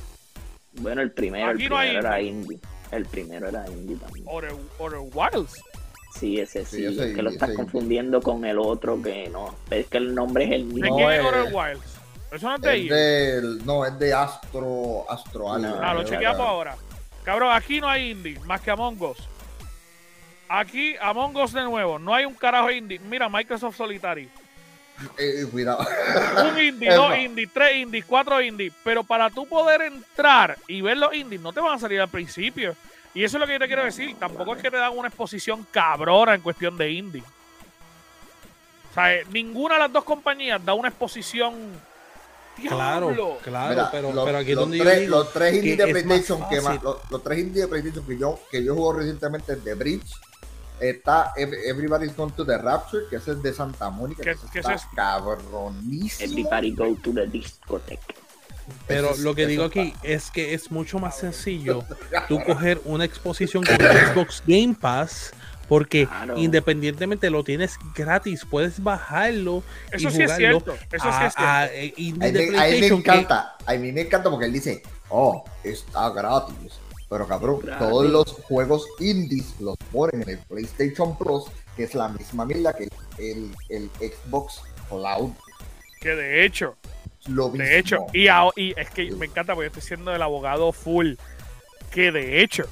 Bueno, 0.73 1.01
el 1.01 1.11
primero, 1.11 1.51
el 1.51 1.57
no 1.57 1.75
primero 1.77 1.99
era 1.99 2.21
indie. 2.21 2.59
El 2.91 3.05
primero 3.05 3.47
era 3.49 3.67
indie 3.69 3.95
también. 3.97 4.27
Outer, 4.27 4.53
Outer 4.79 4.99
Wilds. 5.13 5.61
Sí, 6.19 6.39
ese 6.39 6.65
Sí, 6.65 6.77
sí. 6.77 6.85
ese 6.85 7.09
es 7.09 7.15
que 7.15 7.21
lo 7.21 7.29
indie, 7.31 7.33
estás 7.33 7.55
confundiendo 7.55 8.21
con 8.21 8.43
el 8.45 8.59
otro 8.59 9.01
que 9.01 9.29
no. 9.29 9.55
Es 9.69 9.87
que 9.87 9.97
el 9.97 10.13
nombre 10.13 10.45
es 10.45 10.51
el 10.51 10.67
¿De 10.69 10.73
mismo. 10.75 10.89
No, 10.89 10.95
quién 10.97 11.11
es 11.11 11.19
eh, 11.19 11.21
Outer 11.27 11.53
Wilds? 11.53 11.97
Eso 12.31 12.47
no 12.49 12.55
es 12.55 12.61
de 12.61 12.75
Es 12.85 12.91
EA. 12.91 12.95
del, 12.95 13.65
no, 13.65 13.85
es 13.85 13.99
de 13.99 14.13
Astro, 14.13 15.05
Astro 15.09 15.53
algo. 15.53 15.67
No, 15.67 15.81
Ah, 15.81 15.93
lo 15.93 16.01
eh, 16.01 16.05
chequeamos 16.05 16.39
ahora. 16.41 16.75
Cabrón, 17.23 17.51
aquí 17.53 17.79
no 17.81 17.87
hay 17.89 18.11
indie, 18.11 18.39
más 18.45 18.61
que 18.61 18.71
Among 18.71 19.01
Us. 19.01 19.17
Aquí, 20.49 20.95
Among 21.01 21.35
Us 21.37 21.53
de 21.53 21.63
nuevo, 21.63 21.97
no 21.99 22.13
hay 22.13 22.25
un 22.25 22.33
carajo 22.33 22.71
indie. 22.71 22.99
Mira, 22.99 23.29
Microsoft 23.29 23.77
Solitary. 23.77 24.29
Eh, 25.17 25.45
cuidado. 25.51 25.85
Un 26.51 26.59
indie, 26.59 26.89
Es 26.89 26.95
dos 26.95 27.09
más. 27.09 27.19
indies, 27.19 27.49
tres 27.53 27.75
indies, 27.77 28.05
cuatro 28.05 28.41
indies. 28.41 28.73
Pero 28.83 29.03
para 29.03 29.29
tú 29.29 29.45
poder 29.45 29.81
entrar 29.81 30.57
y 30.67 30.81
ver 30.81 30.97
los 30.97 31.13
indies, 31.13 31.41
no 31.41 31.53
te 31.53 31.59
van 31.59 31.73
a 31.73 31.79
salir 31.79 31.99
al 32.01 32.09
principio. 32.09 32.75
Y 33.13 33.23
eso 33.23 33.37
es 33.37 33.41
lo 33.41 33.47
que 33.47 33.53
yo 33.53 33.59
te 33.59 33.67
quiero 33.67 33.83
decir. 33.83 34.15
Tampoco 34.17 34.55
es 34.55 34.61
que 34.61 34.71
te 34.71 34.77
dan 34.77 34.97
una 34.97 35.09
exposición 35.09 35.65
cabrona 35.71 36.33
en 36.35 36.41
cuestión 36.41 36.77
de 36.77 36.89
indie. 36.91 37.23
O 38.89 38.93
sea, 38.93 39.13
eh, 39.15 39.25
ninguna 39.31 39.75
de 39.75 39.81
las 39.81 39.91
dos 39.91 40.03
compañías 40.03 40.63
da 40.63 40.73
una 40.73 40.89
exposición. 40.89 41.53
Claro, 42.67 43.07
¡Diablo! 43.07 43.37
claro, 43.41 43.69
Mira, 43.69 43.91
pero, 43.91 44.11
los, 44.11 44.25
pero 44.25 44.37
aquí 44.39 44.51
los 44.53 44.59
donde 44.63 44.77
yo 44.77 44.83
tres, 44.83 44.99
digo, 44.99 45.17
los 45.17 45.33
tres 45.33 45.55
indies 45.55 45.77
que 45.77 45.85
de 45.85 46.03
PlayStation 46.03 46.49
que 46.49 46.61
más, 46.61 46.83
los, 46.83 46.97
los 47.09 47.23
tres 47.23 47.39
indies 47.39 47.61
de 47.61 47.67
PlayStation 47.69 48.05
que 48.05 48.17
yo 48.17 48.39
que 48.51 48.63
yo 48.63 48.75
juego 48.75 48.93
recientemente 48.93 49.53
es 49.53 49.63
The 49.63 49.73
Bridge. 49.73 50.11
Está 50.81 51.31
Ev- 51.37 51.53
Everybody's 51.65 52.15
Gone 52.15 52.31
to 52.35 52.43
the 52.45 52.57
Rapture, 52.57 53.03
que 53.09 53.17
ese 53.17 53.31
es 53.33 53.41
de 53.43 53.53
Santa 53.53 53.89
Mónica, 53.91 54.23
¿Qué- 54.23 54.31
que, 54.33 54.39
qué 54.51 54.59
es 54.59 54.65
está 54.67 54.89
cabronísimo. 54.95 56.31
Everybody 56.31 56.71
go 56.71 56.95
to 57.03 57.13
the 57.13 57.27
discotheque. 57.27 58.15
Pero 58.87 59.11
es- 59.11 59.19
lo 59.19 59.35
que 59.35 59.45
digo 59.47 59.65
está- 59.65 59.81
aquí 59.81 59.93
es 60.03 60.31
que 60.31 60.53
es 60.53 60.71
mucho 60.71 60.97
más 60.99 61.17
sencillo 61.17 61.83
tú 62.27 62.39
coger 62.43 62.81
una 62.85 63.05
exposición 63.05 63.63
con 63.63 63.75
Xbox 63.75 64.41
Game 64.47 64.75
Pass 64.79 65.33
porque 65.67 66.05
Claro. 66.07 66.37
independientemente 66.37 67.29
lo 67.29 67.43
tienes 67.43 67.77
gratis, 67.95 68.43
puedes 68.49 68.83
bajarlo 68.83 69.63
Eso 69.91 70.09
y 70.09 70.11
sí 70.11 70.21
es 70.23 70.31
jugarlo 70.31 70.59
cierto. 70.61 70.73
Eso 70.91 71.03
sí 71.11 71.17
es 71.25 71.33
cierto. 71.33 71.41
a, 71.43 71.65
eh, 71.67 71.93
A 71.95 71.99
mí, 72.01 72.13
me- 72.13 72.25
a 72.27 72.31
mí 72.31 72.39
me 72.39 72.47
PlayStation 72.51 73.03
que- 73.03 73.09
encanta, 73.11 73.55
a 73.65 73.73
mí 73.75 73.91
me 73.91 74.01
encanta 74.01 74.29
porque 74.29 74.45
él 74.47 74.53
dice, 74.53 74.83
oh, 75.09 75.45
está 75.63 76.09
gratis. 76.09 76.73
Pero 77.11 77.27
cabrón, 77.27 77.59
todos 77.77 78.05
los 78.09 78.31
juegos 78.31 78.87
indies 78.99 79.59
los 79.59 79.75
ponen 79.91 80.21
en 80.21 80.29
el 80.29 80.37
PlayStation 80.37 81.17
Plus, 81.17 81.43
que 81.75 81.83
es 81.83 81.93
la 81.93 82.07
misma 82.07 82.45
mierda 82.45 82.73
que 82.73 82.87
el, 83.17 83.51
el 83.67 83.89
Xbox 83.99 84.61
Cloud. 84.87 85.31
Que 85.99 86.15
de 86.15 86.45
hecho, 86.45 86.77
Lo 87.27 87.49
mismo. 87.49 87.65
De 87.65 87.77
hecho, 87.79 87.97
y, 88.13 88.29
a- 88.29 88.47
y 88.55 88.73
es 88.79 88.89
que 88.91 89.11
me 89.11 89.25
encanta 89.25 89.53
porque 89.53 89.65
yo 89.65 89.73
estoy 89.77 89.81
siendo 89.81 90.15
el 90.15 90.21
abogado 90.21 90.71
full. 90.71 91.15
Que 91.91 92.13
de 92.13 92.41
hecho, 92.41 92.63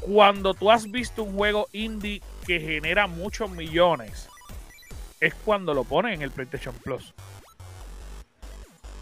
cuando 0.00 0.52
tú 0.52 0.70
has 0.70 0.90
visto 0.90 1.22
un 1.22 1.34
juego 1.34 1.68
indie 1.72 2.20
que 2.46 2.60
genera 2.60 3.06
muchos 3.06 3.50
millones, 3.50 4.28
es 5.18 5.32
cuando 5.34 5.72
lo 5.72 5.84
ponen 5.84 6.12
en 6.12 6.20
el 6.22 6.30
PlayStation 6.30 6.74
Plus. 6.84 7.14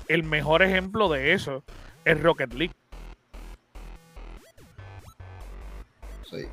El 0.07 0.23
mejor 0.23 0.63
ejemplo 0.63 1.09
de 1.09 1.33
eso 1.33 1.65
es 2.05 2.21
Rocket 2.23 2.53
League. 2.55 2.75
Sí. 6.37 6.47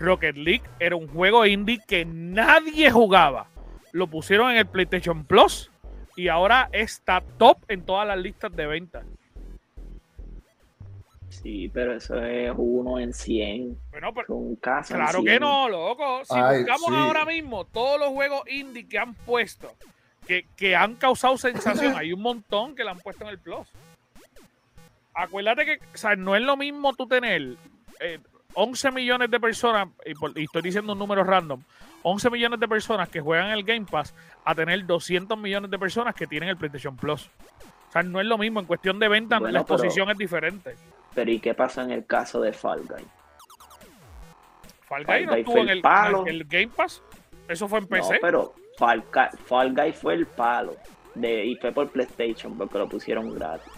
Rocket 0.00 0.36
League 0.36 0.62
era 0.80 0.96
un 0.96 1.08
juego 1.08 1.46
indie 1.46 1.80
que 1.86 2.04
nadie 2.04 2.90
jugaba. 2.90 3.46
Lo 3.92 4.06
pusieron 4.06 4.50
en 4.50 4.56
el 4.58 4.66
PlayStation 4.66 5.24
Plus 5.24 5.70
y 6.16 6.28
ahora 6.28 6.68
está 6.72 7.22
top 7.38 7.58
en 7.68 7.82
todas 7.84 8.06
las 8.06 8.18
listas 8.18 8.54
de 8.54 8.66
ventas. 8.66 9.04
Sí, 11.28 11.70
pero 11.72 11.94
eso 11.94 12.22
es 12.22 12.52
uno 12.56 12.98
en 12.98 13.14
100. 13.14 13.78
Bueno, 13.90 14.12
pero 14.12 14.34
Un 14.34 14.56
caso 14.56 14.94
en 14.94 15.00
claro 15.00 15.20
100. 15.20 15.24
que 15.24 15.40
no, 15.40 15.68
loco. 15.68 16.24
Si 16.24 16.34
Ay, 16.34 16.58
buscamos 16.58 16.88
sí. 16.90 16.94
ahora 16.96 17.24
mismo 17.24 17.64
todos 17.64 17.98
los 17.98 18.10
juegos 18.10 18.42
indie 18.50 18.86
que 18.86 18.98
han 18.98 19.14
puesto, 19.14 19.72
que, 20.26 20.46
que 20.56 20.76
han 20.76 20.94
causado 20.96 21.38
sensación, 21.38 21.94
hay 21.96 22.12
un 22.12 22.20
montón 22.20 22.74
que 22.74 22.84
la 22.84 22.90
han 22.90 22.98
puesto 23.00 23.24
en 23.24 23.30
el 23.30 23.38
Plus. 23.38 23.66
Acuérdate 25.14 25.64
que, 25.64 25.78
o 25.94 25.96
sea, 25.96 26.16
no 26.16 26.36
es 26.36 26.42
lo 26.42 26.56
mismo 26.56 26.92
tú 26.94 27.06
tener 27.06 27.56
eh, 28.00 28.18
11 28.54 28.90
millones 28.92 29.30
de 29.30 29.40
personas, 29.40 29.88
y, 30.04 30.14
por- 30.14 30.36
y 30.38 30.44
estoy 30.44 30.62
diciendo 30.62 30.92
un 30.92 30.98
número 30.98 31.24
random, 31.24 31.62
11 32.02 32.30
millones 32.30 32.60
de 32.60 32.68
personas 32.68 33.08
que 33.08 33.20
juegan 33.20 33.50
el 33.50 33.62
Game 33.64 33.86
Pass 33.90 34.14
a 34.44 34.54
tener 34.54 34.84
200 34.86 35.38
millones 35.38 35.70
de 35.70 35.78
personas 35.78 36.14
que 36.14 36.26
tienen 36.26 36.48
el 36.48 36.56
PlayStation 36.56 36.96
Plus. 36.96 37.30
O 37.88 37.92
sea, 37.92 38.02
no 38.02 38.20
es 38.20 38.26
lo 38.26 38.38
mismo. 38.38 38.58
En 38.60 38.66
cuestión 38.66 38.98
de 38.98 39.08
venta, 39.08 39.38
Bueno, 39.38 39.52
la 39.52 39.64
pero- 39.64 39.74
exposición 39.76 40.10
es 40.10 40.18
diferente. 40.18 40.76
Pero 41.14 41.30
¿y 41.30 41.38
qué 41.40 41.54
pasa 41.54 41.82
en 41.82 41.90
el 41.90 42.06
caso 42.06 42.40
de 42.40 42.52
Fall 42.52 42.80
Guy? 42.88 43.04
Fall 44.88 45.04
Fall 45.04 45.18
Guy 45.18 45.26
no 45.26 45.32
Guy 45.32 45.40
estuvo 45.40 45.58
en 45.58 45.68
el 45.68 45.80
palo. 45.82 46.20
en 46.22 46.28
el 46.28 46.44
Game 46.44 46.68
Pass. 46.68 47.02
Eso 47.48 47.68
fue 47.68 47.78
en 47.80 47.84
No, 47.84 47.88
PC. 47.90 48.18
pero 48.20 48.54
Fall, 48.78 49.04
Guy 49.74 49.92
fue 49.92 50.14
el 50.14 50.26
palo. 50.26 50.74
De, 51.14 51.44
y 51.44 51.56
fue 51.56 51.72
por 51.72 51.90
PlayStation 51.90 52.56
porque 52.56 52.78
lo 52.78 52.88
pusieron 52.88 53.34
gratis. 53.34 53.70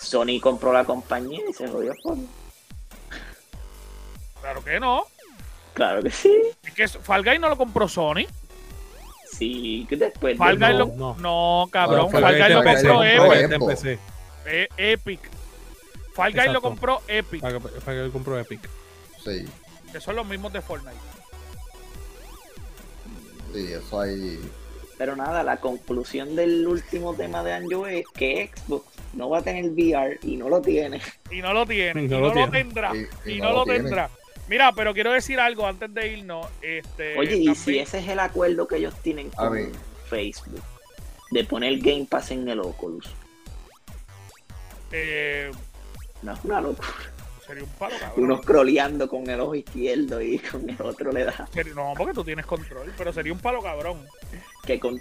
Sony 0.00 0.38
compró 0.40 0.72
la 0.72 0.84
compañía 0.84 1.40
y 1.48 1.52
se 1.52 1.66
jodió 1.66 1.92
por. 2.02 2.16
Que 4.64 4.80
no. 4.80 5.04
Claro 5.74 6.02
que 6.02 6.10
sí. 6.10 6.32
Es 6.62 6.72
que 6.74 6.88
Fall 6.88 7.24
Guy 7.24 7.38
no 7.38 7.48
lo 7.48 7.56
compró 7.56 7.88
Sony. 7.88 8.26
Sí, 9.32 9.84
que 9.88 9.96
después 9.96 10.38
Fall 10.38 10.58
de- 10.58 10.66
Guy 10.66 10.74
lo. 10.78 10.86
no. 10.86 11.16
No, 11.18 11.68
cabrón. 11.70 12.06
No, 12.06 12.10
Fall 12.10 12.22
Fall 12.22 12.32
Guy 12.34 12.42
Guy 12.42 12.48
lo 12.52 12.64
compró 12.64 13.04
Epic. 13.04 13.98
Eh, 14.46 14.68
Epic. 14.76 15.20
Fall 16.14 16.32
Guy 16.32 16.48
lo 16.52 16.60
compró 16.62 17.02
Epic. 17.08 17.42
Que, 17.42 17.60
para 17.80 18.04
que 18.04 18.10
compró 18.12 18.38
Epic. 18.38 18.60
Sí, 19.24 19.44
Que 19.92 20.00
son 20.00 20.16
los 20.16 20.26
mismos 20.26 20.52
de 20.52 20.60
Fortnite. 20.60 20.96
sí, 23.52 23.72
eso 23.72 24.00
hay. 24.00 24.40
Pero 24.96 25.16
nada, 25.16 25.42
la 25.42 25.56
conclusión 25.56 26.36
del 26.36 26.66
último 26.68 27.14
tema 27.14 27.42
de 27.42 27.52
Anjo 27.52 27.86
es 27.88 28.04
que 28.14 28.50
Xbox 28.54 28.86
no 29.14 29.28
va 29.28 29.38
a 29.38 29.42
tener 29.42 29.64
VR 29.70 30.18
y 30.22 30.36
no 30.36 30.48
lo 30.48 30.60
tiene. 30.62 31.00
Y 31.30 31.42
no 31.42 31.52
lo 31.52 31.66
tiene. 31.66 32.02
Y 32.02 32.04
Y 32.06 32.08
no 32.08 32.20
no, 32.20 32.28
lo 32.28 32.34
lo 32.46 32.50
tendrá. 32.50 32.92
Y- 32.94 33.30
Y, 33.30 33.34
y 33.34 33.38
no, 33.40 33.44
no 33.46 33.50
lo 33.50 33.58
lo 33.58 33.64
tiene. 33.64 33.78
Mira, 34.48 34.72
pero 34.72 34.92
quiero 34.92 35.12
decir 35.12 35.40
algo 35.40 35.66
antes 35.66 35.92
de 35.94 36.08
irnos. 36.08 36.46
Este, 36.60 37.16
Oye, 37.18 37.36
y 37.36 37.54
si 37.54 37.78
ese 37.78 37.98
es 37.98 38.08
el 38.08 38.18
acuerdo 38.20 38.66
que 38.68 38.76
ellos 38.76 38.94
tienen 39.02 39.28
A 39.36 39.44
con 39.48 39.52
ver. 39.54 39.68
Facebook 40.08 40.60
de 41.30 41.44
poner 41.44 41.78
Game 41.78 42.06
Pass 42.08 42.30
en 42.32 42.48
el 42.48 42.60
Oculus, 42.60 43.08
eh, 44.92 45.50
no 46.22 46.32
es 46.32 46.38
una 46.44 46.60
locura. 46.60 46.88
sería 47.46 47.64
un 47.64 47.70
palo, 47.70 47.94
cabrón. 47.98 48.24
Uno 48.24 48.42
scrolleando 48.42 49.08
con 49.08 49.28
el 49.28 49.40
ojo 49.40 49.54
izquierdo 49.54 50.20
y 50.20 50.38
con 50.38 50.68
el 50.68 50.80
otro 50.80 51.12
le 51.12 51.24
da. 51.24 51.48
No, 51.74 51.94
porque 51.96 52.14
tú 52.14 52.24
tienes 52.24 52.46
control, 52.46 52.92
pero 52.96 53.12
sería 53.12 53.32
un 53.32 53.38
palo 53.40 53.60
cabrón. 53.62 54.04
Que 54.64 54.78
con. 54.78 55.00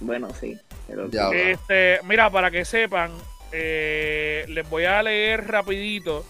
Bueno, 0.00 0.28
sí. 0.40 0.56
pero- 0.86 1.08
Ya. 1.10 1.24
Ahora. 1.26 1.38
Este, 1.38 1.98
mira, 2.04 2.30
para 2.30 2.50
que 2.50 2.64
sepan, 2.64 3.10
eh, 3.52 4.44
les 4.48 4.68
voy 4.68 4.84
a 4.84 5.02
leer 5.02 5.46
rapidito 5.48 6.24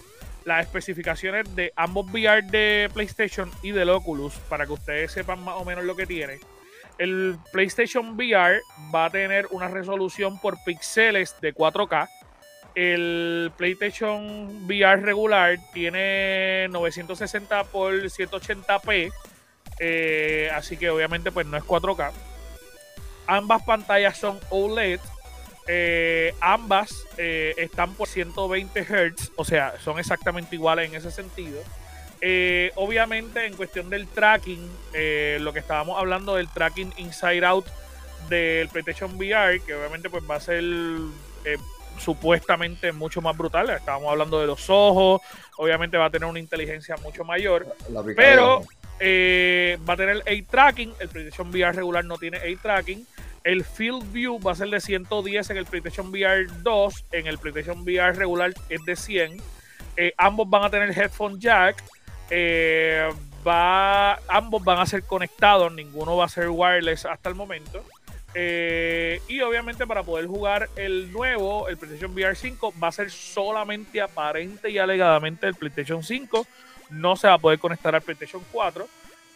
las 0.47 0.65
especificaciones 0.65 1.53
de 1.57 1.73
ambos 1.75 2.09
VR 2.09 2.41
de 2.41 2.89
PlayStation 2.93 3.51
y 3.61 3.71
del 3.71 3.89
Oculus 3.89 4.33
para 4.47 4.65
que 4.65 4.71
ustedes 4.71 5.11
sepan 5.11 5.43
más 5.43 5.55
o 5.57 5.65
menos 5.65 5.83
lo 5.83 5.93
que 5.93 6.05
tiene. 6.05 6.39
El 6.97 7.37
PlayStation 7.51 8.15
VR 8.15 8.61
va 8.95 9.05
a 9.05 9.09
tener 9.09 9.47
una 9.51 9.67
resolución 9.67 10.39
por 10.39 10.57
píxeles 10.63 11.35
de 11.41 11.53
4K. 11.53 12.07
El 12.75 13.51
PlayStation 13.57 14.65
VR 14.65 15.01
regular 15.01 15.57
tiene 15.73 16.67
960 16.69 17.65
por 17.65 17.93
180p. 17.93 19.11
eh, 19.79 20.49
así 20.55 20.77
que 20.77 20.89
obviamente 20.89 21.29
pues 21.29 21.45
no 21.45 21.57
es 21.57 21.63
4K. 21.65 22.09
Ambas 23.27 23.63
pantallas 23.63 24.17
son 24.17 24.39
OLED. 24.49 25.01
Eh, 25.67 26.33
ambas 26.39 27.05
eh, 27.17 27.53
están 27.57 27.93
por 27.93 28.07
120 28.07 28.83
Hz, 28.83 29.31
o 29.35 29.43
sea, 29.43 29.73
son 29.83 29.99
exactamente 29.99 30.55
iguales 30.55 30.89
en 30.89 30.95
ese 30.95 31.11
sentido. 31.11 31.61
Eh, 32.21 32.71
obviamente, 32.75 33.45
en 33.45 33.55
cuestión 33.55 33.89
del 33.89 34.07
tracking, 34.07 34.65
lo 35.39 35.53
que 35.53 35.59
estábamos 35.59 35.99
hablando 35.99 36.35
del 36.35 36.47
tracking 36.47 36.93
inside 36.97 37.45
out 37.45 37.65
del 38.29 38.69
PlayStation 38.69 39.15
VR, 39.15 39.59
que 39.59 39.75
obviamente 39.75 40.09
pues 40.09 40.23
va 40.29 40.35
a 40.35 40.39
ser 40.39 40.63
supuestamente 41.99 42.91
mucho 42.91 43.21
más 43.21 43.37
brutal. 43.37 43.69
Estábamos 43.69 44.09
hablando 44.09 44.39
de 44.39 44.47
los 44.47 44.69
ojos, 44.69 45.21
obviamente 45.57 45.97
va 45.97 46.05
a 46.05 46.09
tener 46.09 46.27
una 46.27 46.39
inteligencia 46.39 46.95
mucho 46.97 47.23
mayor. 47.25 47.67
La. 47.89 48.03
Pero 48.15 48.61
va 49.01 49.93
a 49.93 49.97
tener 49.97 50.23
eye 50.25 50.43
tracking. 50.49 50.93
El 50.99 51.09
PlayStation 51.09 51.49
VR 51.49 51.75
regular 51.75 52.05
no 52.05 52.17
tiene 52.17 52.37
eye 52.37 52.57
tracking. 52.57 53.05
El 53.43 53.63
Field 53.63 54.11
View 54.11 54.39
va 54.39 54.51
a 54.51 54.55
ser 54.55 54.69
de 54.69 54.79
110 54.81 55.49
en 55.49 55.57
el 55.57 55.65
PlayStation 55.65 56.09
VR 56.09 56.47
2. 56.63 57.05
En 57.11 57.27
el 57.27 57.37
PlayStation 57.37 57.81
VR 57.81 58.13
regular 58.13 58.53
es 58.69 58.83
de 58.85 58.95
100. 58.95 59.41
Eh, 59.95 60.13
ambos 60.17 60.49
van 60.49 60.65
a 60.65 60.69
tener 60.69 60.97
headphone 60.97 61.39
jack. 61.39 61.83
Eh, 62.29 63.09
va, 63.45 64.15
ambos 64.27 64.63
van 64.63 64.79
a 64.79 64.85
ser 64.85 65.03
conectados. 65.03 65.71
Ninguno 65.73 66.17
va 66.17 66.25
a 66.25 66.29
ser 66.29 66.49
wireless 66.49 67.05
hasta 67.05 67.29
el 67.29 67.35
momento. 67.35 67.83
Eh, 68.33 69.21
y 69.27 69.41
obviamente 69.41 69.87
para 69.87 70.03
poder 70.03 70.27
jugar 70.27 70.69
el 70.75 71.11
nuevo, 71.11 71.67
el 71.69 71.77
PlayStation 71.77 72.13
VR 72.13 72.35
5, 72.35 72.73
va 72.81 72.89
a 72.89 72.91
ser 72.91 73.09
solamente 73.09 74.01
aparente 74.01 74.69
y 74.69 74.77
alegadamente 74.77 75.47
el 75.47 75.55
PlayStation 75.55 76.03
5 76.03 76.45
no 76.91 77.15
se 77.15 77.27
va 77.27 77.33
a 77.33 77.37
poder 77.39 77.59
conectar 77.59 77.95
al 77.95 78.01
PlayStation 78.01 78.43
4. 78.51 78.87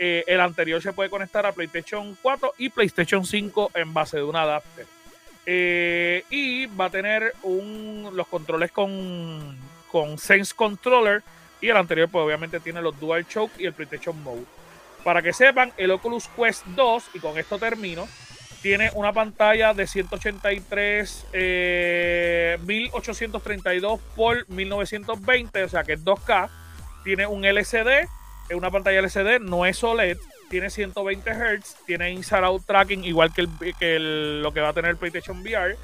Eh, 0.04 0.24
el 0.26 0.42
anterior 0.42 0.82
se 0.82 0.94
puede 0.94 1.12
conectar 1.12 1.46
a 1.46 1.52
PlayStation 1.52 2.18
4 2.24 2.56
y 2.58 2.70
PlayStation 2.70 3.24
5 3.24 3.70
en 3.76 3.94
base 3.94 4.18
de 4.18 4.24
un 4.24 4.36
adapter. 4.36 4.88
Eh, 5.46 6.24
y 6.32 6.66
va 6.66 6.86
a 6.86 6.90
tener 6.90 7.36
los 7.44 8.28
controles 8.28 8.72
con, 8.72 9.56
con 9.92 10.18
Sense 10.18 10.56
Controller. 10.56 11.22
Y 11.62 11.70
el 11.70 11.78
anterior, 11.78 12.10
pues 12.10 12.26
obviamente 12.26 12.60
tiene 12.60 12.82
los 12.82 13.00
Dual 13.00 13.28
Choke 13.28 13.52
y 13.60 13.68
el 13.68 13.74
PlayStation 13.74 14.20
Mode. 14.24 14.46
Para 15.04 15.22
que 15.22 15.34
sepan, 15.34 15.72
el 15.78 15.92
Oculus 15.92 16.28
Quest 16.30 16.66
2, 16.66 17.12
y 17.14 17.20
con 17.20 17.38
esto 17.38 17.60
termino, 17.60 18.08
tiene 18.64 18.90
una 18.96 19.14
pantalla 19.14 19.76
de 19.76 19.86
183, 19.86 21.28
eh, 21.32 22.58
1832 22.64 24.00
por 24.16 24.50
1920, 24.50 25.64
o 25.64 25.70
sea 25.70 25.84
que 25.84 25.94
es 25.94 26.04
2K 26.04 26.50
tiene 27.04 27.26
un 27.26 27.46
LCD, 27.46 28.08
es 28.52 28.58
una 28.58 28.70
pantalla 28.72 29.00
LCD, 29.00 29.40
no 29.40 29.66
es 29.66 29.84
OLED, 29.84 30.18
tiene 30.50 30.70
120 30.70 31.32
Hz, 31.32 31.76
tiene 31.86 32.12
inside 32.12 32.44
out 32.46 32.66
tracking 32.66 33.04
igual 33.06 33.34
que, 33.34 33.42
el, 33.42 33.50
que 33.80 33.96
el- 33.96 34.42
lo 34.42 34.52
que 34.54 34.60
va 34.60 34.70
a 34.70 34.74
tener 34.74 34.92
el 34.92 34.98
PlayStation 34.98 35.40
VR, 35.42 35.78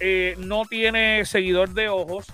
eh, 0.00 0.34
no 0.38 0.64
tiene 0.64 1.24
seguidor 1.24 1.70
de 1.70 1.88
ojos, 1.88 2.26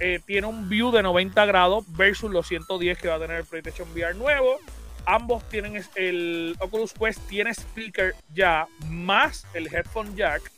eh, 0.00 0.20
tiene 0.26 0.46
un 0.46 0.68
view 0.68 0.90
de 0.90 1.02
90 1.02 1.44
grados 1.46 1.84
versus 1.96 2.30
los 2.30 2.48
110 2.48 2.98
que 2.98 3.08
va 3.08 3.14
a 3.16 3.18
tener 3.20 3.36
el 3.38 3.44
PlayStation 3.44 3.88
VR 3.92 4.14
nuevo. 4.14 4.56
Ambos 5.06 5.46
tienen 5.50 5.82
el 5.96 6.56
Oculus 6.58 6.94
Quest 6.94 7.20
tiene 7.28 7.50
speaker 7.52 8.14
ya 8.34 8.66
más 8.88 9.46
el 9.52 9.66
headphone 9.72 10.16
jack. 10.16 10.50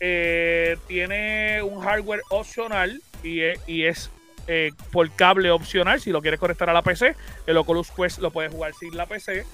Eh, 0.00 0.76
tiene 0.86 1.60
un 1.62 1.80
hardware 1.80 2.22
opcional 2.30 3.02
y 3.24 3.42
es 3.84 4.10
eh, 4.48 4.72
por 4.90 5.08
cable 5.12 5.50
opcional. 5.50 6.00
Si 6.00 6.10
lo 6.10 6.20
quieres 6.20 6.40
conectar 6.40 6.68
a 6.68 6.72
la 6.72 6.82
PC, 6.82 7.14
el 7.46 7.56
Oculus 7.56 7.90
Quest 7.90 8.18
lo 8.18 8.30
puedes 8.30 8.50
jugar 8.50 8.74
sin 8.74 8.96
la 8.96 9.06
PC. 9.06 9.44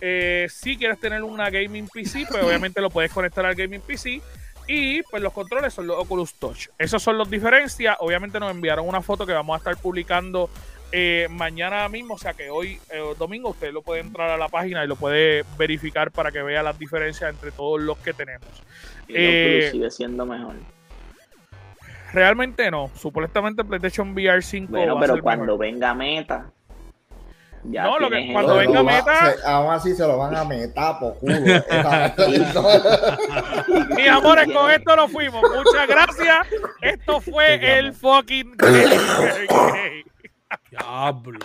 Eh, 0.00 0.46
si 0.50 0.76
quieres 0.76 1.00
tener 1.00 1.22
una 1.22 1.48
gaming 1.48 1.88
PC, 1.88 2.26
pues 2.28 2.44
obviamente 2.44 2.80
lo 2.80 2.90
puedes 2.90 3.10
conectar 3.12 3.46
al 3.46 3.54
gaming 3.54 3.80
PC. 3.80 4.20
Y 4.68 5.02
pues 5.04 5.22
los 5.22 5.32
controles 5.32 5.74
son 5.74 5.86
los 5.86 5.98
Oculus 5.98 6.34
Touch. 6.34 6.68
Esas 6.78 7.02
son 7.02 7.18
las 7.18 7.28
diferencias. 7.28 7.96
Obviamente 8.00 8.38
nos 8.38 8.50
enviaron 8.50 8.86
una 8.86 9.02
foto 9.02 9.26
que 9.26 9.32
vamos 9.32 9.54
a 9.54 9.58
estar 9.58 9.76
publicando 9.76 10.48
eh, 10.92 11.26
mañana 11.30 11.88
mismo. 11.88 12.14
O 12.14 12.18
sea 12.18 12.34
que 12.34 12.50
hoy, 12.50 12.78
eh, 12.90 13.00
domingo, 13.18 13.50
usted 13.50 13.72
lo 13.72 13.82
puede 13.82 14.02
entrar 14.02 14.30
a 14.30 14.36
la 14.36 14.48
página 14.48 14.84
y 14.84 14.86
lo 14.86 14.96
puede 14.96 15.44
verificar 15.56 16.10
para 16.12 16.30
que 16.30 16.42
vea 16.42 16.62
las 16.62 16.78
diferencias 16.78 17.30
entre 17.30 17.50
todos 17.50 17.80
los 17.80 17.98
que 17.98 18.12
tenemos. 18.12 18.48
Y 19.08 19.14
Eh, 19.16 19.68
sigue 19.72 19.90
siendo 19.90 20.26
mejor. 20.26 20.56
Realmente 22.12 22.70
no. 22.70 22.90
Supuestamente 22.94 23.64
PlayStation 23.64 24.12
VR 24.12 24.42
5. 24.42 24.70
Bueno, 24.70 24.98
pero 25.00 25.20
cuando 25.22 25.58
venga 25.58 25.94
Meta. 25.94 26.52
No, 27.64 27.98
lo 27.98 28.10
que, 28.10 28.30
cuando 28.32 28.56
venga 28.56 28.82
Meta. 28.82 29.34
Se, 29.34 29.46
aún 29.46 29.72
así 29.72 29.94
se 29.94 30.04
lo 30.06 30.18
van 30.18 30.34
a 30.34 30.44
metar, 30.44 30.98
por 30.98 31.16
culo. 31.18 31.34
Mis 33.96 34.08
amores, 34.08 34.52
con 34.52 34.70
esto 34.70 34.96
nos 34.96 35.12
fuimos. 35.12 35.42
Muchas 35.42 35.86
gracias. 35.86 36.46
Esto 36.80 37.20
fue 37.20 37.78
el 37.78 37.92
fucking. 37.92 38.56
Diablo. 40.70 41.38